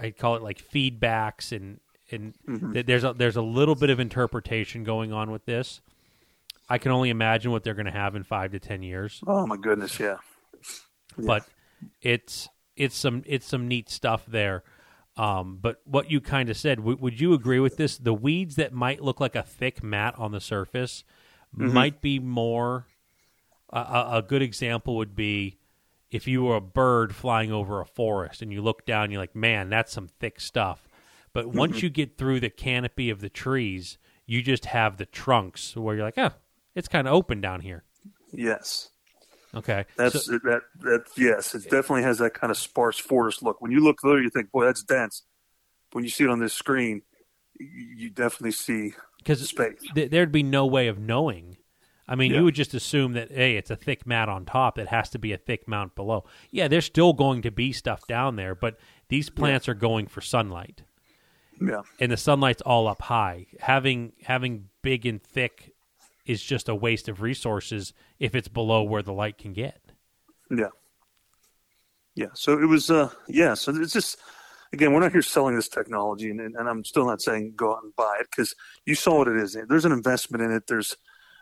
[0.01, 1.81] I call it like feedbacks and
[2.11, 2.81] and mm-hmm.
[2.87, 5.81] there's a there's a little bit of interpretation going on with this.
[6.69, 9.21] I can only imagine what they're going to have in five to ten years.
[9.27, 10.17] Oh my goodness, yeah.
[11.17, 11.25] yeah.
[11.27, 11.47] But
[12.01, 14.63] it's it's some it's some neat stuff there.
[15.17, 17.97] Um, but what you kind of said, w- would you agree with this?
[17.97, 21.05] The weeds that might look like a thick mat on the surface
[21.57, 21.73] mm-hmm.
[21.73, 22.87] might be more.
[23.73, 25.59] Uh, a, good example would be
[26.11, 29.35] if you were a bird flying over a forest and you look down, you're like,
[29.35, 30.87] man, that's some thick stuff.
[31.33, 31.87] But once mm-hmm.
[31.87, 36.05] you get through the canopy of the trees, you just have the trunks where you're
[36.05, 36.33] like, oh,
[36.75, 37.85] it's kind of open down here.
[38.33, 38.91] Yes.
[39.57, 40.63] Okay, that's so, that.
[40.81, 43.61] That yes, it definitely has that kind of sparse forest look.
[43.61, 45.23] When you look there, you think, "Boy, that's dense."
[45.93, 47.03] When you see it on this screen,
[47.59, 49.81] you definitely see because space.
[49.95, 51.57] Th- there'd be no way of knowing.
[52.09, 52.39] I mean, yeah.
[52.39, 54.79] you would just assume that hey, it's a thick mat on top.
[54.79, 56.25] It has to be a thick mount below.
[56.51, 58.79] Yeah, there's still going to be stuff down there, but
[59.09, 59.73] these plants yeah.
[59.73, 60.83] are going for sunlight.
[61.61, 63.47] Yeah, and the sunlight's all up high.
[63.61, 65.73] Having having big and thick
[66.27, 69.81] is just a waste of resources if it's below where the light can get.
[70.51, 70.69] Yeah.
[72.15, 72.29] Yeah.
[72.35, 73.55] So it was, uh, yeah.
[73.55, 74.19] So it's just,
[74.73, 77.83] again, we're not here selling this technology, and, and I'm still not saying go out
[77.83, 79.57] and buy it because you saw what it is.
[79.69, 80.67] There's an investment in it.
[80.67, 80.97] There's,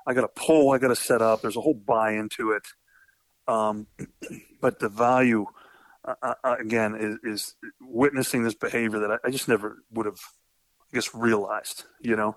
[0.07, 1.43] I got a pole I got to set up.
[1.43, 2.63] There's a whole buy into it.
[3.47, 3.87] Um,
[4.61, 5.47] but the value,
[6.05, 10.07] uh, uh, uh, again, is, is, witnessing this behavior that I, I just never would
[10.07, 10.19] have,
[10.93, 12.37] I guess, realized, you know?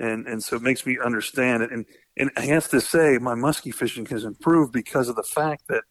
[0.00, 1.70] And and so it makes me understand it.
[1.70, 1.84] And
[2.16, 5.84] and I have to say, my muskie fishing has improved because of the fact that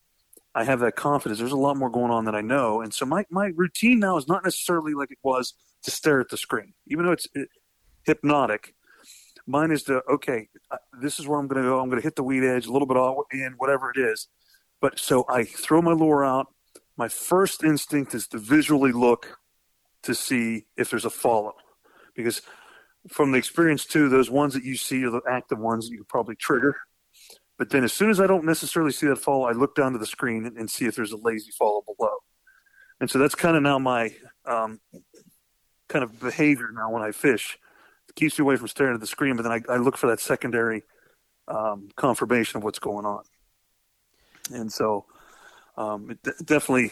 [0.56, 1.40] I have that confidence.
[1.40, 4.18] There's a lot more going on that I know, and so my my routine now
[4.18, 5.53] is not necessarily like it was
[5.84, 7.49] to stare at the screen, even though it's it,
[8.03, 8.76] hypnotic.
[9.48, 11.80] Mine is to okay, uh, this is where I'm going to go.
[11.80, 14.27] I'm going to hit the weed edge a little bit off in whatever it is.
[14.81, 16.48] But so I throw my lure out.
[16.98, 19.40] My first instinct is to visually look
[20.03, 21.53] to see if there's a follow,
[22.15, 22.41] because
[23.10, 26.03] from the experience too, those ones that you see are the active ones that you
[26.07, 26.76] probably trigger.
[27.57, 29.99] But then as soon as I don't necessarily see that fall, I look down to
[29.99, 32.18] the screen and, and see if there's a lazy follow below.
[33.02, 34.14] And so that's kind of now my
[34.45, 34.80] um,
[35.88, 37.57] kind of behavior now when I fish.
[38.07, 40.07] It keeps me away from staring at the screen, but then I, I look for
[40.07, 40.84] that secondary
[41.48, 43.23] um, confirmation of what's going on.
[44.52, 45.06] And so
[45.77, 46.91] um, it d- definitely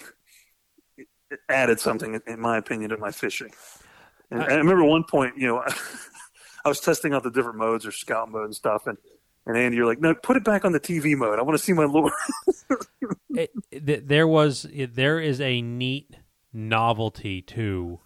[0.97, 3.51] it added something, in my opinion, to my fishing.
[4.31, 5.63] And I, I remember one point, you know,
[6.65, 8.97] I was testing out the different modes or scout mode and stuff, and
[9.45, 11.39] and Andy, you're like, no, put it back on the TV mode.
[11.39, 12.11] I want to see my lure.
[13.29, 16.17] it, it, there was, it, there is a neat
[16.51, 18.01] novelty to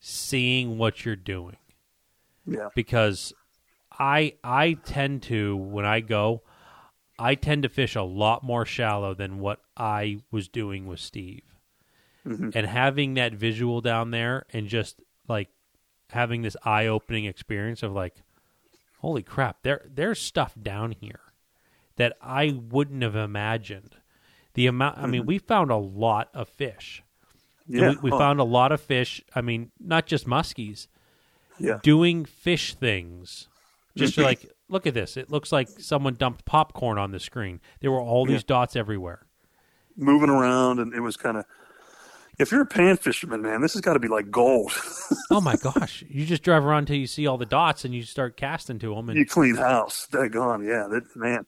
[0.00, 1.58] seeing what you're doing.
[2.46, 2.68] Yeah.
[2.74, 3.34] Because
[3.92, 6.42] I I tend to when I go,
[7.18, 11.53] I tend to fish a lot more shallow than what I was doing with Steve
[12.26, 12.50] mm-hmm.
[12.54, 15.48] and having that visual down there and just like
[16.10, 18.22] having this eye opening experience of like,
[18.98, 21.20] holy crap, there there's stuff down here
[21.96, 23.96] that I wouldn't have imagined.
[24.54, 25.28] The amount, I mean, mm-hmm.
[25.28, 27.02] we found a lot of fish.
[27.66, 28.18] Yeah, we, we oh.
[28.18, 29.22] found a lot of fish.
[29.34, 30.86] I mean, not just muskies.
[31.58, 33.48] Yeah, doing fish things.
[33.96, 34.24] Just mm-hmm.
[34.24, 35.16] like, look at this.
[35.16, 37.60] It looks like someone dumped popcorn on the screen.
[37.80, 38.48] There were all these yeah.
[38.48, 39.26] dots everywhere,
[39.96, 41.44] moving around, and it was kind of
[42.38, 44.72] if you're a pan fisherman, man, this has got to be like gold.
[45.30, 46.04] oh my gosh!
[46.08, 48.94] You just drive around until you see all the dots, and you start casting to
[48.94, 50.06] them, and you clean house.
[50.06, 50.64] They're gone.
[50.64, 51.46] yeah, that, man.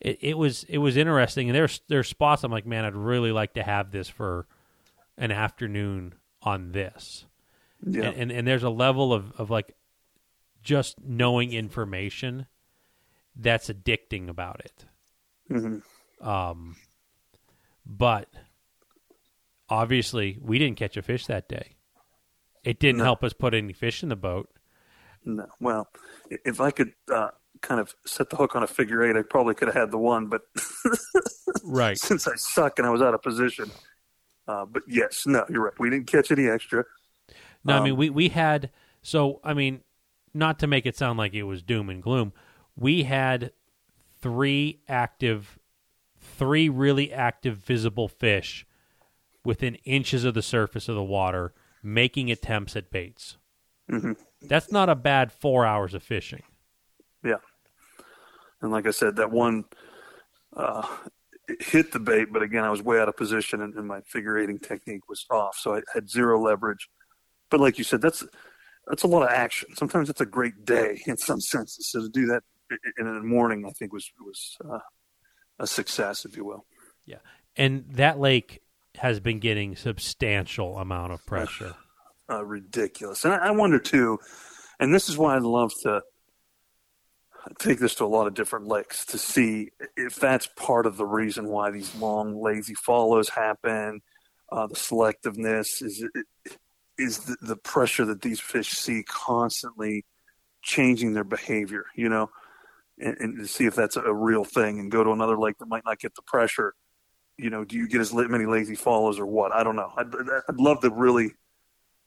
[0.00, 3.32] It, it was it was interesting, and there's there's spots I'm like, man, I'd really
[3.32, 4.46] like to have this for
[5.18, 7.26] an afternoon on this.
[7.86, 8.04] Yeah.
[8.04, 9.74] And, and, and there's a level of of like
[10.62, 12.46] just knowing information
[13.36, 14.84] that's addicting about it.
[15.50, 16.28] Mm-hmm.
[16.28, 16.76] Um,
[17.86, 18.28] but
[19.70, 21.76] obviously, we didn't catch a fish that day.
[22.64, 23.02] It didn't No.
[23.02, 24.50] help us put any fish in the boat.
[25.24, 25.88] No, well,
[26.30, 27.28] if I could uh,
[27.60, 29.98] kind of set the hook on a figure eight, I probably could have had the
[29.98, 30.42] one, but
[31.62, 32.00] Right.
[32.00, 33.70] since I suck and I was out of position.
[34.48, 35.74] Uh, but yes, no, you're right.
[35.78, 36.84] We didn't catch any extra.
[37.64, 38.70] No, I Um, mean we we had
[39.02, 39.82] so I mean
[40.32, 42.32] not to make it sound like it was doom and gloom.
[42.76, 43.52] We had
[44.20, 45.58] three active
[46.20, 48.66] three really active visible fish
[49.44, 51.52] within inches of the surface of the water
[51.82, 53.36] making attempts at baits.
[53.90, 54.16] Mhm.
[54.42, 56.42] That's not a bad 4 hours of fishing.
[57.24, 57.38] Yeah.
[58.60, 59.64] And like I said, that one
[60.54, 60.86] uh,
[61.60, 64.38] hit the bait, but again, I was way out of position and, and my figure
[64.38, 65.56] eighting technique was off.
[65.56, 66.88] So I had zero leverage.
[67.50, 68.24] But like you said, that's
[68.86, 69.74] that's a lot of action.
[69.76, 71.90] Sometimes it's a great day in some senses.
[71.90, 72.42] So to do that
[72.98, 74.78] in the morning, I think was was uh,
[75.58, 76.64] a success, if you will.
[77.06, 77.18] Yeah,
[77.56, 78.62] and that lake
[78.96, 81.74] has been getting substantial amount of pressure.
[82.30, 83.24] uh, ridiculous.
[83.24, 84.18] And I, I wonder too,
[84.78, 86.02] and this is why I'd love to
[87.58, 91.06] take this to a lot of different lakes to see if that's part of the
[91.06, 94.00] reason why these long lazy follows happen.
[94.52, 96.04] Uh, the selectiveness is
[96.98, 100.04] is the, the pressure that these fish see constantly
[100.62, 101.86] changing their behavior.
[101.94, 102.30] You know.
[103.02, 105.68] And, and to see if that's a real thing, and go to another lake that
[105.68, 106.74] might not get the pressure.
[107.42, 109.52] You know, do you get as many lazy follows or what?
[109.52, 109.92] I don't know.
[109.96, 110.12] I'd,
[110.48, 111.32] I'd love to really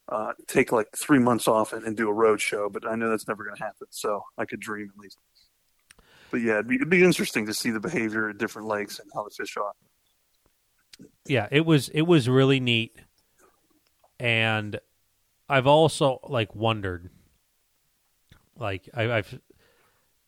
[0.10, 3.10] uh, take like three months off and, and do a road show, but I know
[3.10, 3.88] that's never going to happen.
[3.90, 5.18] So I could dream at least.
[6.30, 9.10] But yeah, it'd be, it'd be interesting to see the behavior at different lakes and
[9.14, 9.72] how the fish are.
[11.26, 13.00] yeah, it was it was really neat,
[14.20, 14.80] and
[15.48, 17.10] I've also like wondered,
[18.58, 19.40] like I, I've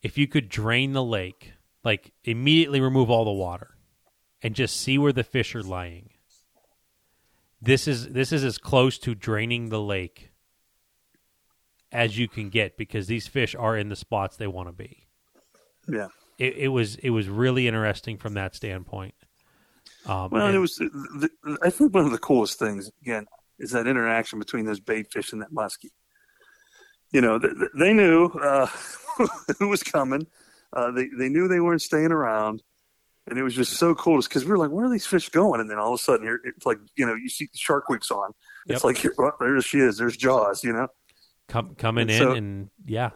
[0.02, 1.54] if you could drain the lake,
[1.84, 3.75] like immediately remove all the water,
[4.42, 6.10] and just see where the fish are lying.
[7.62, 10.32] This is this is as close to draining the lake
[11.92, 15.08] as you can get because these fish are in the spots they want to be.
[15.88, 16.08] Yeah.
[16.38, 19.16] It, it was it was really interesting from that standpoint.
[20.06, 20.76] Um, Well, and- it was.
[20.76, 21.30] The,
[21.64, 23.26] I think one of the coolest things again
[23.58, 25.92] is that interaction between those bait fish and that muskie.
[27.12, 28.68] You know, th- th- they knew uh,
[29.60, 30.28] who was coming.
[30.74, 32.62] Uh, they they knew they weren't staying around,
[33.28, 34.18] and it was just so cool.
[34.18, 36.04] just Because we were like, "Where are these fish going?" And then all of a
[36.04, 38.32] sudden, you're, it's like you know, you see the Shark Week's on.
[38.68, 38.84] It's Yep.
[38.84, 39.98] like, here, well, there she is.
[39.98, 40.64] There's Jaws.
[40.64, 40.88] You know,
[41.48, 43.10] com- coming And in so- and yeah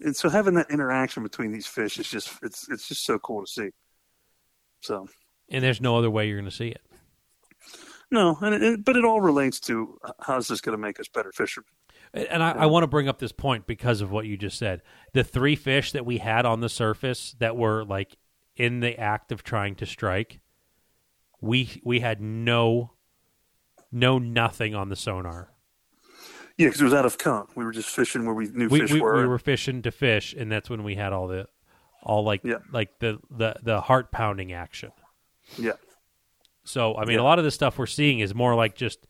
[0.00, 3.44] and so having that interaction between these fish is just it's it's just so cool
[3.44, 3.70] to see.
[4.80, 5.06] So
[5.48, 6.80] and there's no other way you're going to see it
[8.10, 11.32] no, and it, but it all relates to how's this going to make us better
[11.32, 11.68] fishermen.
[12.12, 14.82] and I, I want to bring up this point because of what you just said
[15.14, 18.16] the three fish that we had on the surface that were like
[18.56, 20.40] in the act of trying to strike
[21.40, 22.92] we we had no
[23.90, 25.50] no nothing on the sonar
[26.58, 27.46] Yeah, because it was out of cone.
[27.56, 29.16] We were just fishing where we knew we, fish we, were.
[29.20, 31.46] we were fishing to fish and that's when we had all the
[32.02, 32.58] all like Yeah.
[32.72, 34.92] like the the the heart pounding action
[35.58, 35.72] Yeah,
[36.64, 37.22] So I mean, Yeah.
[37.22, 39.06] a lot of the stuff we're seeing is more like just.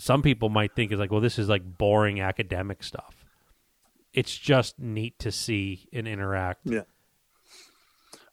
[0.00, 3.24] Some people might think is like, well, this is like boring academic stuff.
[4.12, 6.60] It's just neat to see and interact.
[6.64, 6.82] yeah.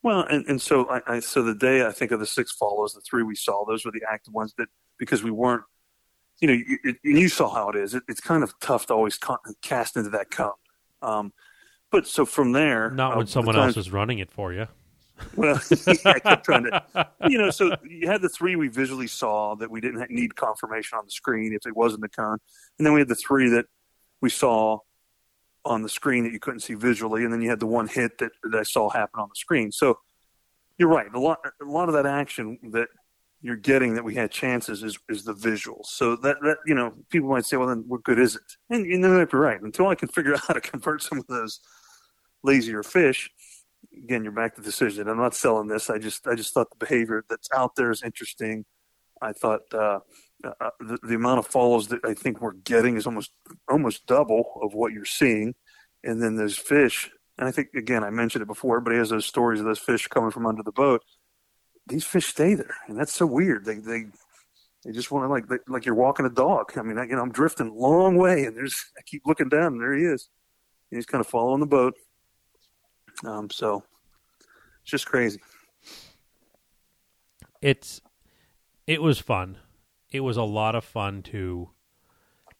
[0.05, 2.93] Well, and, and so I, I so the day I think of the six follows,
[2.93, 4.67] the three we saw, those were the active ones that
[4.99, 5.63] because we weren't,
[6.39, 7.95] you know, you, you- you saw how it is.
[7.95, 10.51] It, it's kind of tough to always con- cast into that cone.
[11.01, 11.33] Um,
[11.91, 14.67] but so from there, Not uh, when someone times- else is running it for you.
[15.35, 15.59] Well,
[16.05, 16.83] I kept trying to,
[17.27, 17.49] you know.
[17.49, 21.11] So you had the three we visually saw that we didn't need confirmation on the
[21.11, 22.37] screen if it wasn't the cone,
[22.77, 23.65] and then we had the three that
[24.21, 24.79] we saw
[25.65, 28.17] on the screen that you couldn't see visually, and then you had the one hit
[28.19, 29.71] that, that I saw happen on the screen.
[29.71, 29.97] So
[30.77, 31.07] you're right.
[31.13, 32.87] A lot, a lot of that action that
[33.41, 35.87] you're getting that we had chances is is the visuals.
[35.87, 38.41] So that that you know, people might say, well, then what good is it?
[38.69, 39.61] And you know, might be right.
[39.61, 41.59] Until I can figure out how to convert some of those
[42.43, 43.31] lazier fish
[44.03, 45.07] again, you're back to decision.
[45.07, 45.89] I'm not selling this.
[45.89, 48.65] I just, I just thought the behavior that's out there is interesting.
[49.21, 49.99] I thought uh,
[50.43, 53.31] uh, the, the amount of follows that I think we're getting is almost,
[53.69, 55.55] almost double of what you're seeing.
[56.03, 59.25] And then those fish, and I think again, I mentioned it before, he has those
[59.25, 61.01] stories of those fish coming from under the boat.
[61.87, 63.65] These fish stay there, and that's so weird.
[63.65, 64.05] They, they,
[64.85, 66.73] They just want to like like you're walking a dog.
[66.77, 69.49] I mean, I, you know, I'm drifting a long way, and there's I keep looking
[69.49, 70.29] down, and there he is.
[70.91, 71.95] And he's kind of following the boat.
[73.25, 73.83] Um, so
[74.83, 75.41] it's just crazy.
[77.61, 78.01] It's
[78.85, 79.57] it was fun.
[80.15, 81.69] It was a lot of fun to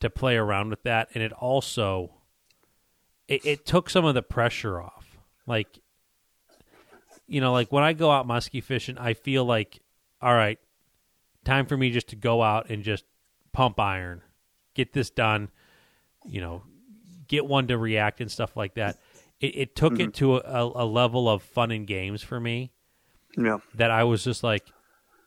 [0.02, 2.16] to play around with that, and it also
[3.28, 5.18] it, it took some of the pressure off.
[5.48, 5.80] Like
[7.28, 9.80] you know, like when I go out musky fishing, I feel like,
[10.22, 10.60] all right,
[11.44, 13.04] time for me just to go out and just
[13.52, 14.22] pump iron,
[14.74, 15.50] get this done,
[16.26, 16.64] you know,
[17.28, 18.98] get one to react and stuff like that.
[19.40, 20.10] It, it took mm-hmm.
[20.10, 22.72] it to a, a, level of fun and games for me.
[23.38, 23.58] Yeah.
[23.74, 24.64] That I was just like,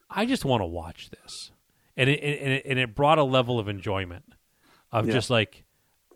[0.08, 1.50] I just want to watch this,
[1.98, 4.24] and it, and it, and it brought a level of enjoyment
[4.90, 5.12] of yeah.
[5.12, 5.64] just like,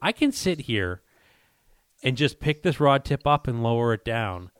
[0.00, 1.02] I can sit here
[2.02, 4.50] and just pick this rod tip up and lower it down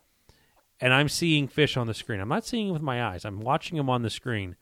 [0.83, 2.19] and I'm seeing fish on the screen.
[2.19, 3.25] I'm not seeing them with my eyes.
[3.25, 4.57] I'm watching them on the screen.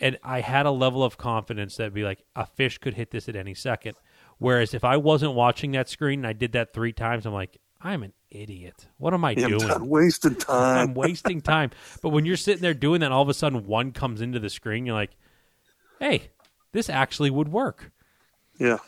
[0.00, 3.28] And I had a level of confidence that be like a fish could hit this
[3.28, 3.98] at any second.
[4.38, 7.58] Whereas if I wasn't watching that screen and I did that three times, I'm like,
[7.78, 8.86] I'm an idiot.
[8.96, 9.64] What am I yeah, doing?
[9.70, 10.88] I'm wasting time.
[10.88, 11.72] I'm wasting time.
[12.00, 14.48] But when you're sitting there doing that, all of a sudden one comes into the
[14.48, 15.14] screen, you're like,
[16.00, 16.30] hey,
[16.72, 17.90] this actually would work.
[18.58, 18.78] Yeah.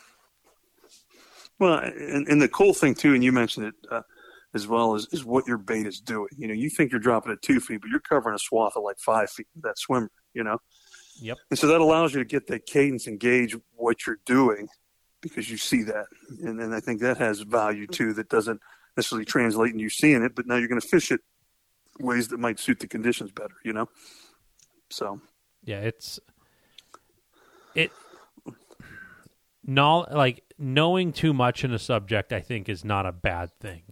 [1.59, 4.01] Well, and, and the cool thing too, and you mentioned it, uh,
[4.53, 6.27] as well is, as what your bait is doing.
[6.37, 8.83] You know, you think you're dropping at two feet, but you're covering a swath of
[8.83, 10.57] like five feet with that swimmer, you know?
[11.21, 11.37] Yep.
[11.49, 14.67] And so that allows you to get that cadence and gauge what you're doing
[15.21, 16.07] because you see that.
[16.41, 18.59] And, and I think that has value too that doesn't
[18.97, 21.21] necessarily translate in you seeing it, but now you're going to fish it
[21.99, 23.87] ways that might suit the conditions better, you know?
[24.89, 25.21] So.
[25.63, 26.19] Yeah, it's.
[27.75, 27.91] It.
[29.63, 33.83] No, like knowing too much in a subject, I think, is not a bad thing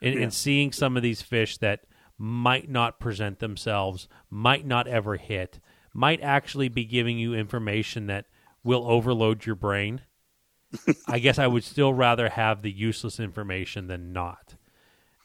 [0.00, 0.20] and, yeah.
[0.22, 1.80] and seeing some of these fish that
[2.16, 5.60] might not present themselves, might not ever hit,
[5.92, 8.26] might actually be giving you information that
[8.62, 10.02] will overload your brain.
[11.08, 14.56] I guess I would still rather have the useless information than not.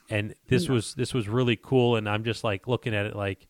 [0.10, 0.74] And this yeah.
[0.74, 3.48] was this was really cool and I'm just like looking at it like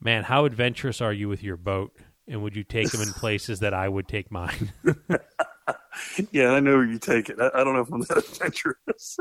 [0.00, 1.92] man, how adventurous are you with your boat?
[2.26, 4.72] And would you take them in places that I would take mine?
[6.32, 7.38] yeah, I know where you take it.
[7.40, 9.16] I, I don't know if I'm that adventurous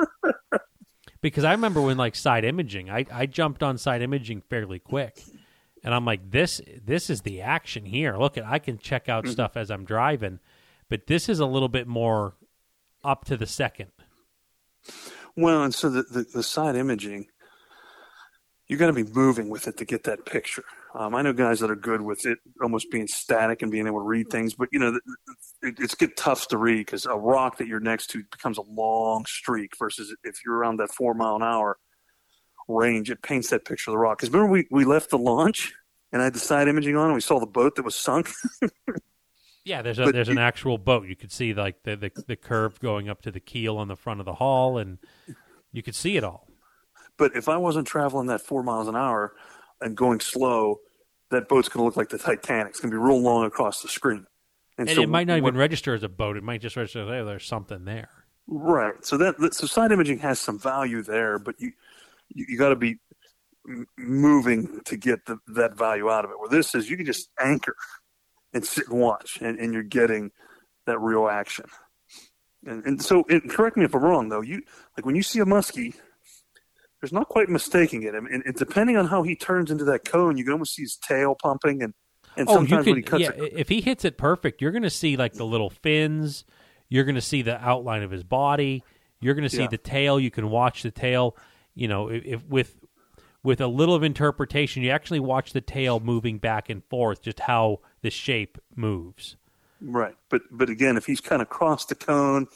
[1.22, 5.22] because I remember when like side imaging, I, I jumped on side imaging fairly quick,
[5.84, 8.18] and I'm like, this this is the action here.
[8.18, 9.34] Look at I can check out mm-hmm.
[9.34, 10.40] stuff as I'm driving,
[10.90, 12.36] but this is a little bit more
[13.04, 13.92] up to the second.
[15.36, 17.28] Well, and so the, the, the side imaging,
[18.68, 20.66] you got to be moving with it to get that picture.
[20.96, 24.00] Um, I know guys that are good with it almost being static and being able
[24.00, 25.00] to read things, but you know,
[25.64, 28.62] it, it's get tough to read because a rock that you're next to becomes a
[28.62, 31.78] long streak versus if you're around that four mile an hour
[32.68, 34.20] range, it paints that picture of the rock.
[34.20, 35.74] Because remember, we, we left the launch
[36.12, 38.30] and I had the side imaging on and we saw the boat that was sunk.
[39.66, 41.08] yeah, there's a, there's you, an actual boat.
[41.08, 43.96] You could see like the, the the curve going up to the keel on the
[43.96, 45.00] front of the hull, and
[45.72, 46.48] you could see it all.
[47.18, 49.34] But if I wasn't traveling that four miles an hour,
[49.84, 50.80] and going slow,
[51.32, 52.70] that boat's going to look like the Titanic.
[52.70, 54.26] It's going to be real long across the screen.
[54.78, 56.38] And, and so it might not even register as a boat.
[56.38, 58.10] It might just register, hey, there's something there.
[58.48, 58.94] Right.
[59.06, 61.74] So that so side imaging has some value there, but you
[62.30, 62.98] you, you got to be
[63.98, 66.40] moving to get the, that value out of it.
[66.40, 67.76] Where this is, you can just anchor
[68.54, 70.32] and sit and watch, and, and you're getting
[70.86, 71.66] that real action.
[72.66, 74.42] And, and so, and correct me if I'm wrong, though.
[74.42, 74.62] You
[74.98, 75.96] like when you see a muskie,
[77.04, 78.16] there's not quite mistaking it.
[78.16, 80.84] I mean, and depending on how he turns into that cone, you can almost see
[80.84, 81.94] his tail pumping, and
[82.38, 84.84] and oh, sometimes when he cuts yeah, it, if he hits it perfect, you're going
[84.84, 86.46] to see like the little fins.
[86.88, 88.86] You're going to see the outline of his body.
[89.20, 89.68] You're going to see yeah.
[89.68, 90.18] the tail.
[90.18, 91.36] You can watch the tail.
[91.76, 92.80] You know, if, if with
[93.44, 97.42] with a little of interpretation, you actually watch the tail moving back and forth, just
[97.42, 99.36] how the shape moves.
[99.82, 102.48] Right, but but again, if he's kind of crossed the cone,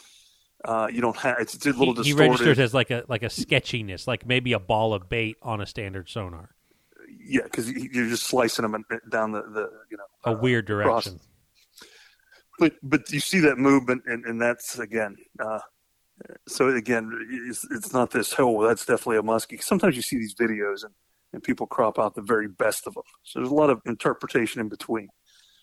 [0.65, 2.07] uh, you don't have it's, a little he, distorted.
[2.07, 5.61] He registers as like a like a sketchiness, like maybe a ball of bait on
[5.61, 6.49] a standard sonar.
[7.25, 11.15] Yeah, because you're just slicing them down the, the you know a uh, weird direction.
[11.15, 11.27] Across.
[12.59, 15.15] But but you see that movement, and, and that's again.
[15.39, 15.59] Uh,
[16.47, 17.11] so again,
[17.47, 18.33] it's, it's not this.
[18.39, 19.61] Oh, that's definitely a muskie.
[19.61, 20.93] Sometimes you see these videos, and
[21.33, 23.03] and people crop out the very best of them.
[23.23, 25.09] So there's a lot of interpretation in between.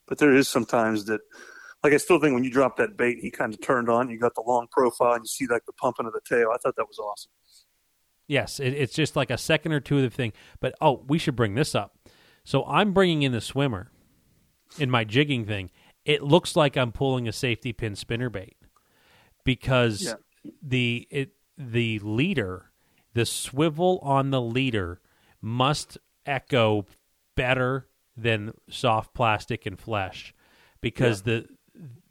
[0.06, 1.20] But there is sometimes that
[1.84, 4.08] like I still think when you dropped that bait, he kind of turned on.
[4.08, 6.50] You got the long profile, and you see like the pumping of the tail.
[6.52, 7.30] I thought that was awesome.
[8.26, 10.32] Yes, it, it's just like a second or two of the thing.
[10.60, 11.96] But oh, we should bring this up.
[12.42, 13.90] So I'm bringing in the swimmer
[14.78, 15.70] in my jigging thing.
[16.06, 18.56] It looks like I'm pulling a safety pin spinner bait
[19.44, 20.14] because yeah.
[20.62, 22.70] the it the leader,
[23.12, 25.00] the swivel on the leader
[25.42, 26.86] must echo
[27.36, 30.34] better than soft plastic and flesh
[30.80, 31.46] because the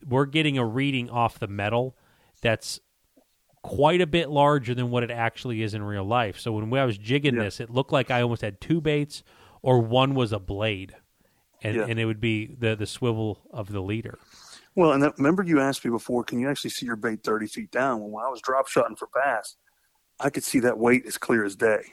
[0.08, 1.96] we're getting a reading off the metal
[2.42, 2.80] that's
[3.62, 6.38] quite a bit larger than what it actually is in real life.
[6.40, 7.44] So when I was jigging Yeah.
[7.44, 9.24] this, it looked like I almost had two baits
[9.62, 10.96] or one was a blade.
[11.62, 11.86] And, Yeah.
[11.88, 14.20] and it would be the, the swivel of the leader.
[14.76, 17.48] Well, and that, remember you asked me before, can you actually see your bait 30
[17.48, 18.02] feet down?
[18.02, 19.56] Well, when I was drop shotting for bass,
[20.20, 21.84] I could see that weight as clear as day,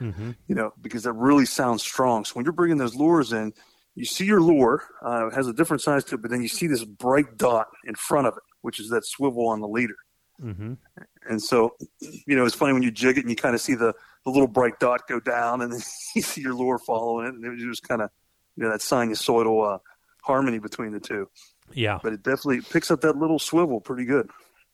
[0.00, 0.30] Mm-hmm.
[0.48, 2.24] you know, because that really sounds strong.
[2.24, 3.52] So when you're bringing those lures in,
[4.00, 6.48] you see your lure, uh, it has a different size to it, but then you
[6.48, 9.96] see this bright dot in front of it, which is that swivel on the leader.
[10.42, 10.74] Mm-hmm.
[11.28, 13.74] And so, you know, it's funny when you jig it and you kind of see
[13.74, 13.94] the,
[14.24, 15.80] the little bright dot go down and then
[16.16, 17.34] you see your lure following it.
[17.34, 18.10] And it was just kind of,
[18.56, 19.78] you know, that sinusoidal uh,
[20.22, 21.28] harmony between the two.
[21.74, 21.98] Yeah.
[22.02, 24.30] But it definitely picks up that little swivel pretty good.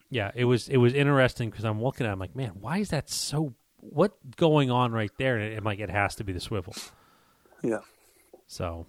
[0.09, 2.11] Yeah, it was it was interesting because I'm looking at.
[2.11, 3.55] it, I'm like, man, why is that so?
[3.81, 5.37] What going on right there?
[5.37, 6.77] And I'm like, it has to be the swivel.
[7.61, 7.81] Yeah.
[8.47, 8.87] So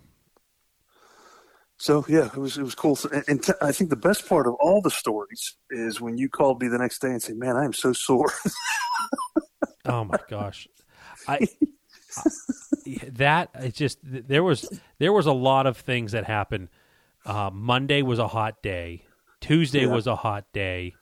[1.79, 2.97] So yeah, it was it was cool.
[3.27, 6.61] And, t- I think the best part of all the stories is when you called
[6.61, 8.31] me the next day and said, "Man, I am so sore."
[9.85, 10.67] Oh my gosh,
[11.29, 11.47] I, I
[13.13, 14.67] that it just there was
[14.99, 16.67] there was a lot of things that happened.
[17.25, 19.05] Uh, Monday was a hot day.
[19.39, 19.93] Tuesday Yeah.
[19.93, 20.93] was a hot day,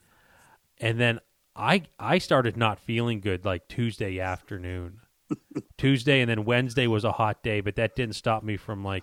[0.78, 1.18] and then
[1.56, 5.00] I I started not feeling good like Tuesday afternoon.
[5.78, 9.02] Tuesday and then Wednesday was a hot day, but that didn't stop me from like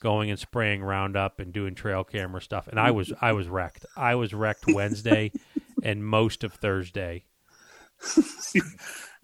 [0.00, 2.68] going and spraying Roundup and doing trail camera stuff.
[2.68, 3.86] And I was I was wrecked.
[3.96, 5.32] I was wrecked Wednesday
[5.82, 7.24] and most of Thursday.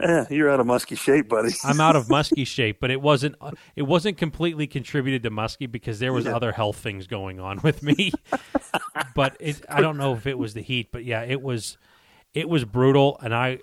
[0.00, 1.50] yeah, you're out of musky shape, buddy.
[1.64, 5.66] I'm out of musky shape, but it wasn't uh, it wasn't completely contributed to musky
[5.66, 6.36] because there was Yeah.
[6.36, 8.12] other health things going on with me.
[9.14, 11.76] but it I don't know if it was the heat, but yeah, it was
[12.34, 13.58] it was brutal and I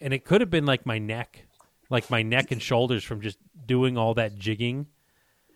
[0.00, 1.44] and it could have been like my neck,
[1.90, 4.86] like my neck and shoulders from just doing all that jigging.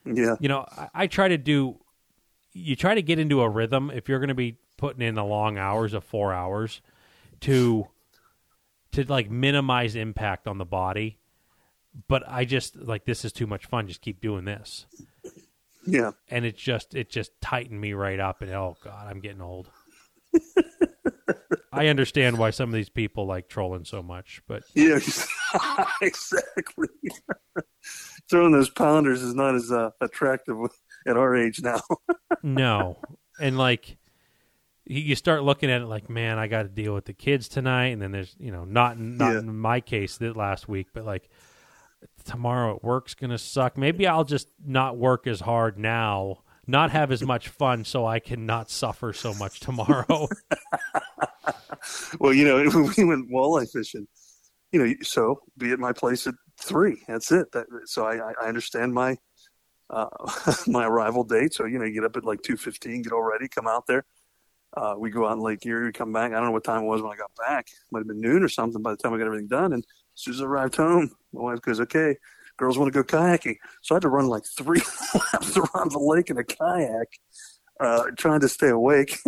[0.07, 1.79] Yeah, You know, I, I try to do
[2.53, 5.25] you try to get into a rhythm if you're going to be putting in the
[5.25, 6.81] long hours of 4 hours
[7.41, 7.87] to
[8.93, 11.19] to like minimize impact on the body.
[12.09, 13.89] But I just like this is too much fun.
[13.89, 14.87] Just keep doing this,
[15.87, 16.11] yeah.
[16.31, 18.43] and it just it just tightened me right up.
[18.43, 19.71] And oh god, I'm getting old.
[21.73, 24.99] I understand why some of these people like trolling so much, but Yeah,
[26.03, 26.89] exactly.
[28.29, 30.57] Throwing those pounders is not as uh, attractive
[31.07, 31.81] at our age now.
[32.43, 32.99] no,
[33.41, 33.97] and like
[34.85, 37.49] you- you start looking at it like, man, I got to deal with the kids
[37.49, 39.39] tonight, and then there's you know not not Yeah.
[39.41, 41.29] in my case that last week, but like
[42.25, 43.77] tomorrow at work's gonna suck.
[43.79, 48.19] Maybe I'll just not work as hard now, not have as much fun, so I
[48.19, 50.29] can not suffer so much tomorrow.
[52.21, 52.57] well, you know,
[52.97, 54.07] we went walleye fishing,
[54.73, 57.03] you know, so be at my place at three.
[57.09, 57.51] That's it.
[57.53, 59.17] That, so I, I- understand my
[59.91, 60.09] uh,
[60.67, 61.55] my arrival date.
[61.55, 63.87] So you know, you get up at like two fifteen, get all ready, come out
[63.87, 64.05] there.
[64.77, 66.33] Uh, we go out in Lake Erie, come back.
[66.33, 67.69] I don't know what time it was when I got back.
[67.69, 68.83] It Might have been noon or something.
[68.83, 71.41] By the time I got everything done, and as soon as I arrived home, my
[71.43, 72.17] wife goes, "Okay,
[72.59, 74.81] girls want to go kayaking." So I had to run like three
[75.33, 77.09] laps around the lake in a kayak,
[77.81, 79.19] uh, trying to stay awake.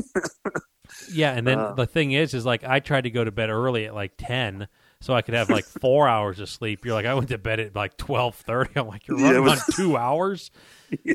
[1.13, 1.73] yeah, and then Uh.
[1.75, 4.69] the thing is, is like I tried to go to bed early at like ten.
[5.01, 6.85] So I could have like four hours of sleep.
[6.85, 8.71] You're like, I went to bed at like twelve thirty.
[8.77, 10.51] I'm like, you're Yeah, running was- on two hours.
[11.05, 11.15] yeah,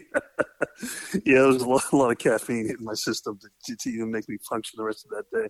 [1.26, 4.28] there was a lot, a lot of caffeine hitting my system to, to even make
[4.30, 5.50] me function the rest of that day.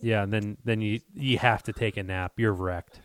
[0.00, 2.32] Yeah, and then then you you have to take a nap.
[2.36, 3.00] You're wrecked.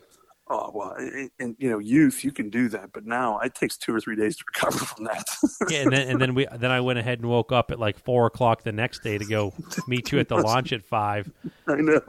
[0.48, 3.76] Oh well, and, and you know, youth you can do that, but now it takes
[3.78, 5.26] two or three days to recover from that.
[5.70, 7.98] Yeah, and then and then we then I went ahead and woke up at like
[7.98, 9.54] four o'clock the next day to go
[9.88, 11.32] meet you at the launch at five.
[11.68, 12.00] I know.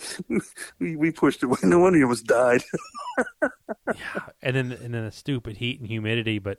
[0.78, 1.48] We we pushed it.
[1.64, 2.62] No wonder you almost died.
[3.42, 6.38] yeah, And then and then the stupid heat and humidity.
[6.38, 6.58] But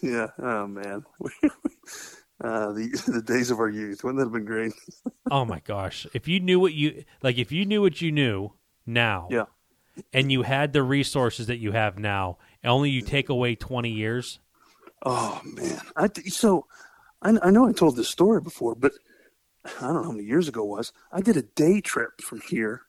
[0.00, 0.28] yeah.
[0.38, 1.04] Oh man.
[2.38, 4.72] Uh, the the days of our youth wouldn't that have been great?
[5.30, 8.52] oh my gosh, if you knew what you like, if you knew what you knew
[8.84, 9.46] now, Yeah.
[10.12, 14.38] and you had the resources that you have now, only you take away twenty years.
[15.04, 15.80] Oh man.
[15.96, 16.66] I so
[17.22, 18.92] I, I know I told this story before, but
[19.80, 20.92] I don't know how many years ago it was.
[21.12, 22.82] I did a day trip from here,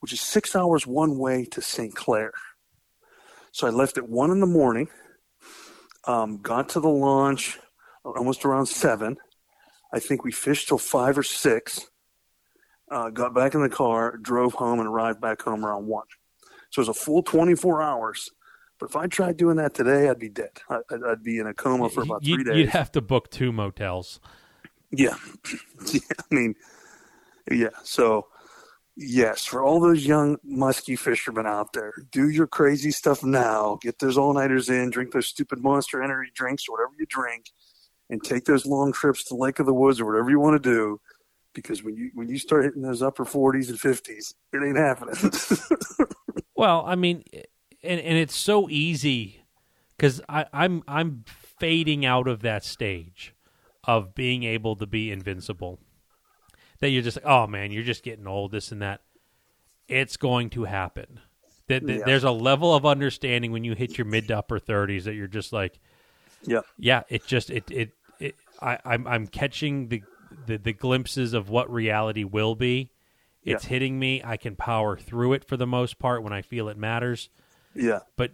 [0.00, 1.94] which is six hours one way to St.
[1.94, 2.32] Clair.
[3.52, 4.88] So I left at one in the morning,
[6.04, 7.58] um, got to the launch
[8.04, 9.16] almost around seven.
[9.92, 11.88] I think we fished till five or six.
[12.90, 16.06] Uh, got back in the car, drove home, and arrived back home around one.
[16.70, 18.30] So it was a full 24 hours.
[18.78, 20.50] But if I tried doing that today, I'd be dead.
[20.68, 22.56] I, I'd, I'd be in a coma for about three days.
[22.56, 24.20] You'd have to book two motels.
[24.90, 25.16] Yeah.
[25.92, 26.00] yeah.
[26.18, 26.54] I mean,
[27.50, 27.68] yeah.
[27.82, 28.26] So,
[28.96, 33.78] yes, for all those young musky fishermen out there, do your crazy stuff now.
[33.80, 37.50] Get those all nighters in, drink those stupid monster energy drinks or whatever you drink,
[38.10, 40.70] and take those long trips to Lake of the Woods or whatever you want to
[40.70, 41.00] do.
[41.54, 45.14] Because when you when you start hitting those upper forties and fifties, it ain't happening.
[46.54, 47.24] well, I mean,
[47.82, 49.42] and and it's so easy
[49.96, 51.24] because I'm I'm
[51.58, 53.34] fading out of that stage
[53.86, 55.78] of being able to be invincible
[56.80, 59.02] that you're just like, oh man, you're just getting old, this and that.
[59.88, 61.20] It's going to happen.
[61.68, 62.02] That, that yeah.
[62.04, 65.26] There's a level of understanding when you hit your mid to upper 30s that you're
[65.26, 65.78] just like,
[66.42, 67.02] yeah, yeah.
[67.08, 67.90] It just it it,
[68.20, 70.02] it I I'm I'm catching the,
[70.46, 72.90] the the glimpses of what reality will be.
[73.42, 73.70] It's yeah.
[73.70, 74.22] hitting me.
[74.24, 77.30] I can power through it for the most part when I feel it matters.
[77.74, 78.00] Yeah.
[78.16, 78.32] But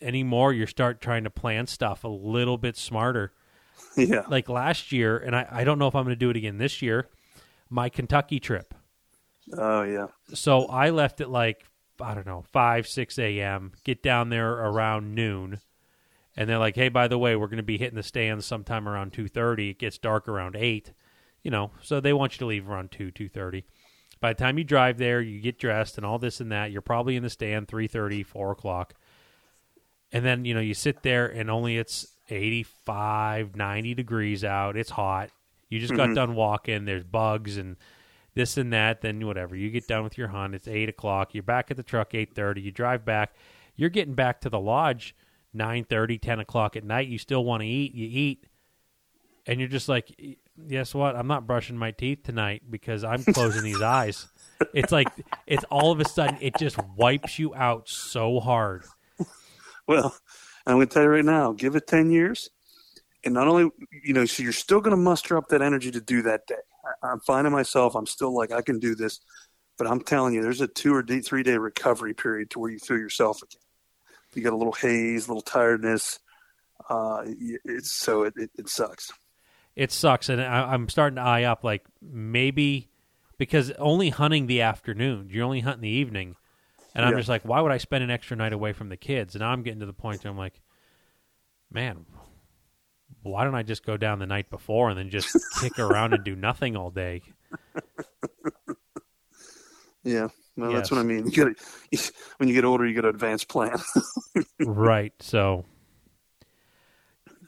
[0.00, 3.32] anymore, you start trying to plan stuff a little bit smarter.
[3.96, 4.22] Yeah.
[4.26, 6.56] Like last year, and I, I don't know if I'm going to do it again
[6.56, 7.08] this year
[7.72, 8.74] my Kentucky trip.
[9.56, 10.08] Oh yeah.
[10.34, 11.64] So I left at like
[12.00, 13.72] I don't know five six a.m.
[13.82, 15.60] Get down there around noon,
[16.36, 18.88] and they're like, "Hey, by the way, we're going to be hitting the stands sometime
[18.88, 19.70] around two thirty.
[19.70, 20.92] It gets dark around eight,
[21.42, 21.72] you know.
[21.80, 23.64] So they want you to leave around two two thirty.
[24.20, 26.70] By the time you drive there, you get dressed and all this and that.
[26.70, 28.94] You're probably in the stand three thirty, four o'clock,
[30.12, 34.76] and then you know you sit there and only it's 85, 90 degrees out.
[34.76, 35.30] It's hot.
[35.68, 36.14] You just mm-hmm.
[36.14, 36.84] got done walking.
[36.84, 37.76] There's bugs and
[38.34, 39.00] this and that.
[39.00, 39.56] Then whatever.
[39.56, 40.54] You get done with your hunt.
[40.54, 41.34] It's eight o'clock.
[41.34, 42.60] You're back at the truck eight thirty.
[42.60, 43.34] You drive back.
[43.74, 45.16] You're getting back to the lodge
[45.54, 47.08] nine thirty, ten o'clock at night.
[47.08, 47.94] You still want to eat.
[47.94, 48.46] You eat,
[49.46, 50.14] and you're just like,
[50.68, 51.16] guess what?
[51.16, 54.26] I'm not brushing my teeth tonight because I'm closing these eyes.
[54.74, 55.08] It's like
[55.46, 58.84] it's all of a sudden it just wipes you out so hard.
[59.88, 60.14] Well,
[60.66, 61.52] I'm going to tell you right now.
[61.52, 62.50] Give it ten years
[63.24, 63.70] and not only
[64.02, 66.54] you know so you're still going to muster up that energy to do that day
[66.84, 69.20] I, i'm finding myself i'm still like i can do this
[69.78, 72.78] but i'm telling you there's a two or three day recovery period to where you
[72.78, 73.60] feel yourself again
[74.34, 76.18] you get a little haze a little tiredness
[76.90, 77.22] uh,
[77.64, 79.12] it's so it, it, it, sucks
[79.76, 82.88] it sucks and I, i'm starting to eye up like maybe
[83.38, 86.36] because only hunting the afternoon you're only hunting the evening
[86.94, 87.18] and i'm yeah.
[87.18, 89.50] just like why would i spend an extra night away from the kids and now
[89.50, 90.60] i'm getting to the point where i'm like
[91.70, 92.04] man
[93.22, 96.24] why don't I just go down the night before and then just kick around and
[96.24, 97.22] do nothing all day?
[100.04, 100.80] Yeah, well, yes.
[100.80, 101.26] that's what I mean.
[101.30, 101.52] You got
[102.38, 103.76] when you get older, you got an advanced plan.
[104.60, 105.12] right.
[105.20, 105.64] So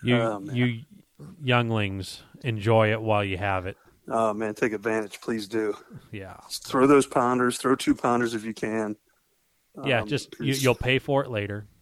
[0.03, 0.83] you oh, you
[1.43, 3.77] younglings enjoy it while you have it.
[4.07, 5.75] Oh man, take advantage, please do.
[6.13, 8.97] Yeah, just throw those pounders, throw two pounders if you can.
[9.85, 11.67] Yeah, um, just you, you'll pay for it later.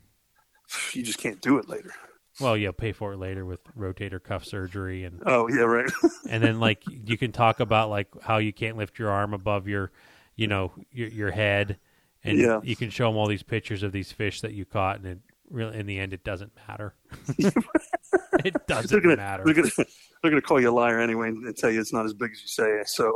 [0.94, 1.92] You just can't do it later.
[2.40, 5.90] Well, yeah, pay for it later with rotator cuff surgery and oh yeah, right.
[6.30, 9.68] and then like you can talk about like how you can't lift your arm above
[9.68, 9.92] your,
[10.34, 11.78] you know, your your head,
[12.24, 12.60] and yeah.
[12.62, 15.18] you can show them all these pictures of these fish that you caught, and it
[15.50, 16.94] really in the end it doesn't matter.
[17.38, 19.44] it doesn't they're gonna, matter.
[19.44, 22.14] They're gonna, they're gonna call you a liar anyway and tell you it's not as
[22.14, 22.82] big as you say.
[22.86, 23.12] So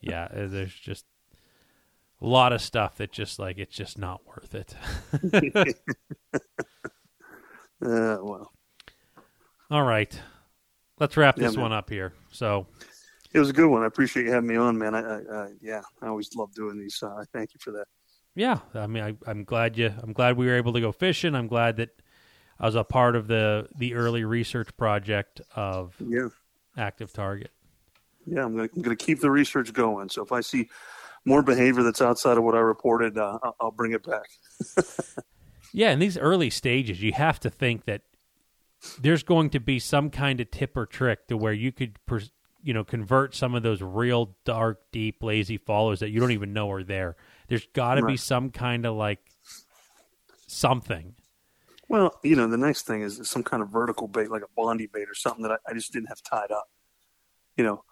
[0.00, 1.04] yeah, uh, there's just
[2.24, 4.74] a lot of stuff that just like it's just not worth it.
[7.84, 8.50] Uh, well.
[9.70, 10.18] All right.
[10.98, 12.14] Let's wrap this yeah, one up here.
[12.32, 12.66] So
[13.34, 13.82] it was a good one.
[13.82, 14.94] I appreciate you having me on, man.
[14.94, 17.02] I, I, I yeah, I always love doing these.
[17.02, 17.84] Uh, I thank you for that.
[18.34, 19.92] Yeah, I mean, I, I'm glad you.
[20.02, 21.34] I'm glad we were able to go fishing.
[21.34, 21.90] I'm glad that
[22.58, 26.28] I was a part of the the early research project of yeah
[26.78, 27.50] active target.
[28.24, 30.08] Yeah, I'm gonna, I'm gonna keep the research going.
[30.08, 30.70] So if I see
[31.24, 34.26] more behavior that's outside of what I reported, uh, I'll, bring it back.
[35.76, 38.02] Yeah, in these early stages, you have to think that
[39.00, 41.98] there's going to be some kind of tip or trick to where you could,
[42.62, 46.52] you know, convert some of those real dark, deep, lazy followers that you don't even
[46.52, 47.16] know are there.
[47.48, 48.12] There's got to right.
[48.12, 49.18] be some kind of like
[50.46, 51.16] something.
[51.88, 54.86] Well, you know, the next thing is some kind of vertical bait, like a Bondy
[54.86, 56.68] bait or something that I, I just didn't have tied up.
[57.56, 57.84] You know,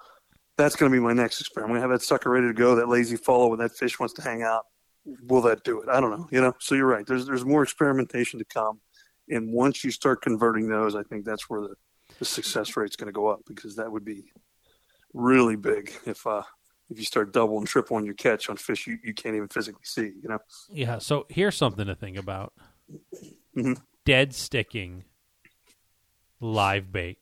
[0.57, 1.77] that's going to be my next experiment.
[1.77, 3.99] I'm going to have that sucker ready to go, that lazy follow when that fish
[3.99, 4.65] wants to hang out
[5.23, 5.89] will that do it?
[5.89, 6.29] I don't know.
[6.31, 7.07] You know, so you're right.
[7.07, 8.81] There's there's more experimentation to come,
[9.29, 11.75] and once you start converting those, I think that's where the,
[12.19, 14.33] the success rate's going to go up because that would be
[15.15, 16.43] really big if uh
[16.91, 19.49] if you start double and triple on your catch on fish you, you can't even
[19.49, 20.13] physically see.
[20.23, 20.39] You know.
[20.71, 20.99] Yeah.
[20.99, 22.53] So here's something to think about:
[23.57, 23.75] mm-hmm.
[24.05, 25.05] dead sticking
[26.41, 27.19] live bait.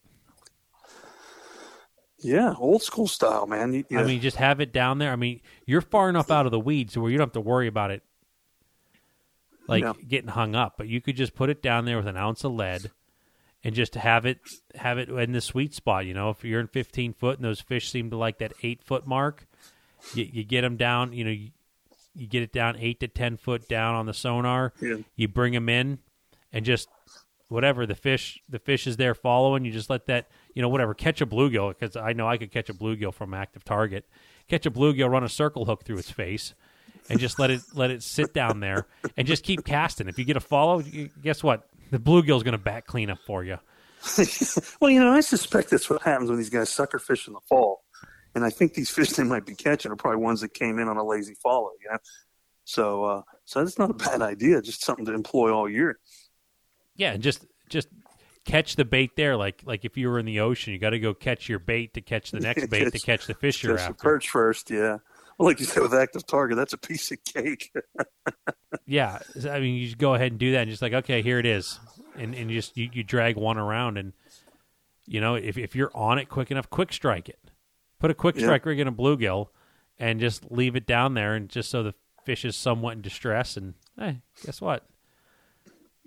[2.23, 3.73] Yeah, old school style, man.
[3.73, 5.13] You, I mean, just have it down there.
[5.13, 7.67] I mean, you're far enough out of the weeds where you don't have to worry
[7.67, 8.03] about it,
[9.67, 9.93] like yeah.
[10.07, 10.75] getting hung up.
[10.77, 12.91] But you could just put it down there with an ounce of lead,
[13.65, 14.39] and just have it
[14.75, 16.07] have it in the sweet spot.
[16.07, 18.83] You know, if you're in 15 foot and those fish seem to like that eight
[18.83, 19.47] foot mark,
[20.15, 21.13] You, you get them down.
[21.13, 21.51] You know, you,
[22.15, 24.73] you get it down eight to ten foot down on the sonar.
[24.81, 24.97] Yeah.
[25.17, 25.99] You bring them in,
[26.53, 26.89] and just
[27.49, 29.65] whatever the fish the fish is there following.
[29.65, 32.51] You just let that you know whatever catch a bluegill because I know I could
[32.51, 34.07] catch a bluegill from active target.
[34.49, 36.55] Catch a bluegill, run a circle hook through its face,
[37.09, 38.87] and just let it let it sit down there
[39.17, 40.09] and just keep casting.
[40.09, 41.69] If you get a follow, you, guess what?
[41.91, 43.59] The bluegill's going to back clean up for you.
[44.81, 47.41] well, you know, I suspect that's what happens when these guys sucker fish in the
[47.49, 47.83] fall.
[48.35, 50.89] And I think these fish they might be catching are probably ones that came in
[50.89, 51.99] on a lazy follow, you know.
[52.65, 54.63] So, uh, so that's not a bad idea.
[54.63, 55.99] Just something to employ all year.
[56.97, 57.89] Yeah, and just just
[58.45, 59.37] catch the bait there.
[59.37, 61.95] Like like if you were in the ocean, you got to go catch your bait
[61.95, 63.93] to catch the next bait to catch the fish you're catch after.
[63.95, 64.99] the perch first, yeah.
[65.39, 67.73] Well, like you said with active target, that's a piece of cake.
[68.87, 69.19] yeah,
[69.49, 71.47] I mean, you just go ahead and do that, and just like, okay, here it
[71.47, 71.81] is,
[72.15, 74.13] and and you just you, you drag one around, and
[75.07, 77.39] you know, if if you're on it quick enough, quick strike it.
[77.99, 78.43] Put a quick Yeah.
[78.45, 79.49] strike rig in a bluegill,
[79.99, 81.95] and just leave it down there, and just so the
[82.25, 84.87] fish is somewhat in distress, and hey, guess what?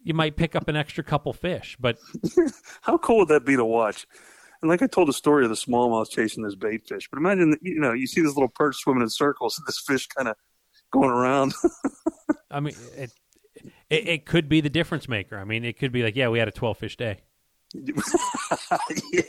[0.03, 1.97] You might pick up an extra couple fish, but
[2.81, 4.05] How cool would that be to watch?
[4.61, 7.51] And like I told the story of the smallmouth chasing this bait fish, but imagine
[7.51, 10.27] that, you know you see this little perch swimming in circles, and this fish kind
[10.29, 10.35] of
[10.91, 11.53] going around.
[12.51, 13.11] I mean, it,
[13.89, 15.37] it it could be the difference maker.
[15.37, 17.19] I mean, it could be like, yeah, we had a twelve fish day.
[17.75, 19.21] yeah,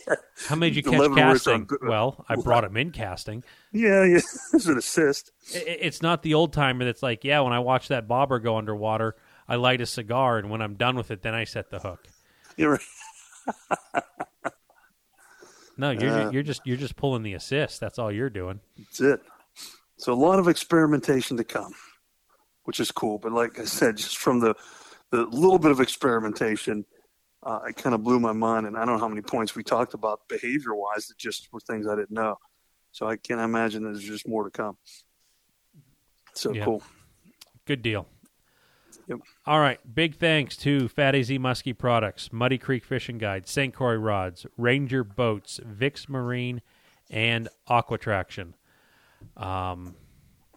[0.48, 1.66] How many did you catch level where it's casting?
[1.82, 3.42] on Well, I brought him in casting.
[3.72, 4.16] yeah, yeah.
[4.52, 5.32] It's an assist.
[5.54, 8.38] I- I- It's not the old timer that's like, yeah, when I watch that bobber
[8.38, 9.16] go underwater,
[9.48, 12.06] I light a cigar, and when I'm done with it, then I set the hook.
[12.56, 12.80] You're.
[15.76, 16.30] No, you're Uh.
[16.30, 17.80] you're just you're just pulling the assist.
[17.80, 18.60] That's all you're doing.
[18.78, 19.20] That's it.
[19.96, 21.72] So a lot of experimentation to come,
[22.62, 23.18] which is cool.
[23.18, 24.54] But like I said, just from the
[25.10, 26.84] the little bit of experimentation,
[27.42, 28.66] uh, it kind of blew my mind.
[28.68, 31.58] And I don't know how many points we talked about behavior wise that just were
[31.58, 32.36] things I didn't know.
[32.92, 34.76] So I can't imagine there's just more to come.
[36.34, 36.66] So Yeah.
[36.66, 36.84] cool.
[37.66, 38.06] Good deal.
[39.08, 39.18] Yep.
[39.46, 39.78] All right.
[39.94, 43.74] Big thanks to Fat AZ Muskie Products, Muddy Creek Fishing Guide, St.
[43.74, 46.62] Croix Rods, Ranger Boats, Vic's Marine,
[47.10, 48.54] and AquaTraction.
[49.36, 49.94] Um,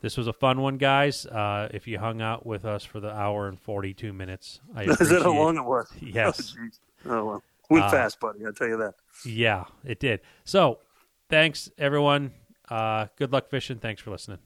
[0.02, 1.26] this was a fun one, guys.
[1.26, 5.10] Uh, if you hung out with us for the hour and 42 minutes, I Is
[5.10, 5.92] that how long it was?
[6.02, 6.56] Yes.
[7.06, 7.44] Oh, oh well.
[7.70, 8.46] Went Uh, fast, buddy.
[8.46, 8.94] I'll tell you that.
[9.26, 10.22] Yeah, it did.
[10.46, 10.80] So,
[11.30, 12.32] thanks, everyone.
[12.70, 13.78] Uh, good luck fishing.
[13.80, 14.38] Thanks for listening.